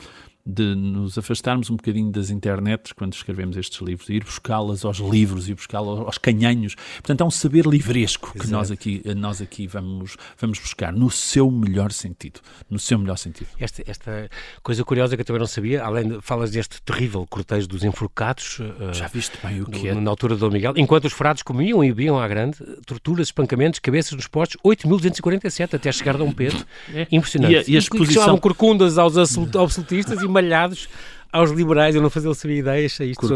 de 0.46 0.76
nos 0.76 1.18
afastarmos 1.18 1.70
um 1.70 1.76
bocadinho 1.76 2.12
das 2.12 2.30
internets 2.30 2.92
quando 2.92 3.14
escrevemos 3.14 3.58
estes 3.58 3.80
livros, 3.82 4.08
de 4.08 4.16
ir 4.16 4.24
buscá-las 4.24 4.84
aos 4.84 4.98
livros 4.98 5.50
e 5.50 5.54
buscá-las 5.54 6.00
aos 6.00 6.18
canhanhos. 6.18 6.76
Portanto, 6.96 7.22
é 7.22 7.26
um 7.26 7.32
saber 7.32 7.66
livresco 7.66 8.34
que 8.38 8.48
nós 8.48 8.72
aqui, 8.72 9.02
nós 9.16 9.42
aqui 9.42 9.68
vamos, 9.68 10.18
vamos 10.38 10.60
buscar 10.60 10.92
no 10.92 11.10
seu 11.10 11.50
melhor 11.52 11.92
sentido. 11.92 12.40
No 12.70 12.80
seu 12.80 12.98
melhor 12.98 13.18
sentido. 13.18 13.48
Esta, 13.60 13.84
esta 13.86 14.30
coisa 14.64 14.84
curiosa 14.84 15.16
que 15.16 15.22
eu 15.22 15.26
também 15.26 15.40
não 15.40 15.48
sabia, 15.48 15.84
além 15.84 16.10
de 16.10 16.22
falas 16.22 16.52
deste 16.52 16.82
terrível 16.82 17.26
cortejo 17.30 17.68
dos 17.68 17.84
enforcados. 17.84 18.60
Uh, 18.60 18.94
Já 18.94 19.08
viste 19.08 19.38
bem 19.44 19.62
o 19.62 19.66
que 19.66 19.88
é? 19.88 19.94
Na 19.94 20.10
altura 20.10 20.36
do 20.36 20.40
Dom 20.40 20.52
Miguel. 20.52 20.74
Enquanto 20.76 21.06
os 21.06 21.14
frados 21.14 21.44
comiam 21.44 21.84
e 21.84 21.88
bebiam 21.90 22.20
à 22.20 22.28
grande, 22.28 22.58
torturas, 22.86 23.28
espancamentos, 23.28 23.80
cabeças 23.80 24.14
nos 24.14 24.28
postos, 24.28 24.58
8.247 24.66 25.76
até 25.76 25.92
chegar 25.92 26.16
a 26.16 26.18
Dom 26.18 26.32
Pedro. 26.32 26.66
É. 26.94 27.08
Impressionante. 27.12 27.54
E 27.54 27.58
a, 27.58 27.64
e 27.68 27.76
a 27.76 27.80
exposição... 27.80 28.36
que 28.36 28.42
corcundas 28.42 28.98
aos 28.98 29.18
absolutistas 29.56 30.22
e 30.22 30.28
malhados 30.32 30.88
aos 31.32 31.50
liberais, 31.52 31.96
eu 31.96 32.02
não 32.02 32.10
fazia 32.10 32.34
saber 32.34 32.58
ideias, 32.58 33.00
isto 33.00 33.28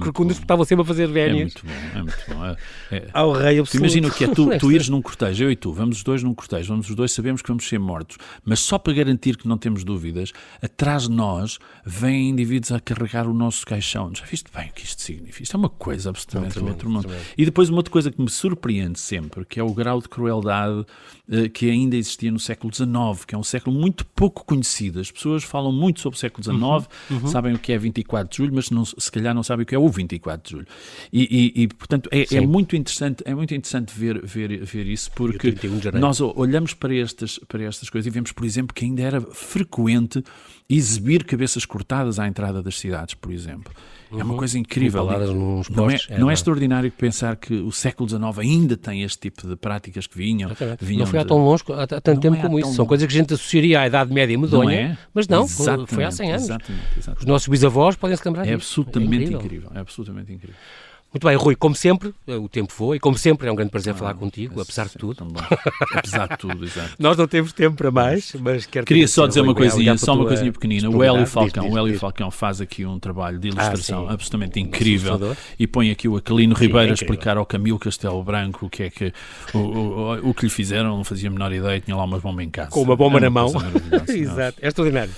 Corcundas, 0.00 0.36
é 0.36 0.40
estavam 0.40 0.64
sempre 0.64 0.82
a 0.82 0.84
fazer 0.84 1.06
vénias. 1.06 1.54
É 1.54 1.62
muito 1.62 1.64
bom, 1.64 1.98
é 1.98 2.02
muito 2.02 2.24
bom. 2.28 2.44
É, 2.90 2.96
é. 2.96 3.08
Ao 3.12 3.32
rei 3.32 3.60
absoluto. 3.60 3.76
Imagina 3.76 4.08
o 4.08 4.10
que 4.10 4.24
é 4.24 4.28
tu, 4.28 4.48
tu 4.58 4.72
ires 4.72 4.88
num 4.88 5.00
cortejo, 5.00 5.44
eu 5.44 5.50
e 5.50 5.56
tu, 5.56 5.72
vamos 5.72 5.98
os 5.98 6.02
dois 6.02 6.22
num 6.24 6.34
cortejo, 6.34 6.68
vamos 6.68 6.90
os 6.90 6.96
dois, 6.96 7.12
sabemos 7.12 7.42
que 7.42 7.48
vamos 7.48 7.68
ser 7.68 7.78
mortos, 7.78 8.16
mas 8.44 8.58
só 8.58 8.78
para 8.78 8.92
garantir 8.92 9.36
que 9.36 9.46
não 9.46 9.56
temos 9.56 9.84
dúvidas, 9.84 10.32
atrás 10.60 11.04
de 11.04 11.10
nós 11.10 11.58
vêm 11.84 12.30
indivíduos 12.30 12.72
a 12.72 12.80
carregar 12.80 13.28
o 13.28 13.32
nosso 13.32 13.64
caixão. 13.64 14.10
Já 14.12 14.24
viste 14.24 14.50
bem 14.52 14.68
o 14.68 14.72
que 14.72 14.84
isto 14.84 15.00
significa? 15.00 15.44
Isto 15.44 15.56
é 15.56 15.58
uma 15.58 15.70
coisa 15.70 16.10
absolutamente 16.10 16.58
do 16.58 16.66
outro 16.66 16.90
mundo. 16.90 17.08
E 17.38 17.44
depois 17.44 17.68
uma 17.68 17.78
outra 17.78 17.92
coisa 17.92 18.10
que 18.10 18.20
me 18.20 18.28
surpreende 18.28 18.98
sempre, 18.98 19.44
que 19.44 19.60
é 19.60 19.62
o 19.62 19.72
grau 19.72 20.00
de 20.00 20.08
crueldade 20.08 20.84
que 21.52 21.68
ainda 21.68 21.96
existia 21.96 22.30
no 22.30 22.38
século 22.38 22.72
XIX, 22.72 23.24
que 23.26 23.34
é 23.34 23.38
um 23.38 23.42
século 23.42 23.76
muito 23.76 24.06
pouco 24.06 24.44
conhecido. 24.44 25.00
As 25.00 25.10
pessoas 25.10 25.42
falam 25.42 25.72
muito 25.72 26.00
sobre 26.00 26.16
o 26.16 26.20
século 26.20 26.44
XIX, 26.44 26.60
uhum, 26.60 26.86
uhum 27.10 27.26
sabem 27.26 27.54
o 27.54 27.58
que 27.58 27.72
é 27.72 27.78
24 27.78 28.30
de 28.30 28.36
julho, 28.36 28.52
mas 28.54 28.70
não, 28.70 28.84
se 28.84 29.10
calhar 29.10 29.34
não 29.34 29.42
sabem 29.42 29.64
o 29.64 29.66
que 29.66 29.74
é 29.74 29.78
o 29.78 29.88
24 29.88 30.44
de 30.44 30.50
julho. 30.56 30.66
E, 31.12 31.52
e, 31.56 31.62
e 31.62 31.68
portanto, 31.68 32.08
é, 32.12 32.36
é, 32.36 32.40
muito 32.40 32.76
interessante, 32.76 33.22
é 33.26 33.34
muito 33.34 33.52
interessante 33.54 33.92
ver, 33.98 34.24
ver, 34.24 34.64
ver 34.64 34.86
isso, 34.86 35.10
porque 35.12 35.52
nós 35.94 36.20
olhamos 36.20 36.74
para 36.74 36.94
estas, 36.94 37.38
para 37.48 37.64
estas 37.64 37.90
coisas 37.90 38.06
e 38.06 38.10
vemos, 38.10 38.30
por 38.30 38.44
exemplo, 38.44 38.72
que 38.72 38.84
ainda 38.84 39.02
era 39.02 39.20
frequente 39.20 40.22
exibir 40.68 41.24
cabeças 41.24 41.64
cortadas 41.64 42.18
à 42.18 42.26
entrada 42.26 42.62
das 42.62 42.78
cidades, 42.78 43.14
por 43.14 43.32
exemplo. 43.32 43.72
Uhum. 44.10 44.20
É 44.20 44.22
uma 44.24 44.32
uhum. 44.32 44.38
coisa 44.38 44.58
incrível. 44.58 45.04
Não, 45.70 45.90
é, 45.90 45.96
é, 46.08 46.18
não 46.18 46.30
é, 46.30 46.34
extraordinário 46.34 46.90
pensar 46.92 47.36
que 47.36 47.54
o 47.54 47.72
século 47.72 48.08
XIX 48.08 48.38
ainda 48.38 48.76
tem 48.76 49.02
este 49.02 49.18
tipo 49.18 49.46
de 49.46 49.56
práticas 49.56 50.06
que 50.06 50.16
vinham. 50.16 50.50
vinham 50.80 51.00
não 51.00 51.06
foi 51.06 51.18
há 51.18 51.24
tão 51.24 51.38
longe, 51.38 51.64
há 51.72 51.86
tanto 51.86 52.20
tempo 52.20 52.36
é 52.36 52.40
como 52.40 52.58
isso. 52.58 52.68
São 52.72 52.84
longe. 52.84 52.88
coisas 52.88 53.06
que 53.06 53.14
a 53.14 53.18
gente 53.20 53.34
associaria 53.34 53.80
à 53.80 53.86
Idade 53.86 54.12
Média 54.12 54.38
medonha, 54.38 54.88
não 54.90 54.96
mas 55.12 55.28
não, 55.28 55.44
exatamente, 55.44 55.94
foi 55.94 56.04
há 56.04 56.10
100 56.10 56.30
anos. 56.30 56.42
Exatamente, 56.44 56.84
exatamente. 56.96 57.20
Os 57.20 57.26
nossos 57.26 57.48
bisavós 57.48 57.96
podem 57.96 58.16
se 58.16 58.24
lembrar 58.24 58.42
é 58.46 58.56
disso. 58.56 58.80
Absolutamente 58.80 59.14
é 59.14 59.16
incrível. 59.16 59.40
incrível. 59.40 59.70
É 59.74 59.78
absolutamente 59.80 60.32
incrível. 60.32 60.56
Muito 61.16 61.26
bem, 61.26 61.34
Rui, 61.34 61.56
como 61.56 61.74
sempre, 61.74 62.12
o 62.26 62.46
tempo 62.46 62.74
voa 62.76 62.94
e 62.94 63.00
como 63.00 63.16
sempre 63.16 63.48
é 63.48 63.50
um 63.52 63.54
grande 63.54 63.70
prazer 63.70 63.94
ah, 63.94 63.96
falar 63.96 64.12
contigo, 64.12 64.60
apesar 64.60 64.86
de 64.86 64.98
tudo. 64.98 65.26
apesar 65.94 66.28
de 66.28 66.36
tudo, 66.36 66.62
exato. 66.62 66.90
Nós 67.00 67.16
não 67.16 67.26
temos 67.26 67.54
tempo 67.54 67.74
para 67.74 67.90
mais, 67.90 68.36
mas 68.38 68.66
quero 68.66 68.84
Queria 68.84 69.08
só 69.08 69.26
dizer 69.26 69.40
uma 69.40 69.54
coisinha, 69.54 69.96
só 69.96 70.12
uma 70.12 70.26
coisinha 70.26 70.52
pequenina. 70.52 70.90
O 70.90 71.02
Hélio 71.02 71.26
Falcão, 71.26 71.62
diz, 71.62 71.72
diz, 71.72 71.80
o 71.80 71.86
Hélio 71.86 71.98
Falcão 71.98 72.30
faz 72.30 72.60
aqui 72.60 72.84
um 72.84 72.98
trabalho 72.98 73.38
de 73.38 73.48
ilustração 73.48 74.06
ah, 74.06 74.12
absolutamente 74.12 74.60
incrível 74.60 75.34
e 75.58 75.66
põe 75.66 75.90
aqui 75.90 76.06
o 76.06 76.18
Aquilino 76.18 76.54
Ribeiro 76.54 76.88
é 76.88 76.90
a 76.90 76.92
explicar 76.92 77.38
ao 77.38 77.46
Camilo 77.46 77.78
Castelo 77.78 78.22
Branco 78.22 78.66
o 78.66 78.68
que 78.68 78.82
é 78.82 78.90
que 78.90 79.10
o, 79.54 79.58
o, 79.58 80.30
o, 80.30 80.34
que 80.34 80.44
lhe 80.44 80.50
fizeram, 80.50 80.98
não 80.98 81.04
fazia 81.04 81.30
a 81.30 81.32
menor 81.32 81.50
ideia, 81.50 81.80
tinha 81.80 81.96
lá 81.96 82.04
uma 82.04 82.18
bomba 82.18 82.44
em 82.44 82.50
casa. 82.50 82.68
Com 82.68 82.82
uma 82.82 82.94
bomba 82.94 83.16
é 83.16 83.20
uma 83.20 83.20
na 83.20 83.30
mão. 83.30 83.52
Exato, 84.06 84.58
é 84.60 84.68
extraordinário. 84.68 85.14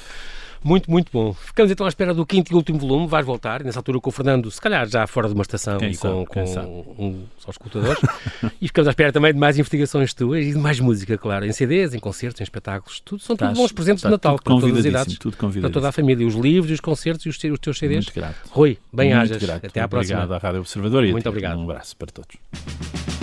Muito, 0.62 0.90
muito 0.90 1.10
bom. 1.12 1.32
Ficamos 1.32 1.70
então 1.70 1.86
à 1.86 1.88
espera 1.88 2.12
do 2.12 2.26
quinto 2.26 2.52
e 2.52 2.54
último 2.54 2.78
volume. 2.78 3.06
Vais 3.06 3.24
voltar, 3.24 3.62
nessa 3.62 3.78
altura 3.78 4.00
com 4.00 4.10
o 4.10 4.12
Fernando, 4.12 4.50
se 4.50 4.60
calhar 4.60 4.88
já 4.88 5.06
fora 5.06 5.28
de 5.28 5.34
uma 5.34 5.42
estação 5.42 5.78
Quem 5.78 5.90
e 5.90 5.94
sabe, 5.94 6.14
com, 6.14 6.26
quem 6.26 6.44
com 6.44 6.52
sabe. 6.52 6.66
um, 6.68 7.24
só 7.38 7.50
escutadores. 7.50 7.98
e 8.61 8.66
ficamos 8.66 8.88
à 8.88 8.90
espera 8.90 9.12
também 9.12 9.32
de 9.32 9.38
mais 9.38 9.59
investigações 9.59 10.12
tuas 10.14 10.44
e 10.44 10.52
de 10.52 10.59
mais 10.59 10.80
música, 10.80 11.16
claro, 11.16 11.44
em 11.46 11.52
CDs, 11.52 11.94
em 11.94 11.98
concertos, 11.98 12.40
em 12.40 12.44
espetáculos. 12.44 13.00
Tudo, 13.00 13.20
são 13.22 13.36
tudo 13.36 13.46
Estás- 13.46 13.59
bons 13.59 13.72
presentes 13.72 14.02
de 14.02 14.11
Natal 14.11 14.36
tudo 14.38 14.44
para 14.44 14.61
todas 14.61 14.78
as 14.78 14.84
idades. 14.84 15.18
tudo 15.18 15.36
Para 15.36 15.70
toda 15.70 15.88
a 15.88 15.92
família. 15.92 16.26
Os 16.26 16.34
livros, 16.34 16.72
os 16.72 16.80
concertos 16.80 17.24
e 17.26 17.28
os, 17.28 17.36
os 17.36 17.59
teus 17.59 17.78
CDs. 17.78 18.04
Muito 18.06 18.14
grato. 18.14 18.36
Rui, 18.50 18.78
bem 18.92 19.14
Muito 19.14 19.22
hajas. 19.32 19.42
grato. 19.42 19.66
Até 19.66 19.80
à 19.80 19.88
próxima. 19.88 20.18
Obrigado 20.18 20.34
à 20.36 20.38
Rádio 20.46 20.61
Observador 20.61 21.04
e 21.04 21.12
Muito 21.12 21.28
obrigado. 21.28 21.59
um 21.59 21.64
abraço 21.64 21.96
para 21.96 22.09
todos. 22.12 23.17